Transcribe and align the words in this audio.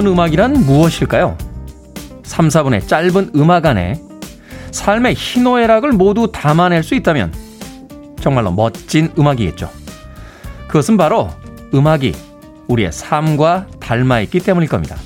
좋은 0.00 0.06
음악이란 0.06 0.64
무엇일까요? 0.64 1.36
3, 2.22 2.48
4분의 2.48 2.88
짧은 2.88 3.32
음악 3.36 3.66
안에 3.66 4.00
삶의 4.70 5.14
희노애락을 5.14 5.92
모두 5.92 6.32
담아낼 6.32 6.82
수 6.82 6.94
있다면 6.94 7.34
정말로 8.18 8.50
멋진 8.50 9.10
음악이겠죠. 9.18 9.68
그것은 10.68 10.96
바로 10.96 11.28
음악이 11.74 12.14
우리의 12.68 12.92
삶과 12.92 13.66
닮아있기 13.78 14.40
때문일 14.40 14.70
겁니다. 14.70 14.96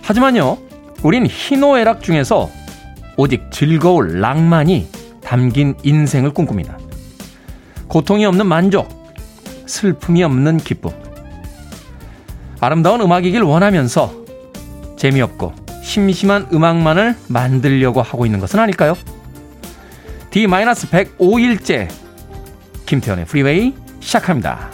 하지만요, 0.00 0.56
우린 1.02 1.26
희노애락 1.26 2.02
중에서 2.02 2.48
오직 3.18 3.50
즐거울 3.50 4.20
낭만이 4.20 4.88
담긴 5.22 5.74
인생을 5.82 6.30
꿈꿉니다. 6.30 6.78
고통이 7.88 8.24
없는 8.24 8.46
만족, 8.46 8.88
슬픔이 9.66 10.22
없는 10.22 10.58
기쁨. 10.58 11.05
아름다운 12.66 13.00
음악이길 13.00 13.42
원하면서 13.42 14.24
재미없고 14.96 15.54
심심한 15.84 16.48
음악만을 16.52 17.14
만들려고 17.28 18.02
하고 18.02 18.26
있는 18.26 18.40
것은 18.40 18.58
아닐까요? 18.58 18.96
D-105일째 20.30 21.88
김태훈의 22.86 23.26
프리웨이 23.26 23.72
시작합니다. 24.00 24.68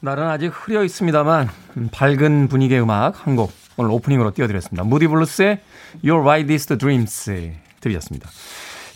날은 0.00 0.24
아직 0.28 0.48
흐려 0.48 0.84
있습니다만 0.84 1.48
밝은 1.90 2.48
분위기의 2.48 2.82
음악 2.82 3.26
한 3.26 3.34
곡 3.34 3.50
오늘 3.78 3.90
오프닝으로 3.90 4.32
띄워드렸습니다. 4.32 4.84
무디 4.84 5.06
블루스의 5.06 5.60
Your 6.04 6.22
Wildest 6.22 6.76
Dreams 6.76 7.52
들으셨습니다. 7.80 8.28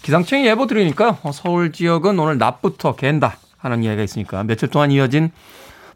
기상청이 0.03 0.45
예보 0.47 0.67
드리니까 0.67 1.17
서울 1.33 1.73
지역은 1.73 2.19
오늘 2.19 2.37
낮부터 2.37 2.97
갠다 2.97 3.39
하는 3.57 3.83
이야기가 3.83 4.03
있으니까 4.03 4.45
며칠 4.45 4.69
동안 4.69 4.91
이어진 4.91 5.31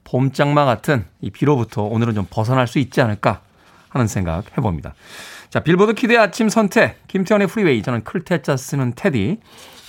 봄장마 0.04 0.64
같은 0.64 1.04
이 1.20 1.30
비로부터 1.30 1.82
오늘은 1.82 2.14
좀 2.14 2.26
벗어날 2.28 2.66
수 2.66 2.78
있지 2.78 3.00
않을까 3.00 3.40
하는 3.88 4.06
생각 4.06 4.56
해봅니다. 4.56 4.94
자, 5.50 5.60
빌보드 5.60 5.94
kid의 5.94 6.18
아침 6.18 6.48
선택, 6.48 7.06
김태훈의 7.08 7.46
프리웨이. 7.46 7.82
저는 7.82 8.04
클 8.04 8.27
태 8.27 8.45
자 8.45 8.56
쓰는 8.56 8.94
테디, 8.96 9.38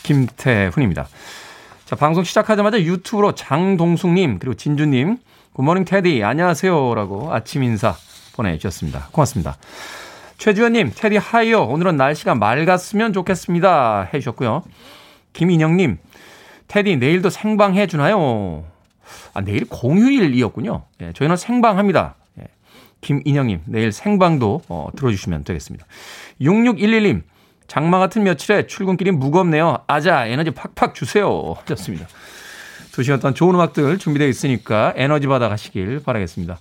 김태훈입니다. 0.03 1.08
자, 1.86 1.95
방송 1.95 2.23
시작하자마자 2.23 2.81
유튜브로 2.81 3.33
장동숙님, 3.33 4.39
그리고 4.39 4.55
진주님, 4.55 5.17
good 5.53 5.65
morning 5.65 5.86
테디, 5.86 6.23
안녕하세요. 6.23 6.95
라고 6.95 7.33
아침 7.33 7.64
인사 7.64 7.95
보내주셨습니다. 8.36 9.08
고맙습니다. 9.11 9.55
최주현님, 10.38 10.92
테디 10.95 11.17
하이요. 11.17 11.64
오늘은 11.64 11.95
날씨가 11.95 12.36
맑았으면 12.36 13.14
좋겠습니다. 13.14 14.09
해주셨고요. 14.14 14.64
김인영님, 15.31 15.98
테디 16.67 16.98
내일도 16.98 17.30
생방 17.30 17.75
해주나요? 17.75 18.66
아, 19.33 19.41
내일 19.41 19.65
공휴일이었군요. 19.65 20.83
예, 21.02 21.14
저희는 21.14 21.37
생방합니다. 21.37 22.15
예, 22.39 22.45
김인영님, 23.02 23.61
내일 23.65 23.91
생방도 23.91 24.61
어, 24.67 24.89
들어주시면 24.95 25.43
되겠습니다. 25.43 25.86
6611님, 26.41 27.23
장마 27.67 27.99
같은 27.99 28.23
며칠에 28.23 28.67
출근길이 28.67 29.11
무겁네요. 29.11 29.80
아자, 29.87 30.25
에너지 30.25 30.52
팍팍 30.52 30.95
주세요. 30.95 31.55
하셨습니다. 31.61 32.08
두 32.92 33.02
시간 33.02 33.19
동안 33.19 33.33
좋은 33.33 33.55
음악들 33.55 33.97
준비되어 33.97 34.27
있으니까 34.27 34.93
에너지 34.95 35.25
받아 35.27 35.49
가시길 35.49 36.02
바라겠습니다. 36.05 36.59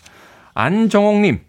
안정옥님, 0.54 1.40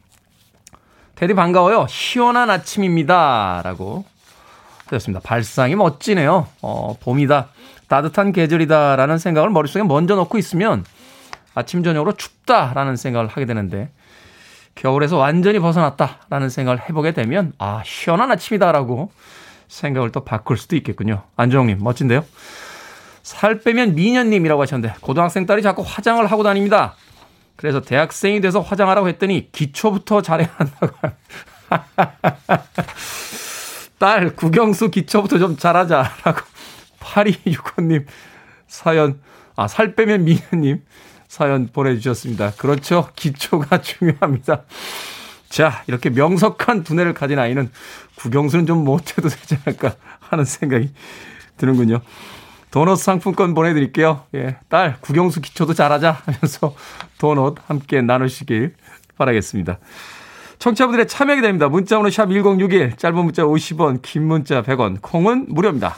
테디 1.15 1.33
반가워요. 1.35 1.87
시원한 1.89 2.49
아침입니다. 2.49 3.61
라고 3.63 4.03
하셨습니다. 4.87 5.21
발상이 5.23 5.75
멋지네요. 5.75 6.47
어, 6.61 6.97
봄이다. 6.99 7.49
따뜻한 7.93 8.31
계절이다라는 8.31 9.19
생각을 9.19 9.51
머릿속에 9.51 9.83
먼저 9.83 10.15
넣고 10.15 10.39
있으면 10.39 10.83
아침 11.53 11.83
저녁으로 11.83 12.13
춥다라는 12.13 12.95
생각을 12.95 13.27
하게 13.27 13.45
되는데 13.45 13.91
겨울에서 14.73 15.17
완전히 15.17 15.59
벗어났다라는 15.59 16.49
생각을 16.49 16.89
해보게 16.89 17.11
되면 17.11 17.53
아 17.59 17.83
시원한 17.85 18.31
아침이다라고 18.31 19.11
생각을 19.67 20.11
또 20.11 20.23
바꿀 20.23 20.57
수도 20.57 20.75
있겠군요. 20.75 21.21
안정님 21.35 21.83
멋진데요. 21.83 22.25
살 23.21 23.59
빼면 23.59 23.93
미녀님이라고 23.93 24.59
하셨는데 24.63 24.95
고등학생 24.99 25.45
딸이 25.45 25.61
자꾸 25.61 25.83
화장을 25.85 26.25
하고 26.25 26.41
다닙니다. 26.41 26.95
그래서 27.55 27.79
대학생이 27.79 28.41
돼서 28.41 28.59
화장하라고 28.59 29.07
했더니 29.09 29.51
기초부터 29.51 30.23
잘해야 30.23 30.49
한다고. 30.57 30.97
딸 33.99 34.35
국영수 34.35 34.89
기초부터 34.89 35.37
좀 35.37 35.57
잘하자라고 35.57 36.52
8265님 37.03 38.05
사연, 38.67 39.19
아, 39.55 39.67
살 39.67 39.95
빼면 39.95 40.23
미녀님 40.25 40.81
사연 41.27 41.67
보내주셨습니다. 41.67 42.51
그렇죠. 42.51 43.09
기초가 43.15 43.81
중요합니다. 43.83 44.63
자, 45.49 45.83
이렇게 45.87 46.09
명석한 46.09 46.83
두뇌를 46.83 47.13
가진 47.13 47.37
아이는 47.37 47.69
국영수는 48.15 48.65
좀 48.65 48.83
못해도 48.83 49.29
되지 49.29 49.57
않을까 49.65 49.95
하는 50.19 50.45
생각이 50.45 50.91
드는군요. 51.57 52.01
도넛 52.71 52.97
상품권 52.97 53.53
보내드릴게요. 53.53 54.23
예, 54.33 54.57
딸, 54.67 54.97
국영수 55.01 55.41
기초도 55.41 55.75
잘하자 55.75 56.11
하면서 56.25 56.75
도넛 57.19 57.57
함께 57.67 58.01
나누시길 58.01 58.73
바라겠습니다. 59.15 59.77
청취자분들의 60.57 61.07
참여하게 61.07 61.41
됩니다. 61.41 61.67
문자번호 61.67 62.09
샵 62.09 62.31
1061, 62.31 62.95
짧은 62.97 63.15
문자 63.15 63.43
50원, 63.43 64.01
긴 64.01 64.25
문자 64.25 64.63
100원, 64.63 64.97
콩은 65.01 65.47
무료입니다. 65.49 65.97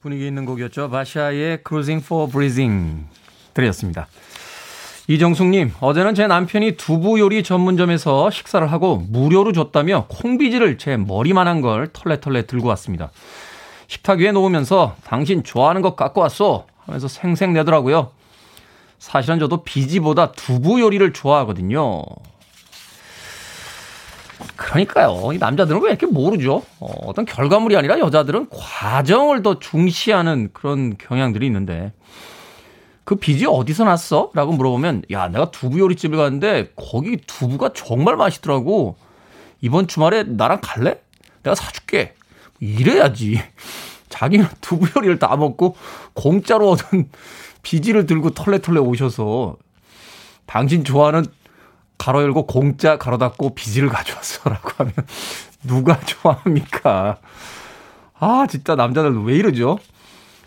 분위기 0.00 0.26
있는 0.26 0.46
곡이었죠. 0.46 0.88
바샤의 0.88 1.58
Cruising 1.66 2.02
for 2.02 2.30
Breathing 2.30 3.06
들렸습니다. 3.52 4.06
이정숙님, 5.08 5.72
어제는 5.80 6.14
제 6.14 6.26
남편이 6.26 6.78
두부 6.78 7.20
요리 7.20 7.42
전문점에서 7.42 8.30
식사를 8.30 8.66
하고 8.72 8.96
무료로 8.96 9.52
줬다며 9.52 10.06
콩비지를 10.08 10.78
제 10.78 10.96
머리만한 10.96 11.60
걸 11.60 11.90
털레털레 11.92 12.46
들고 12.46 12.68
왔습니다. 12.68 13.10
식탁 13.88 14.20
위에 14.20 14.32
놓으면서 14.32 14.96
당신 15.04 15.44
좋아하는 15.44 15.82
거 15.82 15.94
갖고 15.94 16.22
왔어 16.22 16.66
하면서 16.86 17.08
생생 17.08 17.52
내더라고요. 17.52 18.10
사실은 18.98 19.38
저도 19.38 19.64
비지보다 19.64 20.32
두부 20.32 20.80
요리를 20.80 21.12
좋아하거든요. 21.12 22.04
그러니까요. 24.56 25.32
이 25.32 25.38
남자들은 25.38 25.82
왜 25.82 25.90
이렇게 25.90 26.06
모르죠? 26.06 26.62
어, 26.80 27.12
떤 27.14 27.24
결과물이 27.24 27.76
아니라 27.76 27.98
여자들은 27.98 28.48
과정을 28.50 29.42
더 29.42 29.58
중시하는 29.58 30.50
그런 30.52 30.96
경향들이 30.96 31.46
있는데 31.46 31.92
그 33.04 33.16
빚이 33.16 33.46
어디서 33.46 33.84
났어? 33.84 34.30
라고 34.34 34.52
물어보면 34.52 35.02
야 35.10 35.28
내가 35.28 35.50
두부 35.50 35.78
요리집을 35.78 36.16
갔는데 36.16 36.72
거기 36.76 37.16
두부가 37.18 37.72
정말 37.74 38.16
맛있더라고. 38.16 38.96
이번 39.60 39.86
주말에 39.86 40.24
나랑 40.24 40.60
갈래? 40.62 41.00
내가 41.42 41.54
사줄게. 41.54 42.14
이래야지. 42.60 43.40
자기는 44.08 44.46
두부 44.60 44.86
요리를 44.96 45.18
다 45.18 45.36
먹고 45.36 45.76
공짜로 46.14 46.70
얻은 46.70 47.10
비지를 47.62 48.06
들고 48.06 48.30
털레털레 48.30 48.78
오셔서 48.78 49.56
당신 50.46 50.84
좋아하는 50.84 51.24
가로 51.98 52.22
열고 52.22 52.46
공짜 52.46 52.98
가로 52.98 53.18
닫고 53.18 53.54
비지를 53.54 53.88
가져왔어라고 53.88 54.70
하면 54.78 54.92
누가 55.62 55.98
좋아합니까? 56.00 57.18
아, 58.18 58.46
진짜 58.48 58.74
남자들 58.74 59.22
왜 59.24 59.36
이러죠? 59.36 59.78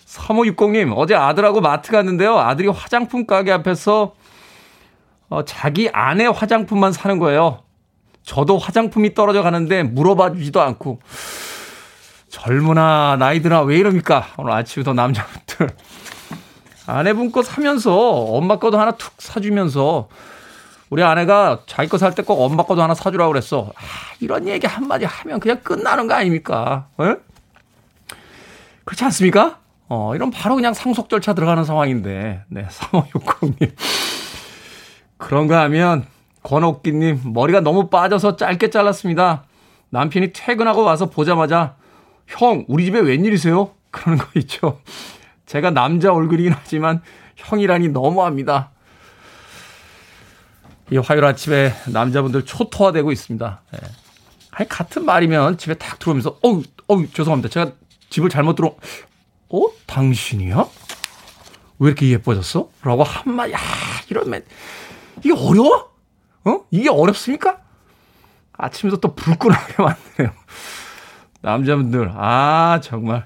3560님, 0.06 0.94
어제 0.96 1.16
아들하고 1.16 1.62
마트 1.62 1.92
갔는데요. 1.92 2.38
아들이 2.38 2.68
화장품 2.70 3.26
가게 3.26 3.52
앞에서 3.52 4.14
어, 5.30 5.44
자기 5.44 5.90
아내 5.92 6.26
화장품만 6.26 6.94
사는 6.94 7.20
거예요. 7.20 7.64
저도 8.24 8.58
화장품이 8.58 9.14
떨어져 9.14 9.42
가는데 9.42 9.84
물어봐 9.84 10.34
주지도 10.34 10.62
않고. 10.62 11.00
젊으나 12.30 13.16
나이드나 13.20 13.62
왜 13.62 13.78
이럽니까? 13.78 14.28
오늘 14.38 14.54
아침부터 14.54 14.94
남자분들. 14.94 15.70
아내분 16.88 17.32
거 17.32 17.44
사면서 17.44 17.96
엄마 17.98 18.60
거도 18.60 18.80
하나 18.80 18.92
툭 18.92 19.14
사주면서 19.18 20.08
우리 20.90 21.04
아내가 21.04 21.62
자기 21.66 21.90
거 21.90 21.98
살 21.98 22.14
때 22.16 22.24
꼭 22.24 22.42
엄마 22.42 22.64
거도 22.64 22.82
하나 22.82 22.94
사주라고 22.94 23.32
그랬어. 23.32 23.72
아, 23.76 23.82
이런 24.20 24.48
얘기 24.48 24.66
한마디 24.68 25.06
하면 25.06 25.40
그냥 25.40 25.60
끝나는 25.62 26.08
거 26.08 26.14
아닙니까? 26.14 26.88
에? 27.02 27.16
그렇지 28.86 29.04
않습니까? 29.06 29.60
어, 29.90 30.16
이런 30.16 30.32
바로 30.32 30.56
그냥 30.56 30.74
상속 30.74 31.10
절차 31.10 31.34
들어가는 31.34 31.64
상황인데. 31.66 32.44
네, 32.48 32.66
3560님. 32.72 33.72
그런가 35.18 35.62
하면 35.64 36.06
권옥기님 36.44 37.22
머리가 37.34 37.60
너무 37.62 37.90
빠져서 37.90 38.36
짧게 38.38 38.70
잘랐습니다. 38.70 39.44
남편이 39.90 40.32
퇴근하고 40.34 40.84
와서 40.84 41.08
보자마자 41.10 41.76
형 42.28 42.66
우리 42.68 42.86
집에 42.86 43.00
웬일이세요? 43.00 43.72
그러는 43.92 44.20
거 44.20 44.28
있죠. 44.40 44.80
제가 45.46 45.72
남자 45.72 46.14
얼굴이긴 46.14 46.54
하지만 46.54 47.02
형이라니 47.38 47.90
너무합니다. 47.90 48.72
이 50.92 50.98
화요일 50.98 51.26
아침에 51.26 51.74
남자분들 51.92 52.46
초토화되고 52.46 53.12
있습니다. 53.12 53.62
네. 53.72 53.80
아니 54.52 54.70
같은 54.70 55.06
말이면 55.06 55.58
집에 55.58 55.74
탁 55.76 56.00
들어오면서 56.00 56.38
어우 56.42 56.64
어우 56.88 57.08
죄송합니다. 57.12 57.50
제가 57.50 57.72
집을 58.10 58.30
잘못 58.30 58.56
들어 58.56 58.76
어 59.50 59.62
당신이야? 59.86 60.66
왜 61.80 61.88
이렇게 61.88 62.10
예뻐졌어? 62.10 62.70
라고 62.82 63.04
한마디 63.04 63.52
야 63.54 63.60
이러면 64.10 64.44
이게 65.20 65.34
어려워? 65.34 65.92
어? 66.46 66.62
이게 66.72 66.90
어렵습니까? 66.90 67.58
아침부터 68.54 69.00
또 69.02 69.14
불끈하게 69.16 69.76
만드네요. 69.84 70.32
남자분들, 71.42 72.12
아, 72.16 72.80
정말. 72.82 73.26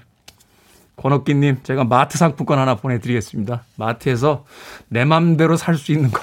권옥기님, 0.96 1.60
제가 1.62 1.84
마트 1.84 2.18
상품권 2.18 2.58
하나 2.58 2.74
보내드리겠습니다. 2.74 3.64
마트에서 3.76 4.44
내 4.88 5.04
맘대로 5.06 5.56
살 5.56 5.76
수 5.76 5.92
있는 5.92 6.10
거. 6.10 6.20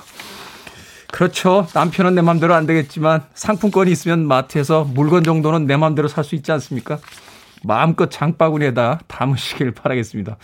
그렇죠. 1.20 1.68
남편은 1.74 2.16
내 2.16 2.22
맘대로 2.22 2.54
안 2.54 2.66
되겠지만 2.66 3.26
상품권이 3.34 3.92
있으면 3.92 4.26
마트에서 4.26 4.86
물건 4.86 5.26
정도는 5.26 5.68
내 5.68 5.76
맘대로 5.76 6.08
살 6.08 6.24
수 6.24 6.34
있지 6.34 6.50
않습니까? 6.54 6.98
마음껏 7.62 8.10
장바구니에다 8.10 9.02
담으시길 9.08 9.72
바라겠습니다. 9.72 10.38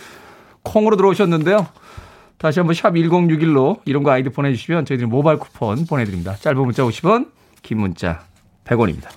콩으로 0.63 0.98
들어오셨는데요. 0.98 1.66
다시 2.38 2.60
한번 2.60 2.74
샵 2.74 2.92
1061로 2.92 3.80
이런 3.86 4.04
거 4.04 4.12
아이디 4.12 4.27
보내주시면 4.27 4.83
저희들이 4.83 5.07
모바일 5.07 5.39
쿠폰 5.39 5.86
보내드립니다. 5.86 6.36
짧은 6.36 6.57
문자 6.57 6.83
50원, 6.83 7.30
긴 7.62 7.80
문자 7.80 8.25
100원입니다. 8.66 9.07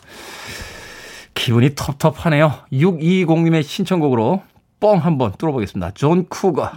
기분이 1.35 1.75
텁텁하네요. 1.75 2.53
6220님의 2.73 3.65
신청곡으로 3.65 4.45
뻥 4.79 4.99
한번 4.99 5.33
뚫어보겠습니다. 5.37 5.91
존 5.95 6.25
쿠거, 6.29 6.71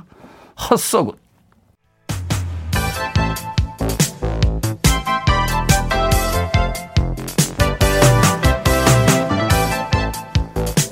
Hurts 0.71 0.92
So 0.92 1.00
Good. 1.00 1.20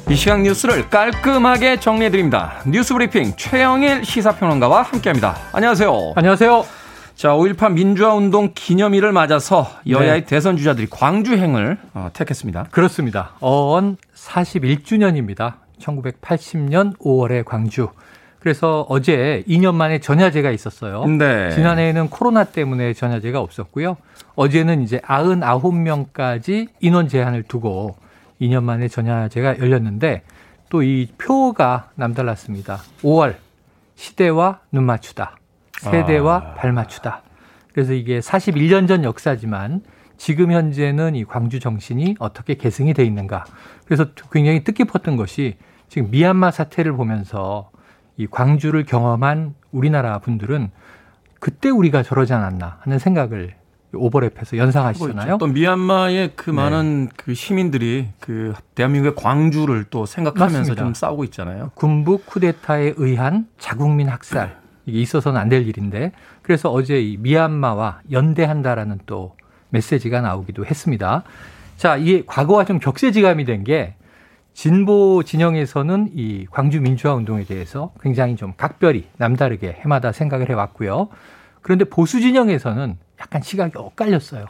이 0.09 0.15
시각 0.15 0.41
뉴스를 0.41 0.89
깔끔하게 0.89 1.79
정리해드립니다. 1.79 2.63
뉴스 2.65 2.95
브리핑 2.95 3.33
최영일 3.38 4.03
시사평론가와 4.03 4.81
함께합니다. 4.81 5.35
안녕하세요. 5.53 6.13
안녕하세요. 6.15 6.65
자, 7.13 7.29
5.18 7.29 7.73
민주화운동 7.73 8.53
기념일을 8.56 9.11
맞아서 9.11 9.69
여야의 9.88 10.21
네. 10.21 10.25
대선 10.25 10.57
주자들이 10.57 10.88
광주행을 10.89 11.77
어, 11.94 12.09
택했습니다. 12.11 12.69
그렇습니다. 12.71 13.33
어언 13.39 13.97
41주년입니다. 14.15 15.53
1980년 15.79 16.97
5월에 16.97 17.45
광주. 17.45 17.89
그래서 18.39 18.88
어제 18.89 19.44
2년 19.47 19.75
만에 19.75 20.00
전야제가 20.00 20.50
있었어요. 20.50 21.06
네. 21.06 21.51
지난해에는 21.51 22.09
코로나 22.09 22.45
때문에 22.45 22.94
전야제가 22.94 23.39
없었고요. 23.39 23.97
어제는 24.33 24.81
이제 24.81 24.97
99명까지 25.01 26.69
인원 26.79 27.07
제한을 27.07 27.44
두고 27.44 27.95
2년 28.41 28.63
만에 28.63 28.88
전야제가 28.88 29.59
열렸는데 29.59 30.24
또 30.69 30.83
이 30.83 31.07
표가 31.18 31.89
남달랐습니다. 31.95 32.77
5월 33.01 33.36
시대와 33.95 34.59
눈 34.71 34.83
맞추다. 34.86 35.36
세대와 35.80 36.36
아. 36.36 36.53
발 36.53 36.74
맞추다. 36.74 37.24
그래서 37.74 37.94
이게 37.94 38.19
41년 38.19 38.88
전 38.88 39.03
역사지만 39.03 39.81
지금 40.18 40.51
현재는 40.51 41.15
이 41.15 41.24
광주 41.25 41.59
정신이 41.59 42.15
어떻게 42.19 42.56
계승이 42.56 42.94
돼 42.94 43.03
있는가. 43.06 43.45
그래서 43.86 44.06
굉장히 44.31 44.63
뜻깊었던 44.63 45.15
것이 45.15 45.57
지금 45.88 46.12
미얀마 46.12 46.51
사태를 46.51 46.94
보면서 46.94 47.71
이 48.18 48.27
광주를 48.27 48.83
경험한 48.83 49.56
우리나라 49.71 50.19
분들은 50.19 50.71
그때 51.39 51.69
우리가 51.69 52.03
저러지 52.03 52.33
않았나 52.33 52.77
하는 52.81 53.00
생각을 53.00 53.56
오버랩해서 53.94 54.57
연상하시잖아요. 54.57 55.38
또 55.39 55.47
미얀마의 55.47 56.33
그 56.36 56.50
네. 56.51 56.56
많은 56.56 57.09
그 57.15 57.33
시민들이 57.33 58.07
그 58.19 58.53
대한민국의 58.75 59.15
광주를 59.15 59.86
또 59.89 60.06
생각하면서 60.06 60.57
맞습니다. 60.59 60.83
좀 60.83 60.94
싸우고 60.94 61.24
있잖아요. 61.25 61.71
군부 61.75 62.19
쿠데타에 62.25 62.94
의한 62.97 63.47
자국민 63.57 64.07
학살 64.09 64.57
이게 64.86 65.00
있어서는 65.00 65.39
안 65.39 65.50
될 65.50 65.68
일인데 65.68 66.12
그래서 66.44 66.71
어제 66.71 67.01
이 67.01 67.18
미얀마와 67.18 68.01
연대한다라는 68.12 69.00
또 69.06 69.36
메시지가 69.69 70.21
나오기도 70.21 70.65
했습니다. 70.65 71.24
자, 71.77 71.95
이게 71.97 72.24
과거와 72.25 72.65
좀 72.65 72.80
격세지감이 72.80 73.45
된 73.45 73.63
게 73.63 73.95
진보 74.53 75.24
진영에서는 75.24 76.09
이 76.15 76.45
광주 76.51 76.81
민주화 76.81 77.13
운동에 77.13 77.45
대해서 77.45 77.94
굉장히 78.02 78.35
좀 78.35 78.54
각별히 78.57 79.07
남다르게 79.18 79.78
해마다 79.81 80.11
생각을 80.11 80.49
해왔고요. 80.49 81.07
그런데 81.61 81.85
보수 81.85 82.19
진영에서는 82.19 82.97
약간 83.19 83.42
시각이 83.42 83.73
엇갈렸어요. 83.78 84.45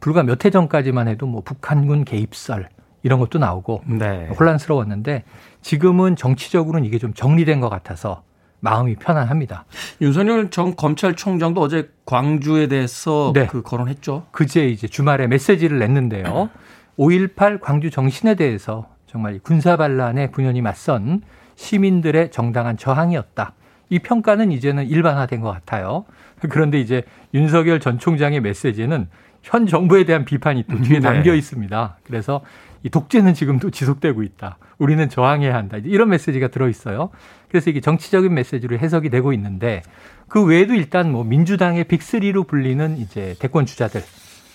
불과 0.00 0.22
몇 0.22 0.44
해 0.44 0.50
전까지만 0.50 1.08
해도 1.08 1.26
뭐 1.26 1.42
북한군 1.42 2.04
개입설 2.04 2.68
이런 3.02 3.18
것도 3.18 3.38
나오고 3.38 3.82
네. 3.86 4.28
혼란스러웠는데 4.38 5.24
지금은 5.62 6.16
정치적으로는 6.16 6.86
이게 6.86 6.98
좀 6.98 7.12
정리된 7.14 7.60
것 7.60 7.68
같아서 7.68 8.22
마음이 8.60 8.96
편안합니다. 8.96 9.64
윤석열 10.02 10.50
전 10.50 10.76
검찰총장도 10.76 11.60
어제 11.60 11.90
광주에 12.04 12.68
대해서 12.68 13.32
네. 13.34 13.46
그 13.46 13.62
거론했죠. 13.62 14.26
그제 14.32 14.68
이제 14.68 14.86
주말에 14.86 15.26
메시지를 15.26 15.78
냈는데요. 15.78 16.50
5.18 16.98 17.60
광주 17.60 17.90
정신에 17.90 18.34
대해서 18.34 18.88
정말 19.06 19.38
군사 19.42 19.76
반란에 19.76 20.30
분연히 20.30 20.60
맞선 20.60 21.22
시민들의 21.56 22.30
정당한 22.30 22.76
저항이었다. 22.76 23.52
이 23.88 23.98
평가는 23.98 24.52
이제는 24.52 24.86
일반화된 24.86 25.40
것 25.40 25.50
같아요. 25.50 26.04
그런데 26.48 26.80
이제 26.80 27.02
윤석열 27.34 27.80
전 27.80 27.98
총장의 27.98 28.40
메시지는 28.40 29.08
현 29.42 29.66
정부에 29.66 30.04
대한 30.04 30.24
비판이 30.24 30.64
또 30.70 30.80
뒤에 30.80 30.98
네. 30.98 31.00
담겨 31.00 31.34
있습니다. 31.34 31.98
그래서 32.04 32.42
이 32.82 32.88
독재는 32.90 33.34
지금도 33.34 33.70
지속되고 33.70 34.22
있다. 34.22 34.58
우리는 34.78 35.08
저항해야 35.08 35.54
한다. 35.54 35.76
이런 35.82 36.08
메시지가 36.08 36.48
들어 36.48 36.68
있어요. 36.68 37.10
그래서 37.48 37.70
이게 37.70 37.80
정치적인 37.80 38.32
메시지로 38.32 38.78
해석이 38.78 39.10
되고 39.10 39.32
있는데 39.32 39.82
그 40.28 40.44
외에도 40.44 40.74
일단 40.74 41.10
뭐 41.10 41.24
민주당의 41.24 41.84
빅리로 41.84 42.44
불리는 42.44 42.96
이제 42.98 43.34
대권 43.38 43.66
주자들 43.66 44.02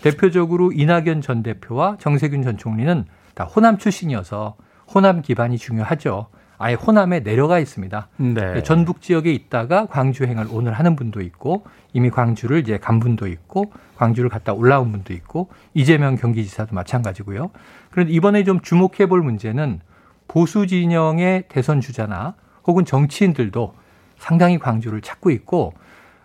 대표적으로 0.01 0.71
이낙연 0.71 1.21
전 1.21 1.43
대표와 1.43 1.97
정세균 1.99 2.43
전 2.43 2.57
총리는 2.57 3.05
다 3.33 3.43
호남 3.43 3.77
출신이어서 3.77 4.55
호남 4.93 5.21
기반이 5.21 5.57
중요하죠. 5.57 6.27
아예 6.57 6.73
호남에 6.75 7.21
내려가 7.21 7.59
있습니다. 7.59 8.07
네. 8.17 8.63
전북 8.63 9.01
지역에 9.01 9.31
있다가 9.31 9.87
광주행을 9.87 10.47
오늘 10.51 10.73
하는 10.73 10.95
분도 10.95 11.21
있고 11.21 11.65
이미 11.93 12.09
광주를 12.09 12.59
이제 12.59 12.77
간 12.77 12.99
분도 12.99 13.27
있고 13.27 13.71
광주를 13.95 14.29
갔다 14.29 14.53
올라온 14.53 14.91
분도 14.91 15.13
있고 15.13 15.49
이재명 15.73 16.15
경기지사도 16.15 16.75
마찬가지고요. 16.75 17.51
그런데 17.91 18.13
이번에 18.13 18.43
좀 18.43 18.61
주목해 18.61 19.07
볼 19.07 19.21
문제는 19.21 19.79
보수 20.27 20.67
진영의 20.67 21.45
대선 21.49 21.81
주자나 21.81 22.35
혹은 22.65 22.85
정치인들도 22.85 23.73
상당히 24.17 24.57
광주를 24.57 25.01
찾고 25.01 25.29
있고 25.31 25.73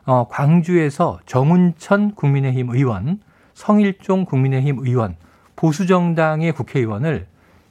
어, 0.07 0.27
광주에서 0.29 1.21
정운천 1.27 2.15
국민의힘 2.15 2.71
의원, 2.71 3.21
성일종 3.55 4.25
국민의힘 4.25 4.79
의원, 4.81 5.17
보수 5.55 5.87
정당의 5.87 6.53
국회의원을 6.53 7.27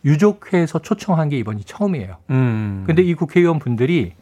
유족회에서 0.05 0.79
초청한 0.79 1.29
게 1.29 1.37
이번이 1.37 1.63
처음이에요. 1.63 2.17
음. 2.29 2.83
근데 2.87 3.01
이 3.01 3.13
국회의원 3.13 3.59
분들이 3.59 4.13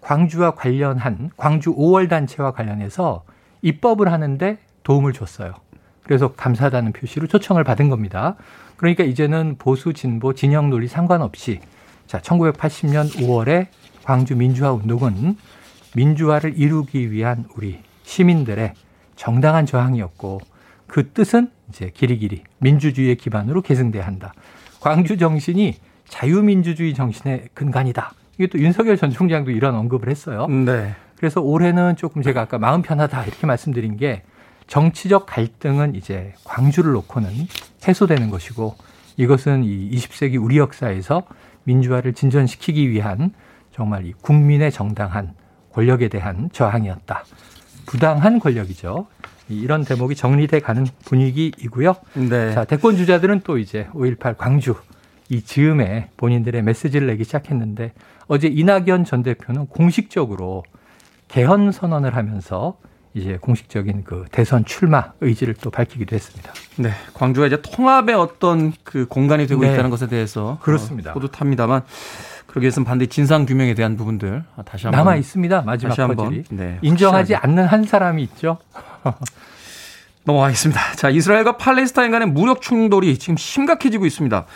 광주와 0.00 0.54
관련한 0.54 1.30
광주 1.36 1.74
5월 1.74 2.08
단체와 2.08 2.52
관련해서 2.52 3.24
입법을 3.62 4.12
하는데 4.12 4.58
도움을 4.82 5.12
줬어요. 5.12 5.54
그래서 6.02 6.32
감사하다는 6.32 6.92
표시로 6.92 7.26
초청을 7.26 7.64
받은 7.64 7.88
겁니다. 7.88 8.36
그러니까 8.76 9.04
이제는 9.04 9.56
보수 9.58 9.94
진보 9.94 10.34
진영 10.34 10.68
논리 10.68 10.86
상관없이 10.88 11.60
자, 12.06 12.18
1980년 12.18 13.10
5월에 13.14 13.68
광주 14.02 14.36
민주화 14.36 14.72
운동은 14.72 15.36
민주화를 15.96 16.58
이루기 16.58 17.10
위한 17.10 17.46
우리 17.56 17.78
시민들의 18.02 18.74
정당한 19.16 19.64
저항이었고 19.64 20.40
그 20.86 21.10
뜻은 21.10 21.50
이제 21.70 21.90
길이길이 21.94 22.42
민주주의의 22.58 23.16
기반으로 23.16 23.62
계승돼야 23.62 24.06
한다. 24.06 24.34
광주 24.84 25.16
정신이 25.16 25.76
자유민주주의 26.08 26.92
정신의 26.92 27.48
근간이다. 27.54 28.12
이게 28.34 28.48
또 28.48 28.58
윤석열 28.58 28.98
전 28.98 29.08
총장도 29.08 29.50
이런 29.50 29.74
언급을 29.74 30.10
했어요. 30.10 30.46
네. 30.46 30.94
그래서 31.16 31.40
올해는 31.40 31.96
조금 31.96 32.20
제가 32.20 32.42
아까 32.42 32.58
마음 32.58 32.82
편하다 32.82 33.24
이렇게 33.24 33.46
말씀드린 33.46 33.96
게 33.96 34.24
정치적 34.66 35.24
갈등은 35.24 35.94
이제 35.94 36.34
광주를 36.44 36.92
놓고는 36.92 37.30
해소되는 37.88 38.28
것이고 38.28 38.74
이것은 39.16 39.64
이 39.64 39.90
20세기 39.90 40.38
우리 40.38 40.58
역사에서 40.58 41.22
민주화를 41.62 42.12
진전시키기 42.12 42.90
위한 42.90 43.32
정말 43.72 44.04
이 44.04 44.12
국민의 44.12 44.70
정당한 44.70 45.32
권력에 45.72 46.08
대한 46.08 46.50
저항이었다. 46.52 47.24
부당한 47.86 48.38
권력이죠. 48.38 49.06
이런 49.48 49.84
대목이 49.84 50.14
정리돼 50.14 50.60
가는 50.60 50.86
분위기이고요. 51.04 51.94
네. 52.14 52.52
자, 52.52 52.64
대권 52.64 52.96
주자들은 52.96 53.42
또 53.44 53.58
이제 53.58 53.88
5.18 53.92 54.36
광주 54.36 54.74
이 55.28 55.42
즈음에 55.42 56.10
본인들의 56.16 56.62
메시지를 56.62 57.06
내기 57.06 57.24
시작했는데 57.24 57.92
어제 58.26 58.48
이낙연 58.48 59.04
전 59.04 59.22
대표는 59.22 59.66
공식적으로 59.66 60.64
개헌 61.28 61.72
선언을 61.72 62.16
하면서 62.16 62.76
이제 63.14 63.38
공식적인 63.40 64.02
그 64.04 64.24
대선 64.32 64.64
출마 64.64 65.12
의지를 65.20 65.54
또 65.54 65.70
밝히기도 65.70 66.16
했습니다. 66.16 66.52
네, 66.76 66.90
광주가 67.14 67.46
이제 67.46 67.60
통합의 67.62 68.14
어떤 68.16 68.72
그 68.82 69.06
공간이 69.06 69.46
되고 69.46 69.62
네. 69.62 69.72
있다는 69.72 69.90
것에 69.90 70.08
대해서 70.08 70.58
그렇습니다. 70.60 71.12
어, 71.12 71.14
뿌듯합니다만 71.14 71.82
그러기 72.48 72.64
위해서는 72.64 72.84
반드시 72.84 73.10
진상 73.10 73.46
규명에 73.46 73.74
대한 73.74 73.96
부분들 73.96 74.44
다시 74.64 74.86
한번 74.86 74.98
남아 74.98 75.16
있습니다. 75.16 75.62
마지막 75.62 75.94
퍼즐이 75.94 76.44
네, 76.50 76.78
인정하지 76.82 77.36
않는 77.36 77.66
한 77.66 77.84
사람이 77.84 78.22
있죠. 78.24 78.58
넘어가겠습니다. 80.24 80.94
자, 80.96 81.10
이스라엘과 81.10 81.56
팔레스타인 81.56 82.10
간의 82.10 82.28
무력 82.28 82.62
충돌이 82.62 83.18
지금 83.18 83.36
심각해지고 83.36 84.06
있습니다. 84.06 84.46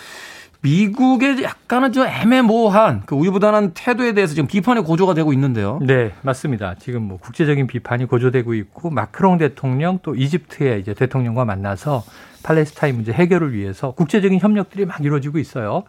미국의 0.60 1.42
약간은 1.42 1.92
좀 1.92 2.06
애매모호한 2.06 3.02
그 3.06 3.14
우유부단한 3.14 3.72
태도에 3.74 4.12
대해서 4.12 4.34
지금 4.34 4.48
비판이 4.48 4.82
고조가 4.82 5.14
되고 5.14 5.32
있는데요. 5.32 5.78
네, 5.82 6.12
맞습니다. 6.22 6.74
지금 6.80 7.02
뭐 7.02 7.18
국제적인 7.18 7.68
비판이 7.68 8.06
고조되고 8.06 8.54
있고 8.54 8.90
마크롱 8.90 9.38
대통령 9.38 10.00
또 10.02 10.16
이집트의 10.16 10.80
이제 10.80 10.94
대통령과 10.94 11.44
만나서 11.44 12.02
팔레스타인 12.42 12.96
문제 12.96 13.12
해결을 13.12 13.52
위해서 13.52 13.92
국제적인 13.92 14.40
협력들이 14.40 14.84
막 14.84 15.00
이루어지고 15.04 15.38
있어요. 15.38 15.84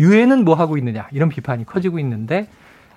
유엔은 0.00 0.44
뭐 0.44 0.54
하고 0.54 0.76
있느냐 0.78 1.08
이런 1.12 1.28
비판이 1.28 1.66
커지고 1.66 2.00
있는데 2.00 2.48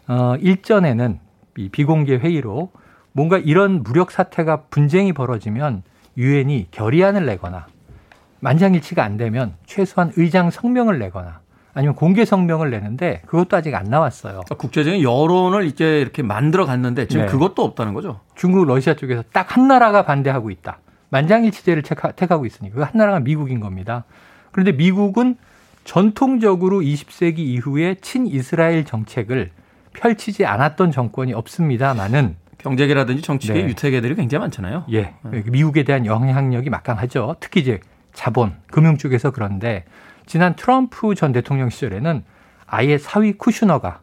어 0.08 0.36
일전에는 0.40 1.20
이 1.58 1.70
비공개 1.70 2.16
회의로 2.16 2.72
뭔가 3.14 3.38
이런 3.38 3.84
무력 3.84 4.12
사태가 4.12 4.64
분쟁이 4.70 5.14
벌어지면 5.14 5.84
유엔이 6.18 6.68
결의안을 6.72 7.26
내거나 7.26 7.68
만장일치가 8.40 9.04
안 9.04 9.18
되면 9.18 9.54
최소한 9.66 10.12
의장 10.16 10.50
성명을 10.50 11.00
내거나 11.00 11.40
아니면 11.74 11.96
공개 11.96 12.26
성명을 12.26 12.70
내는데 12.70 13.22
그것도 13.28 13.56
아직 13.56 13.76
안 13.76 13.86
나왔어요. 13.86 14.34
그러니까 14.34 14.56
국제적인 14.56 15.02
여론을 15.04 15.66
이제 15.66 16.02
이렇게 16.02 16.22
만들어 16.22 16.66
갔는데 16.66 17.08
지금 17.08 17.26
네. 17.26 17.32
그것도 17.32 17.64
없다는 17.64 17.94
거죠. 17.94 18.20
중국, 18.36 18.66
러시아 18.66 18.94
쪽에서 18.94 19.24
딱 19.32 19.56
한 19.56 19.68
나라가 19.68 20.04
반대하고 20.04 20.50
있다. 20.52 20.80
만장일치제를 21.10 21.84
택하고 22.16 22.46
있으니 22.46 22.72
그 22.72 22.82
한 22.82 22.92
나라가 22.96 23.20
미국인 23.20 23.60
겁니다. 23.60 24.04
그런데 24.52 24.72
미국은 24.74 25.36
전통적으로 25.86 26.80
20세기 26.82 27.40
이후에 27.40 27.96
친이스라엘 28.02 28.86
정책을 28.86 29.52
펼치지 29.94 30.46
않았던 30.46 30.92
정권이 30.92 31.34
없습니다만은 31.34 32.36
경제계라든지 32.62 33.22
정치계 33.22 33.54
네. 33.54 33.70
유태계들이 33.70 34.16
굉장히 34.16 34.42
많잖아요. 34.42 34.86
예. 34.92 35.14
네. 35.24 35.44
미국에 35.46 35.84
대한 35.84 36.06
영향력이 36.06 36.70
막강하죠. 36.70 37.36
특히 37.40 37.62
이제 37.62 37.80
자본, 38.14 38.54
금융 38.72 38.98
쪽에서 38.98 39.32
그런데 39.32 39.86
지난 40.26 40.56
트럼프 40.56 41.16
전 41.16 41.32
대통령 41.32 41.70
시절에는 41.70 42.24
아예 42.68 42.98
사위 42.98 43.34
쿠슈너가 43.34 44.02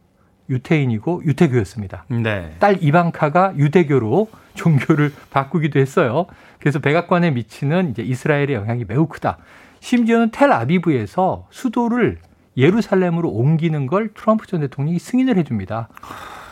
유태인이고 0.51 1.23
유태교였습니다. 1.25 2.05
네. 2.09 2.55
딸 2.59 2.83
이방카가 2.83 3.55
유대교로 3.57 4.29
종교를 4.55 5.13
바꾸기도 5.31 5.79
했어요. 5.79 6.27
그래서 6.59 6.81
백악관에 6.81 7.31
미치는 7.31 7.91
이제 7.91 8.03
이스라엘의 8.03 8.55
영향이 8.55 8.85
매우 8.89 9.07
크다. 9.07 9.39
심지어는 9.81 10.31
텔 10.33 10.51
아비브에서 10.51 11.47
수도를 11.51 12.19
예루살렘으로 12.57 13.31
옮기는 13.31 13.87
걸 13.87 14.13
트럼프 14.15 14.47
전 14.47 14.61
대통령이 14.61 14.99
승인을 14.99 15.37
해줍니다. 15.39 15.89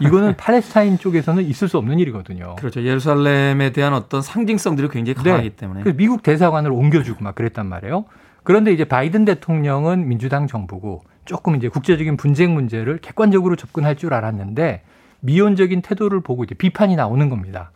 이거는 0.00 0.36
팔레스타인 0.38 0.98
쪽에서는 0.98 1.44
있을 1.44 1.68
수 1.68 1.78
없는 1.78 1.98
일이거든요. 1.98 2.56
그렇죠. 2.56 2.82
예루살렘에 2.82 3.72
대한 3.72 3.94
어떤 3.94 4.22
상징성들이 4.22 4.88
굉장히 4.88 5.16
네. 5.22 5.30
강하기 5.30 5.50
네. 5.50 5.56
때문에. 5.56 5.92
미국 5.94 6.22
대사관을 6.22 6.70
옮겨주고 6.72 7.22
막 7.22 7.34
그랬단 7.34 7.66
말이에요. 7.66 8.04
그런데 8.42 8.72
이제 8.72 8.84
바이든 8.84 9.24
대통령은 9.24 10.08
민주당 10.08 10.46
정부고 10.46 11.02
조금 11.24 11.56
이제 11.56 11.68
국제적인 11.68 12.16
분쟁 12.16 12.54
문제를 12.54 12.98
객관적으로 12.98 13.56
접근할 13.56 13.96
줄 13.96 14.14
알았는데 14.14 14.82
미온적인 15.20 15.82
태도를 15.82 16.20
보고 16.20 16.44
이제 16.44 16.54
비판이 16.54 16.94
나오는 16.94 17.28
겁니다. 17.28 17.72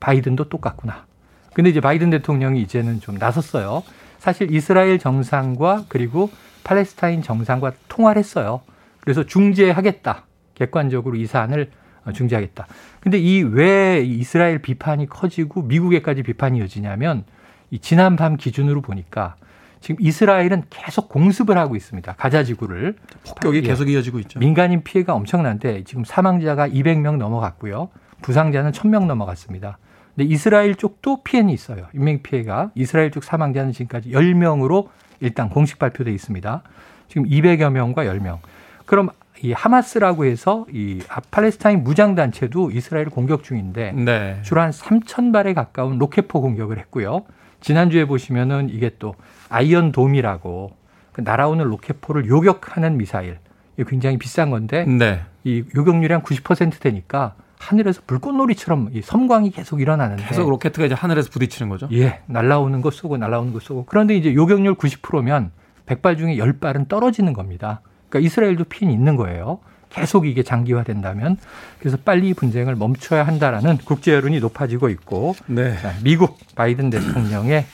바이든도 0.00 0.48
똑같구나. 0.48 1.06
근데 1.52 1.70
이제 1.70 1.80
바이든 1.80 2.10
대통령이 2.10 2.60
이제는 2.62 3.00
좀 3.00 3.16
나섰어요. 3.16 3.82
사실 4.18 4.52
이스라엘 4.52 4.98
정상과 4.98 5.84
그리고 5.88 6.30
팔레스타인 6.62 7.22
정상과 7.22 7.72
통화를 7.88 8.18
했어요. 8.20 8.60
그래서 9.00 9.24
중재하겠다. 9.24 10.24
객관적으로 10.54 11.16
이 11.16 11.26
사안을 11.26 11.70
중재하겠다. 12.12 12.66
근데 13.00 13.18
이 13.18 13.42
왜 13.42 14.02
이스라엘 14.02 14.58
비판이 14.58 15.06
커지고 15.08 15.62
미국에까지 15.62 16.22
비판이 16.22 16.58
이어지냐면 16.58 17.24
이 17.70 17.78
지난 17.78 18.16
밤 18.16 18.36
기준으로 18.36 18.82
보니까 18.82 19.36
지금 19.80 19.96
이스라엘은 20.00 20.64
계속 20.70 21.08
공습을 21.08 21.58
하고 21.58 21.76
있습니다. 21.76 22.14
가자 22.14 22.42
지구를 22.42 22.96
폭격이 23.26 23.58
예. 23.58 23.62
계속 23.62 23.88
이어지고 23.90 24.18
있죠. 24.20 24.38
민간인 24.38 24.82
피해가 24.82 25.14
엄청난데 25.14 25.84
지금 25.84 26.04
사망자가 26.04 26.68
200명 26.68 27.16
넘어갔고요. 27.16 27.90
부상자는 28.22 28.72
1000명 28.72 29.04
넘어갔습니다. 29.06 29.78
근데 30.14 30.32
이스라엘 30.32 30.74
쪽도 30.74 31.22
피해는 31.22 31.50
있어요. 31.52 31.88
인명 31.92 32.22
피해가 32.22 32.70
이스라엘 32.74 33.10
쪽 33.10 33.24
사망자는 33.24 33.72
지금까지 33.72 34.10
10명으로 34.10 34.88
일단 35.20 35.50
공식 35.50 35.78
발표돼 35.78 36.12
있습니다. 36.12 36.62
지금 37.08 37.26
200여 37.28 37.70
명과 37.70 38.04
10명. 38.04 38.38
그럼 38.86 39.10
이 39.44 39.52
하마스라고 39.52 40.24
해서 40.24 40.64
이 40.72 41.02
팔레스타인 41.30 41.84
무장 41.84 42.14
단체도 42.14 42.70
이스라엘 42.70 43.10
공격 43.10 43.44
중인데 43.44 43.92
네. 43.92 44.38
주로 44.42 44.62
한 44.62 44.70
3천 44.70 45.34
발에 45.34 45.52
가까운 45.52 45.98
로켓포 45.98 46.40
공격을 46.40 46.78
했고요. 46.78 47.24
지난주에 47.60 48.06
보시면은 48.06 48.70
이게 48.70 48.92
또 48.98 49.14
Iron 49.50 49.92
Dome이라고 49.92 50.72
그 51.12 51.20
날아오는 51.20 51.62
로켓포를 51.62 52.26
요격하는 52.26 52.96
미사일. 52.96 53.36
이게 53.76 53.84
굉장히 53.86 54.16
비싼 54.16 54.48
건데 54.48 54.86
네. 54.86 55.20
이 55.44 55.62
요격률이 55.76 56.10
한 56.10 56.22
90% 56.22 56.80
되니까 56.80 57.34
하늘에서 57.58 58.00
불꽃놀이처럼 58.06 58.92
이 58.94 59.02
섬광이 59.02 59.50
계속 59.50 59.82
일어나는데 59.82 60.24
계속 60.24 60.48
로켓가 60.48 60.86
이제 60.86 60.94
하늘에서 60.94 61.28
부딪히는 61.28 61.68
거죠. 61.68 61.86
예, 61.92 62.20
날라오는 62.26 62.80
거 62.80 62.90
쏘고 62.90 63.18
날라오는 63.18 63.52
거 63.52 63.60
쏘고. 63.60 63.84
그런데 63.86 64.16
이제 64.16 64.32
요격률 64.32 64.76
90%면 64.76 65.50
100발 65.84 66.16
중에 66.16 66.36
10발은 66.36 66.88
떨어지는 66.88 67.34
겁니다. 67.34 67.82
그러니까 68.14 68.26
이스라엘도 68.26 68.64
핀이 68.64 68.92
있는 68.92 69.16
거예요. 69.16 69.58
계속 69.90 70.26
이게 70.26 70.42
장기화된다면 70.42 71.36
그래서 71.78 71.96
빨리 72.04 72.32
분쟁을 72.34 72.74
멈춰야 72.76 73.24
한다라는 73.24 73.78
국제 73.84 74.12
여론이 74.12 74.40
높아지고 74.40 74.88
있고 74.88 75.34
네. 75.46 75.76
미국 76.02 76.38
바이든 76.54 76.90
대통령의 76.90 77.64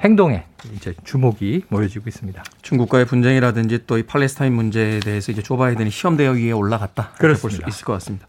행동에 0.00 0.44
이제 0.76 0.94
주목이 1.04 1.64
모여지고 1.68 2.04
있습니다. 2.08 2.42
중국과의 2.62 3.04
분쟁이라든지 3.06 3.86
또 3.86 3.98
이 3.98 4.02
팔레스타인 4.04 4.52
문제에 4.52 5.00
대해서 5.00 5.32
이제 5.32 5.42
조 5.42 5.56
바이든이 5.56 5.90
시험 5.90 6.16
대역 6.16 6.36
위에 6.36 6.52
올라갔다. 6.52 7.10
볼수 7.40 7.60
있을 7.68 7.84
것 7.84 7.92
같습니다. 7.94 8.26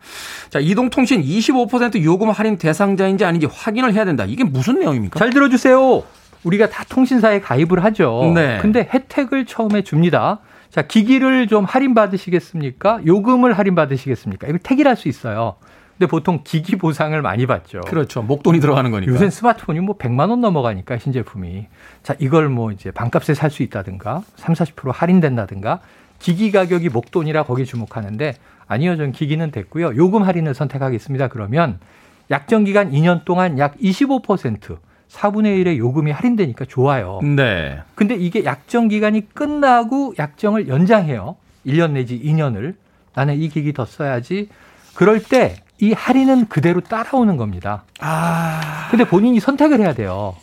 자, 0.49 0.59
이동통신 0.59 1.21
25% 1.23 2.03
요금 2.03 2.29
할인 2.31 2.57
대상자인지 2.57 3.25
아닌지 3.25 3.47
확인을 3.51 3.93
해야 3.93 4.05
된다. 4.05 4.25
이게 4.27 4.43
무슨 4.43 4.79
내용입니까? 4.79 5.19
잘 5.19 5.29
들어주세요. 5.31 6.03
우리가 6.43 6.69
다 6.69 6.83
통신사에 6.89 7.41
가입을 7.41 7.83
하죠. 7.83 8.31
네. 8.33 8.57
근데 8.61 8.87
혜택을 8.91 9.45
처음에 9.45 9.83
줍니다. 9.83 10.39
자, 10.69 10.83
기기를 10.83 11.47
좀 11.47 11.65
할인 11.65 11.93
받으시겠습니까? 11.93 13.01
요금을 13.05 13.53
할인 13.57 13.75
받으시겠습니까? 13.75 14.47
이걸 14.47 14.59
택일할 14.59 14.95
수 14.95 15.07
있어요. 15.07 15.55
근데 15.97 16.09
보통 16.09 16.41
기기 16.43 16.77
보상을 16.77 17.19
많이 17.21 17.45
받죠. 17.45 17.81
그렇죠. 17.81 18.21
목돈이 18.21 18.59
들어가는 18.61 18.89
거니까. 18.91 19.11
요새 19.11 19.29
스마트폰이 19.29 19.81
뭐 19.81 19.97
100만 19.97 20.29
원 20.29 20.39
넘어가니까 20.41 20.97
신제품이. 20.97 21.65
자, 22.03 22.15
이걸 22.19 22.47
뭐 22.49 22.71
이제 22.71 22.91
반값에 22.91 23.33
살 23.33 23.49
수 23.49 23.63
있다든가 23.63 24.21
3, 24.35 24.53
40% 24.53 24.91
할인된다든가 24.93 25.81
기기 26.19 26.51
가격이 26.51 26.89
목돈이라 26.89 27.43
거기 27.43 27.65
주목하는데 27.65 28.35
아니요. 28.67 28.95
전 28.95 29.11
기기는 29.11 29.51
됐고요. 29.51 29.95
요금 29.95 30.23
할인을 30.23 30.53
선택하겠습니다. 30.53 31.29
그러면 31.29 31.79
약정 32.29 32.63
기간 32.63 32.91
2년 32.91 33.25
동안 33.25 33.57
약 33.57 33.75
25% 33.79 34.77
4분의 35.09 35.63
1의 35.63 35.77
요금이 35.77 36.11
할인되니까 36.11 36.65
좋아요. 36.65 37.19
네. 37.23 37.79
근데 37.95 38.15
이게 38.15 38.45
약정 38.45 38.87
기간이 38.87 39.29
끝나고 39.33 40.13
약정을 40.17 40.67
연장해요. 40.67 41.35
1년 41.65 41.91
내지 41.91 42.19
2년을. 42.19 42.75
나는 43.15 43.35
이 43.39 43.49
기기 43.49 43.73
더 43.73 43.85
써야지. 43.85 44.49
그럴 44.95 45.21
때 45.21 45.55
이 45.81 45.93
할인은 45.93 46.47
그대로 46.47 46.81
따라오는 46.81 47.37
겁니다. 47.37 47.83
아. 48.01 48.87
근데 48.91 49.05
본인이 49.05 49.39
선택을 49.39 49.79
해야 49.79 49.93
돼요. 49.93 50.35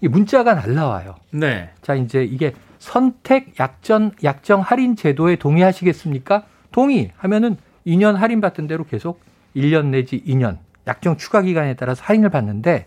이 0.00 0.06
문자가 0.06 0.54
날라와요. 0.54 1.16
네. 1.32 1.70
자, 1.82 1.94
이제 1.94 2.22
이게 2.22 2.54
선택 2.78 3.58
약전 3.58 4.12
약정 4.22 4.60
할인 4.60 4.94
제도에 4.94 5.36
동의하시겠습니까? 5.36 6.44
동의 6.70 7.10
하면은 7.16 7.56
2년 7.86 8.14
할인 8.14 8.40
받던 8.40 8.68
대로 8.68 8.84
계속 8.84 9.20
1년 9.56 9.86
내지 9.86 10.22
2년 10.24 10.58
약정 10.86 11.16
추가 11.16 11.42
기간에 11.42 11.74
따라서 11.74 12.04
할인을 12.04 12.28
받는데 12.28 12.86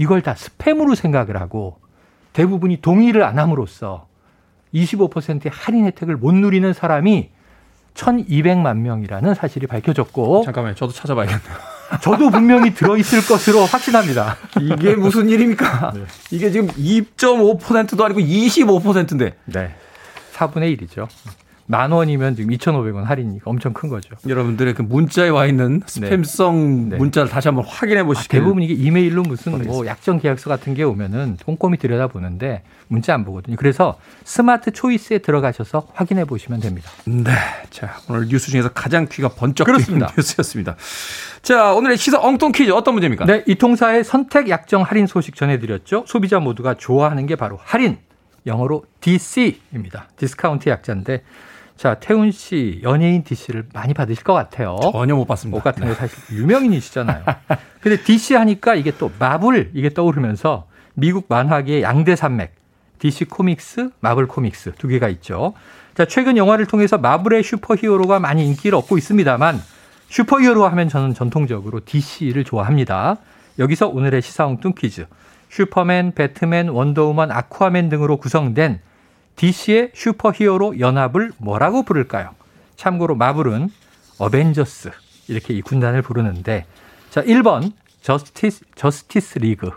이걸 0.00 0.22
다 0.22 0.32
스팸으로 0.32 0.94
생각을 0.94 1.38
하고 1.38 1.78
대부분이 2.32 2.80
동의를 2.80 3.22
안 3.22 3.38
함으로써 3.38 4.06
25%의 4.72 5.52
할인 5.52 5.84
혜택을 5.84 6.16
못 6.16 6.32
누리는 6.32 6.72
사람이 6.72 7.28
1,200만 7.92 8.78
명이라는 8.78 9.34
사실이 9.34 9.66
밝혀졌고 9.66 10.44
잠깐만요. 10.46 10.74
저도 10.76 10.94
찾아봐야겠네요. 10.94 11.54
저도 12.00 12.30
분명히 12.30 12.72
들어있을 12.72 13.26
것으로 13.26 13.66
확신합니다. 13.66 14.36
이게 14.62 14.94
무슨 14.94 15.28
일입니까? 15.28 15.92
네. 15.94 16.04
이게 16.30 16.50
지금 16.50 16.68
2.5%도 16.68 18.02
아니고 18.02 18.20
25%인데. 18.20 19.36
네. 19.44 19.74
4분의 20.32 20.78
1이죠. 20.78 21.08
만 21.70 21.92
원이면 21.92 22.34
지금 22.34 22.50
2,500원 22.50 23.04
할인이니까 23.04 23.48
엄청 23.48 23.72
큰 23.72 23.88
거죠. 23.88 24.16
여러분들의 24.26 24.74
그 24.74 24.82
문자에 24.82 25.28
와 25.28 25.46
있는 25.46 25.78
네. 26.00 26.10
스팸성 26.10 26.88
네. 26.88 26.96
문자를 26.96 27.30
다시 27.30 27.46
한번 27.46 27.64
확인해 27.64 28.02
보시길. 28.02 28.40
아, 28.40 28.42
대부분 28.42 28.64
이게 28.64 28.74
이메일로 28.74 29.22
무슨. 29.22 29.62
뭐 29.62 29.86
약정 29.86 30.18
계약서 30.18 30.50
같은 30.50 30.74
게 30.74 30.82
오면은 30.82 31.36
꼼꼼히 31.46 31.76
들여다 31.76 32.08
보는데 32.08 32.64
문자 32.88 33.14
안 33.14 33.24
보거든요. 33.24 33.54
그래서 33.54 34.00
스마트 34.24 34.72
초이스에 34.72 35.18
들어가셔서 35.18 35.86
확인해 35.94 36.24
보시면 36.24 36.58
됩니다. 36.58 36.90
네. 37.04 37.30
자, 37.70 37.98
오늘 38.08 38.26
뉴스 38.26 38.50
중에서 38.50 38.70
가장 38.70 39.06
귀가 39.08 39.28
번쩍 39.28 39.64
그렇습니다. 39.64 40.12
뉴스였습니다. 40.16 40.74
자, 41.42 41.72
오늘의 41.72 41.98
시사 41.98 42.18
엉뚱 42.20 42.50
퀴즈 42.50 42.72
어떤 42.72 42.94
문제입니까? 42.94 43.26
네, 43.26 43.44
이 43.46 43.54
통사의 43.54 44.02
선택 44.02 44.48
약정 44.48 44.82
할인 44.82 45.06
소식 45.06 45.36
전해드렸죠. 45.36 46.02
소비자 46.08 46.40
모두가 46.40 46.74
좋아하는 46.74 47.26
게 47.26 47.36
바로 47.36 47.60
할인. 47.62 47.98
영어로 48.46 48.84
DC입니다. 49.00 50.08
디스카운트 50.16 50.68
약자인데 50.68 51.22
자, 51.80 51.94
태훈 51.94 52.30
씨 52.30 52.78
연예인 52.82 53.24
DC를 53.24 53.64
많이 53.72 53.94
받으실 53.94 54.22
것 54.22 54.34
같아요. 54.34 54.78
전혀 54.92 55.14
못 55.14 55.24
받습니다. 55.24 55.56
옷 55.56 55.64
같은 55.64 55.84
거 55.84 55.88
네. 55.88 55.94
사실 55.94 56.18
유명인이시잖아요. 56.36 57.24
근데 57.80 58.02
DC 58.02 58.34
하니까 58.34 58.74
이게 58.74 58.92
또 58.98 59.10
마블 59.18 59.70
이게 59.72 59.88
떠오르면서 59.88 60.66
미국 60.92 61.24
만화계의 61.30 61.82
양대 61.82 62.16
산맥 62.16 62.54
DC 62.98 63.24
코믹스, 63.30 63.92
마블 64.00 64.26
코믹스 64.26 64.72
두 64.76 64.88
개가 64.88 65.08
있죠. 65.08 65.54
자, 65.94 66.04
최근 66.04 66.36
영화를 66.36 66.66
통해서 66.66 66.98
마블의 66.98 67.42
슈퍼히어로가 67.42 68.20
많이 68.20 68.44
인기를 68.44 68.76
얻고 68.76 68.98
있습니다만 68.98 69.58
슈퍼히어로 70.10 70.66
하면 70.66 70.90
저는 70.90 71.14
전통적으로 71.14 71.80
DC를 71.82 72.44
좋아합니다. 72.44 73.16
여기서 73.58 73.88
오늘의 73.88 74.20
시사 74.20 74.37
엉뚱 74.37 74.74
퀴즈. 74.76 75.06
슈퍼맨, 75.48 76.12
배트맨, 76.12 76.68
원더우먼, 76.68 77.30
아쿠아맨 77.30 77.88
등으로 77.88 78.18
구성된 78.18 78.80
DC의 79.40 79.92
슈퍼히어로 79.94 80.80
연합을 80.80 81.32
뭐라고 81.38 81.82
부를까요? 81.82 82.34
참고로 82.76 83.14
마블은 83.14 83.70
어벤져스 84.18 84.90
이렇게 85.28 85.54
이 85.54 85.62
군단을 85.62 86.02
부르는데 86.02 86.66
자, 87.08 87.22
1번 87.22 87.72
저스티스 88.02 88.64
저스티스 88.74 89.38
리그, 89.38 89.70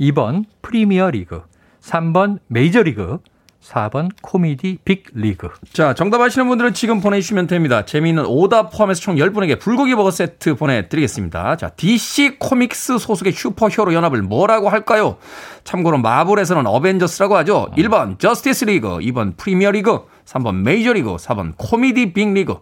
2번 0.00 0.44
프리미어 0.62 1.10
리그, 1.10 1.42
3번 1.80 2.38
메이저 2.46 2.82
리그, 2.84 3.18
4번 3.68 4.10
코미디 4.22 4.78
빅 4.84 5.04
리그. 5.14 5.48
자, 5.72 5.94
정답 5.94 6.20
아시는 6.20 6.48
분들은 6.48 6.72
지금 6.74 7.00
보내주시면 7.00 7.46
됩니다. 7.46 7.84
재미있는 7.84 8.24
오답 8.26 8.72
포함해서 8.72 9.00
총 9.00 9.16
10분에게 9.16 9.58
불고기 9.60 9.94
버거 9.94 10.10
세트 10.10 10.54
보내드리겠습니다. 10.54 11.56
자, 11.56 11.68
DC 11.70 12.36
코믹스 12.38 12.98
소속의 12.98 13.32
슈퍼 13.32 13.68
히어로 13.68 13.92
연합을 13.92 14.22
뭐라고 14.22 14.68
할까요? 14.68 15.16
참고로 15.64 15.98
마블에서는 15.98 16.66
어벤져스라고 16.66 17.36
하죠. 17.38 17.68
1번 17.76 18.18
저스티스 18.18 18.64
리그, 18.66 18.98
2번 18.98 19.36
프리미어 19.36 19.70
리그, 19.72 20.00
3번 20.24 20.62
메이저 20.62 20.92
리그, 20.92 21.16
4번 21.16 21.54
코미디 21.56 22.12
빅 22.12 22.32
리그. 22.32 22.56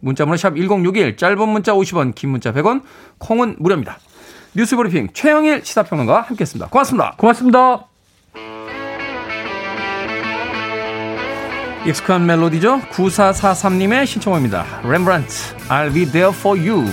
문자번호 0.00 0.36
샵 0.36 0.56
1061, 0.56 1.16
짧은 1.16 1.48
문자 1.48 1.72
50원, 1.72 2.14
긴 2.14 2.30
문자 2.30 2.52
100원, 2.52 2.82
콩은 3.18 3.56
무료입니다. 3.58 3.98
뉴스 4.54 4.76
브리핑 4.76 5.08
최영일 5.12 5.64
시사평론가와 5.64 6.22
함께했습니다. 6.22 6.70
고맙습니다. 6.70 7.14
고맙습니다. 7.16 7.86
익숙한 11.86 12.26
멜로디죠? 12.26 12.80
9443님의 12.90 14.06
신청입니다. 14.06 14.82
렘브란트, 14.84 15.56
I'll 15.68 15.92
be 15.92 16.04
there 16.04 16.30
for 16.36 16.58
you. 16.58 16.84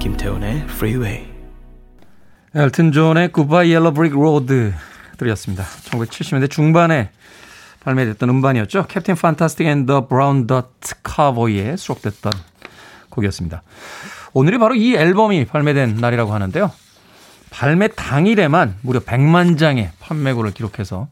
김태훈의 0.00 0.64
Freeway. 0.64 1.28
엘튼 2.54 2.90
존의 2.90 3.30
Goodbye 3.32 3.72
Yellow 3.72 3.94
Brick 3.94 4.18
Road 4.18 4.74
들이었습니다. 5.16 5.64
1970년대 5.64 6.50
중반에 6.50 7.10
발매됐던 7.84 8.28
음반이었죠. 8.28 8.86
Captain 8.88 9.14
Fantastic 9.14 9.66
and 9.66 9.86
the 9.86 10.06
Brown 10.06 10.46
Dirt 10.46 10.94
Cowboy에 11.02 11.76
수록됐던 11.76 12.32
곡이었습니다. 13.10 13.62
오늘이 14.32 14.58
바로 14.58 14.74
이 14.74 14.94
앨범이 14.94 15.44
발매된 15.46 15.96
날이라고 15.96 16.32
하는데요. 16.32 16.70
발매 17.50 17.88
당일에만 17.88 18.76
무려 18.80 19.00
100만 19.00 19.58
장의 19.58 19.90
판매고를 20.00 20.52
기록해서 20.52 21.08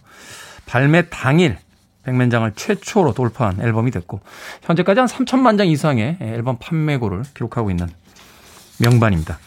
발매 0.67 1.09
당일 1.11 1.59
100만 2.07 2.31
장을 2.31 2.51
최초로 2.55 3.13
돌파한 3.13 3.61
앨범이 3.61 3.91
됐고 3.91 4.21
현재까지 4.63 5.01
한 5.01 5.09
3천만 5.09 5.59
장 5.59 5.69
이상의 5.69 6.17
앨범 6.21 6.57
판매고를 6.59 7.25
기록하고 7.35 7.71
있는 7.71 7.89
명반입니다. 8.79 9.39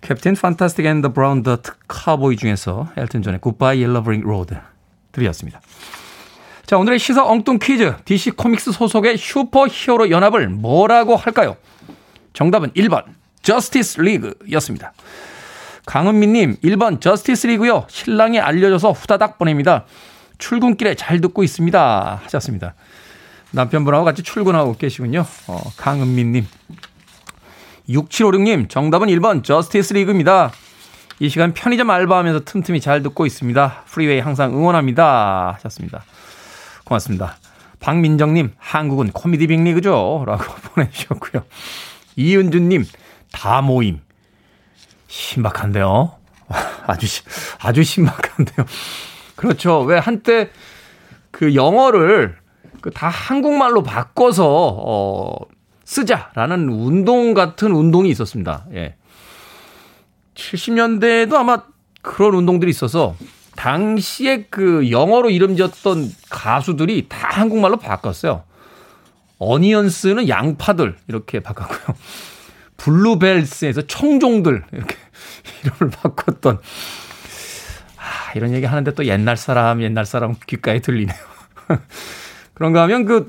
Captain 0.00 0.34
Fantastic 0.34 0.86
and 0.86 1.02
the 1.02 1.12
Brown 1.12 1.44
Dirt 1.44 1.72
Cowboy 1.86 2.36
중에서 2.36 2.88
엘튼 2.96 3.22
존의 3.22 3.40
Goodbye 3.40 3.82
Yellow 3.82 4.02
Brick 4.02 4.22
Road 4.22 4.56
들이었습니다. 5.12 5.60
자, 6.70 6.78
오늘의 6.78 7.00
시사 7.00 7.24
엉뚱 7.24 7.58
퀴즈. 7.58 7.96
DC 8.04 8.30
코믹스 8.30 8.70
소속의 8.70 9.18
슈퍼 9.18 9.66
히어로 9.66 10.08
연합을 10.08 10.50
뭐라고 10.50 11.16
할까요? 11.16 11.56
정답은 12.32 12.70
1번, 12.74 13.02
저스티스 13.42 14.00
리그였습니다. 14.00 14.92
강은미님, 15.84 16.58
1번, 16.62 17.00
저스티스 17.00 17.48
리그요. 17.48 17.86
신랑이 17.88 18.38
알려줘서 18.38 18.92
후다닥 18.92 19.36
보냅니다. 19.36 19.84
출근길에 20.38 20.94
잘 20.94 21.20
듣고 21.20 21.42
있습니다. 21.42 22.20
하셨습니다. 22.22 22.74
남편분하고 23.50 24.04
같이 24.04 24.22
출근하고 24.22 24.76
계시군요. 24.76 25.26
어, 25.48 25.60
강은미님. 25.76 26.46
6756님, 27.88 28.68
정답은 28.68 29.08
1번, 29.08 29.42
저스티스 29.42 29.94
리그입니다. 29.94 30.52
이 31.18 31.30
시간 31.30 31.52
편의점 31.52 31.90
알바하면서 31.90 32.44
틈틈이 32.44 32.80
잘 32.80 33.02
듣고 33.02 33.26
있습니다. 33.26 33.82
Freeway 33.88 34.20
항상 34.20 34.52
응원합니다. 34.52 35.54
하셨습니다. 35.56 36.04
고맙습니다. 36.90 37.36
박민정님, 37.78 38.52
한국은 38.58 39.12
코미디 39.12 39.46
빅리그죠? 39.46 40.24
라고 40.26 40.44
보내주셨고요. 40.74 41.44
이은주님, 42.16 42.84
다 43.32 43.62
모임. 43.62 44.00
신박한데요? 45.06 46.12
아주, 46.86 47.06
아주 47.60 47.84
신박한데요? 47.84 48.66
그렇죠. 49.36 49.80
왜 49.82 49.98
한때 49.98 50.50
그 51.30 51.54
영어를 51.54 52.36
그다 52.80 53.08
한국말로 53.08 53.82
바꿔서, 53.82 54.46
어, 54.48 55.36
쓰자라는 55.84 56.68
운동 56.68 57.34
같은 57.34 57.72
운동이 57.72 58.10
있었습니다. 58.10 58.66
예. 58.74 58.96
70년대에도 60.34 61.34
아마 61.34 61.62
그런 62.02 62.34
운동들이 62.34 62.70
있어서 62.70 63.16
당시에 63.60 64.46
그 64.48 64.90
영어로 64.90 65.28
이름 65.28 65.54
지었던 65.54 66.10
가수들이 66.30 67.08
다 67.10 67.28
한국말로 67.30 67.76
바꿨어요. 67.76 68.44
어니언스는 69.36 70.30
양파들 70.30 70.96
이렇게 71.08 71.40
바꿨고요. 71.40 71.94
블루벨스에서 72.78 73.82
청종들 73.82 74.64
이렇게 74.72 74.96
이름을 75.62 75.90
바꿨던 75.90 76.56
아, 77.98 78.32
이런 78.34 78.54
얘기 78.54 78.64
하는데 78.64 78.94
또 78.94 79.04
옛날 79.04 79.36
사람 79.36 79.82
옛날 79.82 80.06
사람 80.06 80.36
귓가에 80.46 80.78
들리네요. 80.78 81.18
그런가 82.54 82.80
하면 82.84 83.04
그 83.04 83.28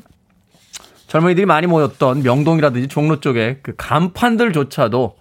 젊은이들이 1.07 1.45
많이 1.45 1.67
모였던 1.67 2.23
명동이라든지 2.23 2.87
종로 2.87 3.19
쪽에 3.19 3.59
그 3.61 3.73
간판들조차도 3.75 5.17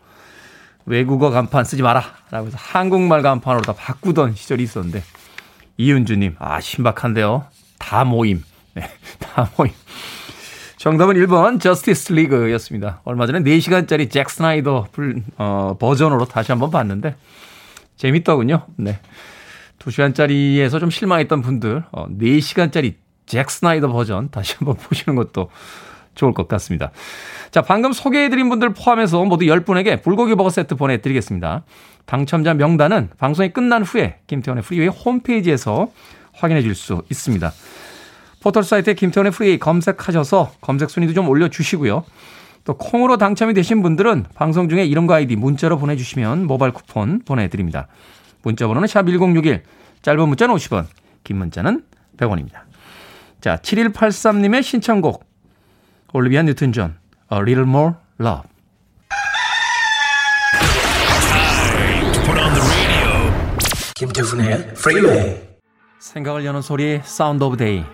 외국어 0.87 1.31
간판 1.31 1.65
쓰지 1.65 1.83
마라. 1.83 2.05
라고 2.31 2.47
해서 2.47 2.57
한국말 2.59 3.23
간판으로 3.23 3.63
다 3.63 3.73
바꾸던 3.73 4.35
시절이 4.35 4.63
있었는데, 4.63 5.03
이은주님, 5.77 6.37
아, 6.39 6.61
신박한데요. 6.61 7.45
다 7.79 8.05
모임. 8.05 8.45
네, 8.75 8.83
다 9.19 9.51
모임. 9.57 9.73
정답은 10.77 11.17
1번 11.17 11.61
저스티스 11.61 12.13
리그였습니다. 12.13 13.03
얼마 13.05 13.27
전에 13.27 13.41
4시간짜리 13.41 14.11
잭 14.11 14.31
스나이더 14.31 14.89
불, 14.93 15.23
어, 15.37 15.77
버전으로 15.79 16.25
다시 16.25 16.53
한번 16.53 16.71
봤는데 16.71 17.17
재밌더군요. 17.97 18.67
네. 18.77 18.99
2시간짜리에서 19.79 20.81
좀 20.81 20.89
실망했던 20.91 21.43
분들 21.43 21.85
어, 21.93 22.07
4시간짜리 22.09 22.95
잭 23.27 23.51
스나이더 23.51 23.89
버전 23.93 24.31
다시 24.31 24.57
한번 24.59 24.77
보시는 24.81 25.17
것도 25.17 25.51
좋을 26.21 26.35
것 26.35 26.47
같습니다. 26.49 26.91
자, 27.51 27.63
방금 27.63 27.93
소개해드린 27.93 28.49
분들 28.51 28.75
포함해서 28.75 29.25
모두 29.25 29.47
10분에게 29.47 30.03
불고기 30.03 30.35
버거 30.35 30.51
세트 30.51 30.77
보내드리겠습니다. 30.77 31.65
당첨자 32.05 32.55
명단은 32.55 33.11
방송이 33.19 33.51
끝난 33.51 33.83
후에 33.83 34.19
김태훈의 34.27 34.63
Freeway 34.63 34.89
홈페이지에서 34.89 35.89
확인해 36.33 36.63
줄 36.63 36.75
수 36.75 37.03
있습니다. 37.11 37.53
포털 38.43 38.63
사이트에 38.63 38.95
김태훈의 38.95 39.33
Freeway 39.33 39.59
검색하셔서 39.59 40.53
검색 40.61 40.91
순위도 40.91 41.15
좀 41.15 41.29
올려주시고요. 41.29 42.05
또 42.65 42.75
콩으로 42.75 43.17
당첨이 43.17 43.55
되신 43.55 43.83
분들은 43.83 44.27
방송 44.35 44.69
중에 44.69 44.85
이름과 44.85 45.17
아이디 45.17 45.37
문자로 45.37 45.79
보내주시면 45.79 46.47
모바일 46.47 46.73
쿠폰 46.73 47.21
보내드립니다. 47.25 47.89
문자 48.43 48.67
번호는 48.67 48.87
샵 48.87 49.07
1061, 49.07 49.63
짧은 50.03 50.29
문자는 50.29 50.55
50원, 50.55 50.87
긴 51.25 51.39
문자는 51.39 51.83
100원입니다. 52.17 52.61
자, 53.41 53.57
7183님의 53.57 54.63
신청곡 54.63 55.30
올리비아 56.13 56.43
뉴튼 56.43 56.73
존 56.73 56.97
A 57.33 57.39
Little 57.39 57.69
More 57.69 57.95
Love 58.21 58.49
김태훈의 63.95 64.75
Freeway 64.75 65.37
생각을 66.01 66.45
여는 66.45 66.63
소리 66.63 67.01
Sound 67.05 67.45
of 67.45 67.57
Day 67.59 67.85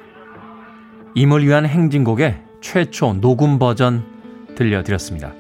임을 1.15 1.45
위한 1.45 1.67
행진곡의 1.67 2.43
최초 2.63 3.13
녹음 3.13 3.59
버전 3.59 4.05
들려드렸습니다. 4.55 5.33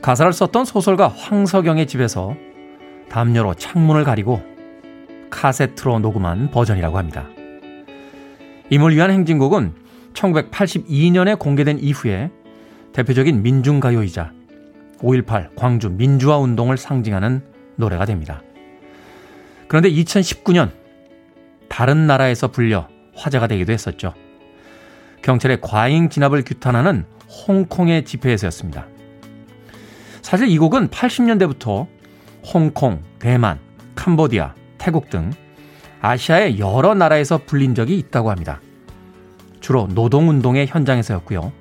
가사를 0.00 0.32
썼던 0.32 0.64
소설가 0.66 1.08
황석영의 1.08 1.86
집에서 1.86 2.36
담요로 3.08 3.54
창문을 3.54 4.04
가리고 4.04 4.42
카세트로 5.30 5.98
녹음한 5.98 6.50
버전이라고 6.50 6.98
합니다. 6.98 7.26
임을 8.70 8.94
위한 8.94 9.10
행진곡은 9.10 9.89
1982년에 10.14 11.38
공개된 11.38 11.78
이후에 11.78 12.30
대표적인 12.92 13.42
민중가요이자 13.42 14.32
5.18 14.98 15.54
광주 15.56 15.88
민주화 15.88 16.38
운동을 16.38 16.76
상징하는 16.76 17.42
노래가 17.76 18.04
됩니다. 18.04 18.42
그런데 19.68 19.90
2019년 19.90 20.70
다른 21.68 22.06
나라에서 22.06 22.48
불려 22.48 22.88
화제가 23.14 23.46
되기도 23.46 23.72
했었죠. 23.72 24.14
경찰의 25.22 25.60
과잉 25.60 26.08
진압을 26.08 26.42
규탄하는 26.44 27.04
홍콩의 27.46 28.04
집회에서였습니다. 28.04 28.86
사실 30.22 30.48
이 30.48 30.58
곡은 30.58 30.88
80년대부터 30.88 31.86
홍콩, 32.52 33.02
대만, 33.18 33.58
캄보디아, 33.94 34.54
태국 34.78 35.10
등 35.10 35.30
아시아의 36.00 36.58
여러 36.58 36.94
나라에서 36.94 37.38
불린 37.44 37.74
적이 37.74 37.98
있다고 37.98 38.30
합니다. 38.30 38.60
주로 39.60 39.86
노동운동의 39.86 40.66
현장에서였고요. 40.66 41.52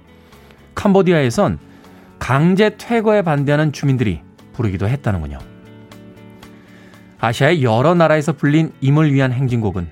캄보디아에선 0.76 1.60
강제 2.18 2.78
퇴거에 2.78 3.22
반대하는 3.22 3.72
주민들이 3.72 4.22
부르기도 4.54 4.88
했다는군요. 4.88 5.40
아시아의 7.20 7.64
여러 7.64 7.94
나라에서 7.94 8.34
불린 8.34 8.72
임을 8.82 9.14
위한 9.14 9.32
행진곡은 9.34 9.90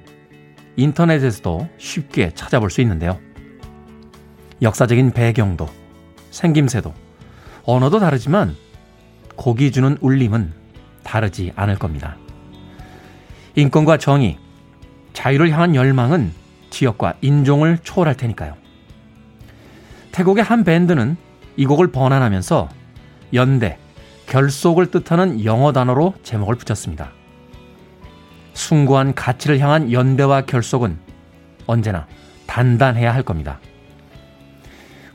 인터넷에서도 0.78 1.68
쉽게 1.78 2.32
찾아볼 2.34 2.70
수 2.70 2.82
있는데요. 2.82 3.20
역사적인 4.62 5.12
배경도, 5.12 5.68
생김새도, 6.32 6.94
언어도 7.64 8.00
다르지만 8.00 8.56
곡이 9.36 9.72
주는 9.72 9.98
울림은 10.00 10.54
다르지 11.04 11.52
않을 11.56 11.78
겁니다. 11.78 12.18
인권과 13.56 13.98
정의, 13.98 14.38
자유를 15.14 15.52
향한 15.52 15.76
열망은 15.76 16.32
지역과 16.78 17.16
인종을 17.22 17.80
초월할 17.84 18.16
테니까요. 18.16 18.56
태국의 20.12 20.44
한 20.44 20.64
밴드는 20.64 21.18
이 21.56 21.66
곡을 21.66 21.92
번안하면서 21.92 22.70
연대, 23.34 23.80
결속을 24.28 24.92
뜻하는 24.92 25.44
영어 25.44 25.72
단어로 25.72 26.14
제목을 26.22 26.56
붙였습니다. 26.56 27.12
숭고한 28.54 29.16
가치를 29.16 29.60
향한 29.60 29.92
연대와 29.92 30.42
결속은 30.42 30.98
언제나 31.66 32.08
단단해야 32.46 33.14
할 33.14 33.24
겁니다. 33.24 33.60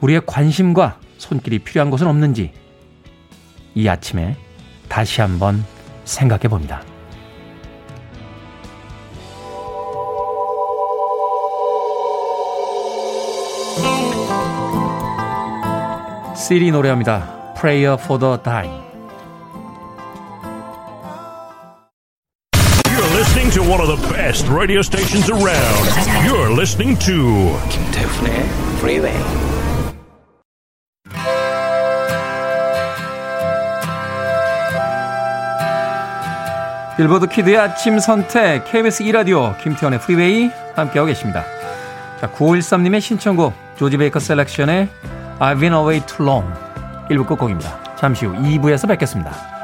우리의 0.00 0.22
관심과 0.26 0.98
손길이 1.18 1.60
필요한 1.60 1.90
곳은 1.90 2.08
없는지 2.08 2.52
이 3.74 3.88
아침에 3.88 4.36
다시 4.88 5.20
한번 5.20 5.64
생각해 6.04 6.48
봅니다. 6.48 6.82
시리 16.42 16.72
노래합니다. 16.72 17.54
Prayer 17.54 17.96
for 18.02 18.18
the 18.18 18.36
Dying. 18.42 18.82
You're 22.90 23.16
listening 23.16 23.52
to 23.52 23.62
one 23.62 23.80
of 23.80 23.86
the 23.86 24.12
best 24.12 24.48
radio 24.50 24.80
stations 24.80 25.30
around. 25.30 25.86
You're 26.26 26.50
listening 26.52 26.98
to 26.98 27.56
김태훈의 27.70 28.34
Freeway. 28.78 29.16
빌보드 36.96 37.28
키드의 37.28 37.56
아침 37.56 38.00
선택 38.00 38.64
KBS 38.64 39.04
2라디오 39.04 39.56
김태원의 39.62 40.00
프리웨이 40.00 40.50
함께하고 40.74 41.06
계십니다. 41.06 41.44
자, 42.20 42.28
9513님의 42.32 43.00
신청곡 43.00 43.54
조지 43.76 43.96
베이커 43.96 44.18
셀렉션의 44.18 44.88
I've 45.39 45.59
been 45.59 45.73
away 45.73 46.01
too 46.05 46.25
long 46.25 46.51
1부 47.09 47.27
끝곡입니다. 47.27 47.95
잠시 47.95 48.25
후 48.25 48.33
2부에서 48.33 48.87
뵙겠습니다. 48.87 49.57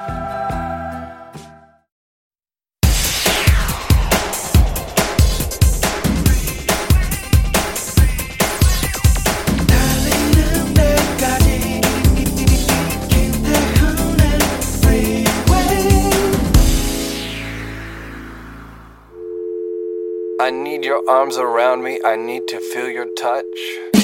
I 20.44 20.52
need 20.52 20.84
your 20.84 21.02
arms 21.10 21.38
around 21.38 21.84
me. 21.84 22.02
I 22.04 22.18
need 22.18 22.50
to 22.50 22.60
feel 22.60 22.90
your 22.90 23.08
touch. 23.16 23.97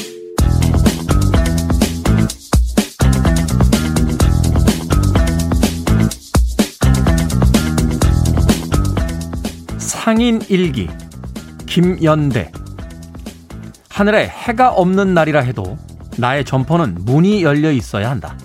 상인 10.05 10.39
일기 10.51 10.87
김연대 11.65 12.53
하늘에 13.89 14.29
해가 14.29 14.71
없는 14.73 15.15
날이라 15.15 15.41
해도 15.41 15.79
나의 16.19 16.45
점퍼는 16.45 17.07
문이 17.07 17.43
열려 17.43 17.73
있어야 17.73 18.11
한다. 18.11 18.37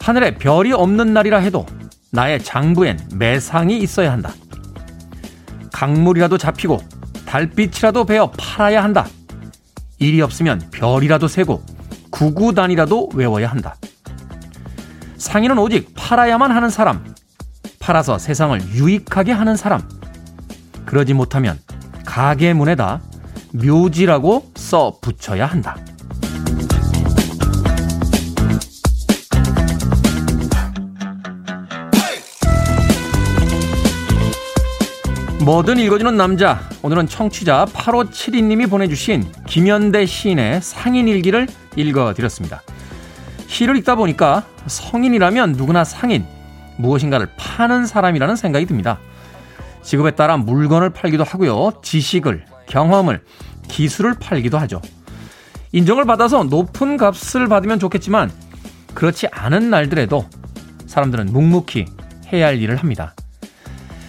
하늘에 0.00 0.34
별이 0.34 0.72
없는 0.72 1.14
날이라 1.14 1.38
해도 1.38 1.64
나의 2.10 2.42
장부엔 2.42 2.98
매상이 3.14 3.78
있어야 3.78 4.10
한다. 4.10 4.32
강물이라도 5.72 6.38
잡히고 6.38 6.80
달빛이라도 7.24 8.04
베어 8.04 8.32
팔아야 8.32 8.82
한다. 8.82 9.06
일이 10.00 10.20
없으면 10.20 10.60
별이라도 10.72 11.28
세고 11.28 11.62
구구단이라도 12.10 13.10
외워야 13.14 13.48
한다. 13.48 13.76
상인은 15.18 15.56
오직 15.56 15.92
팔아야만 15.94 16.50
하는 16.50 16.68
사람, 16.68 17.14
팔아서 17.78 18.18
세상을 18.18 18.60
유익하게 18.74 19.30
하는 19.30 19.54
사람, 19.54 19.97
그러지 20.88 21.12
못하면 21.12 21.58
가게 22.06 22.54
문에다 22.54 23.02
묘지라고 23.52 24.50
써 24.56 24.96
붙여야 25.02 25.44
한다. 25.44 25.76
뭐든 35.44 35.78
읽어주는 35.78 36.16
남자. 36.16 36.60
오늘은 36.82 37.06
청취자 37.06 37.66
8572님이 37.66 38.68
보내주신 38.70 39.30
김현대 39.46 40.06
시인의 40.06 40.62
상인일기를 40.62 41.48
읽어드렸습니다. 41.76 42.62
시를 43.46 43.76
읽다 43.76 43.94
보니까 43.94 44.46
성인이라면 44.66 45.52
누구나 45.52 45.84
상인, 45.84 46.24
무엇인가를 46.78 47.28
파는 47.36 47.84
사람이라는 47.84 48.36
생각이 48.36 48.64
듭니다. 48.64 48.98
직업에 49.82 50.12
따라 50.12 50.36
물건을 50.36 50.90
팔기도 50.90 51.24
하고요. 51.24 51.80
지식을, 51.82 52.44
경험을, 52.68 53.22
기술을 53.68 54.14
팔기도 54.14 54.58
하죠. 54.58 54.80
인정을 55.72 56.04
받아서 56.04 56.44
높은 56.44 56.96
값을 56.96 57.48
받으면 57.48 57.78
좋겠지만 57.78 58.30
그렇지 58.94 59.28
않은 59.30 59.70
날들에도 59.70 60.26
사람들은 60.86 61.26
묵묵히 61.26 61.86
해야 62.32 62.46
할 62.46 62.60
일을 62.60 62.76
합니다. 62.76 63.14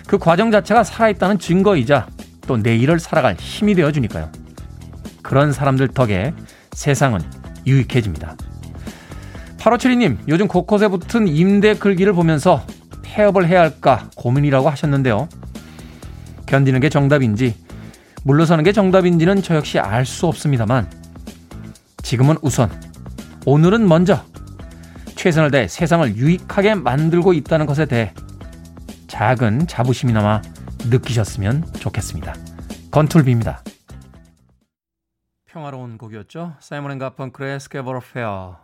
그 0.08 0.18
과정 0.18 0.52
자체가 0.52 0.84
살아있다는 0.84 1.38
증거이자 1.38 2.08
또 2.48 2.58
내일을 2.58 3.00
살아갈 3.00 3.36
힘이 3.36 3.76
되어주니까요. 3.76 4.32
그런 5.22 5.52
사람들 5.52 5.90
덕에 5.90 6.34
세상은 6.72 7.22
유익해집니다. 7.68 8.36
8572님, 9.60 10.18
요즘 10.28 10.48
곳곳에 10.48 10.88
붙은 10.88 11.28
임대 11.28 11.76
글귀를 11.76 12.14
보면서 12.14 12.66
폐업을 13.04 13.48
해야 13.48 13.62
할까 13.62 14.10
고민이라고 14.16 14.70
하셨는데요. 14.70 15.28
견디는 16.50 16.80
게 16.80 16.90
정답인지, 16.90 17.56
물러서는 18.24 18.64
게 18.64 18.72
정답인지는 18.72 19.44
저 19.44 19.56
역시 19.56 19.78
알 19.78 20.04
수 20.04 20.26
없습니다만, 20.26 20.90
지금은 22.02 22.38
우선, 22.42 22.72
오늘은 23.46 23.88
먼저, 23.88 24.26
최선을 25.16 25.52
다해 25.52 25.68
세상을 25.68 26.16
유익하게 26.16 26.74
만들고 26.74 27.34
있다는 27.34 27.68
것에 27.68 27.86
대해 27.86 28.14
작은 29.08 29.68
자부심이나마 29.68 30.42
느끼셨으면 30.86 31.72
좋겠습니다. 31.74 32.34
건투를 32.90 33.31
빕니다. 33.31 33.64
평화로운 35.46 35.98
곡이었죠. 36.00 36.56
사이먼 36.60 36.94
앤 36.94 36.98
가펑클의 37.00 37.60
Scarborough 37.60 38.00
Fair 38.00 38.58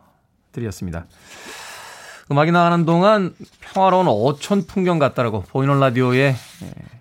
들이었습니다. 0.53 1.05
음악이 2.31 2.51
나가는 2.51 2.83
동안 2.85 3.35
평화로운 3.59 4.07
어촌 4.07 4.65
풍경 4.65 4.97
같다라고 4.97 5.41
보이는 5.43 5.79
라디오에 5.79 6.33
예, 6.63 6.94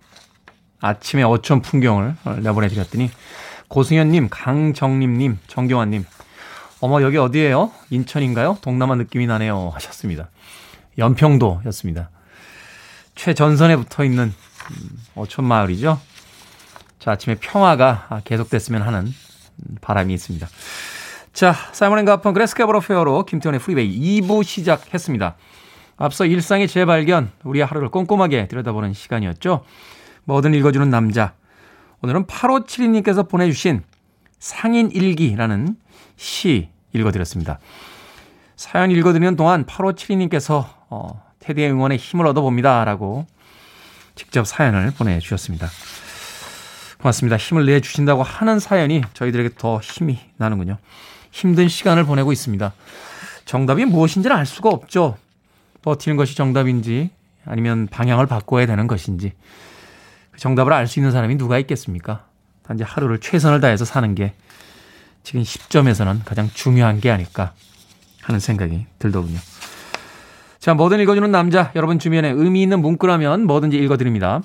아침에 0.81 1.23
어촌 1.23 1.63
풍경을 1.63 2.17
내보내드렸더니 2.43 3.11
고승현님, 3.69 4.29
강정림님, 4.31 5.39
정경환님 5.47 6.05
어머 6.81 7.03
여기 7.03 7.17
어디예요? 7.17 7.73
인천인가요? 7.91 8.59
동남아 8.61 8.95
느낌이 8.95 9.27
나네요 9.27 9.71
하셨습니다. 9.75 10.29
연평도였습니다. 10.99 12.11
최전선에 13.15 13.77
붙어 13.77 14.05
있는 14.05 14.25
음, 14.71 14.91
어촌 15.15 15.45
마을이죠. 15.45 16.01
자, 16.99 17.13
아침에 17.13 17.37
평화가 17.37 18.23
계속됐으면 18.25 18.83
하는 18.83 19.13
바람이 19.81 20.13
있습니다. 20.15 20.47
자, 21.33 21.53
사이먼 21.73 21.99
앤 21.99 22.05
가펑클의 22.05 22.47
Scarborough 22.49 22.81
Fair로 22.81 23.25
김태훈의 23.27 23.61
프리웨이 23.61 24.21
2부 24.23 24.45
시작했습니다. 24.45 25.37
앞서 25.97 26.27
일상의 26.27 26.67
재발견, 26.67 27.31
우리의 27.45 27.67
하루를 27.67 27.89
꼼꼼하게 27.91 28.49
들여다보는 28.49 28.95
시간이었죠. 28.95 29.65
뭐든 30.25 30.55
읽어주는 30.55 30.89
남자. 30.91 31.35
오늘은 32.03 32.27
8572님께서 32.27 33.29
보내주신 33.29 33.83
상인 34.39 34.91
일기라는 34.91 35.77
시 36.17 36.69
읽어드렸습니다. 36.93 37.59
사연 38.57 38.91
읽어드리는 38.91 39.37
동안 39.37 39.65
8572님께서 39.67 40.67
어, 40.91 41.23
테디의 41.41 41.71
응원에 41.71 41.97
힘을 41.97 42.27
얻어봅니다. 42.27 42.85
라고 42.85 43.27
직접 44.15 44.47
사연을 44.47 44.93
보내주셨습니다. 44.93 45.69
고맙습니다. 47.01 47.37
힘을 47.37 47.67
내주신다고 47.67 48.23
하는 48.23 48.59
사연이 48.59 49.03
저희들에게 49.13 49.51
더 49.59 49.79
힘이 49.81 50.19
나는군요. 50.37 50.79
힘든 51.31 51.69
시간을 51.69 52.05
보내고 52.05 52.33
있습니다. 52.33 52.73
정답이 53.45 53.85
무엇인지는 53.85 54.35
알 54.35 54.47
수가 54.47 54.71
없죠. 54.71 55.17
버티는 55.83 56.17
것이 56.17 56.35
정답인지 56.35 57.11
아니면 57.45 57.89
방향을 57.89 58.27
바꿔야 58.27 58.65
되는 58.65 58.87
것인지 58.87 59.33
그 59.33 59.74
정답을 60.37 60.73
알 60.73 60.87
수 60.87 60.99
있는 60.99 61.13
사람이 61.13 61.37
누가 61.37 61.59
있겠습니까? 61.59 62.27
단지 62.63 62.83
하루를 62.83 63.21
최선을 63.21 63.61
다해서 63.61 63.85
사는 63.85 64.15
게 64.15 64.35
지금 65.23 65.43
시점에서는 65.43 66.23
가장 66.25 66.49
중요한 66.53 67.01
게 67.01 67.11
아닐까 67.11 67.53
하는 68.23 68.41
생각이 68.41 68.87
들더군요. 68.99 69.39
자, 70.59 70.73
뭐든 70.75 70.99
읽어주는 71.01 71.31
남자, 71.31 71.71
여러분 71.77 71.99
주변에 71.99 72.31
의미 72.31 72.63
있는 72.63 72.81
문구라면 72.81 73.47
뭐든지 73.47 73.77
읽어드립니다. 73.77 74.43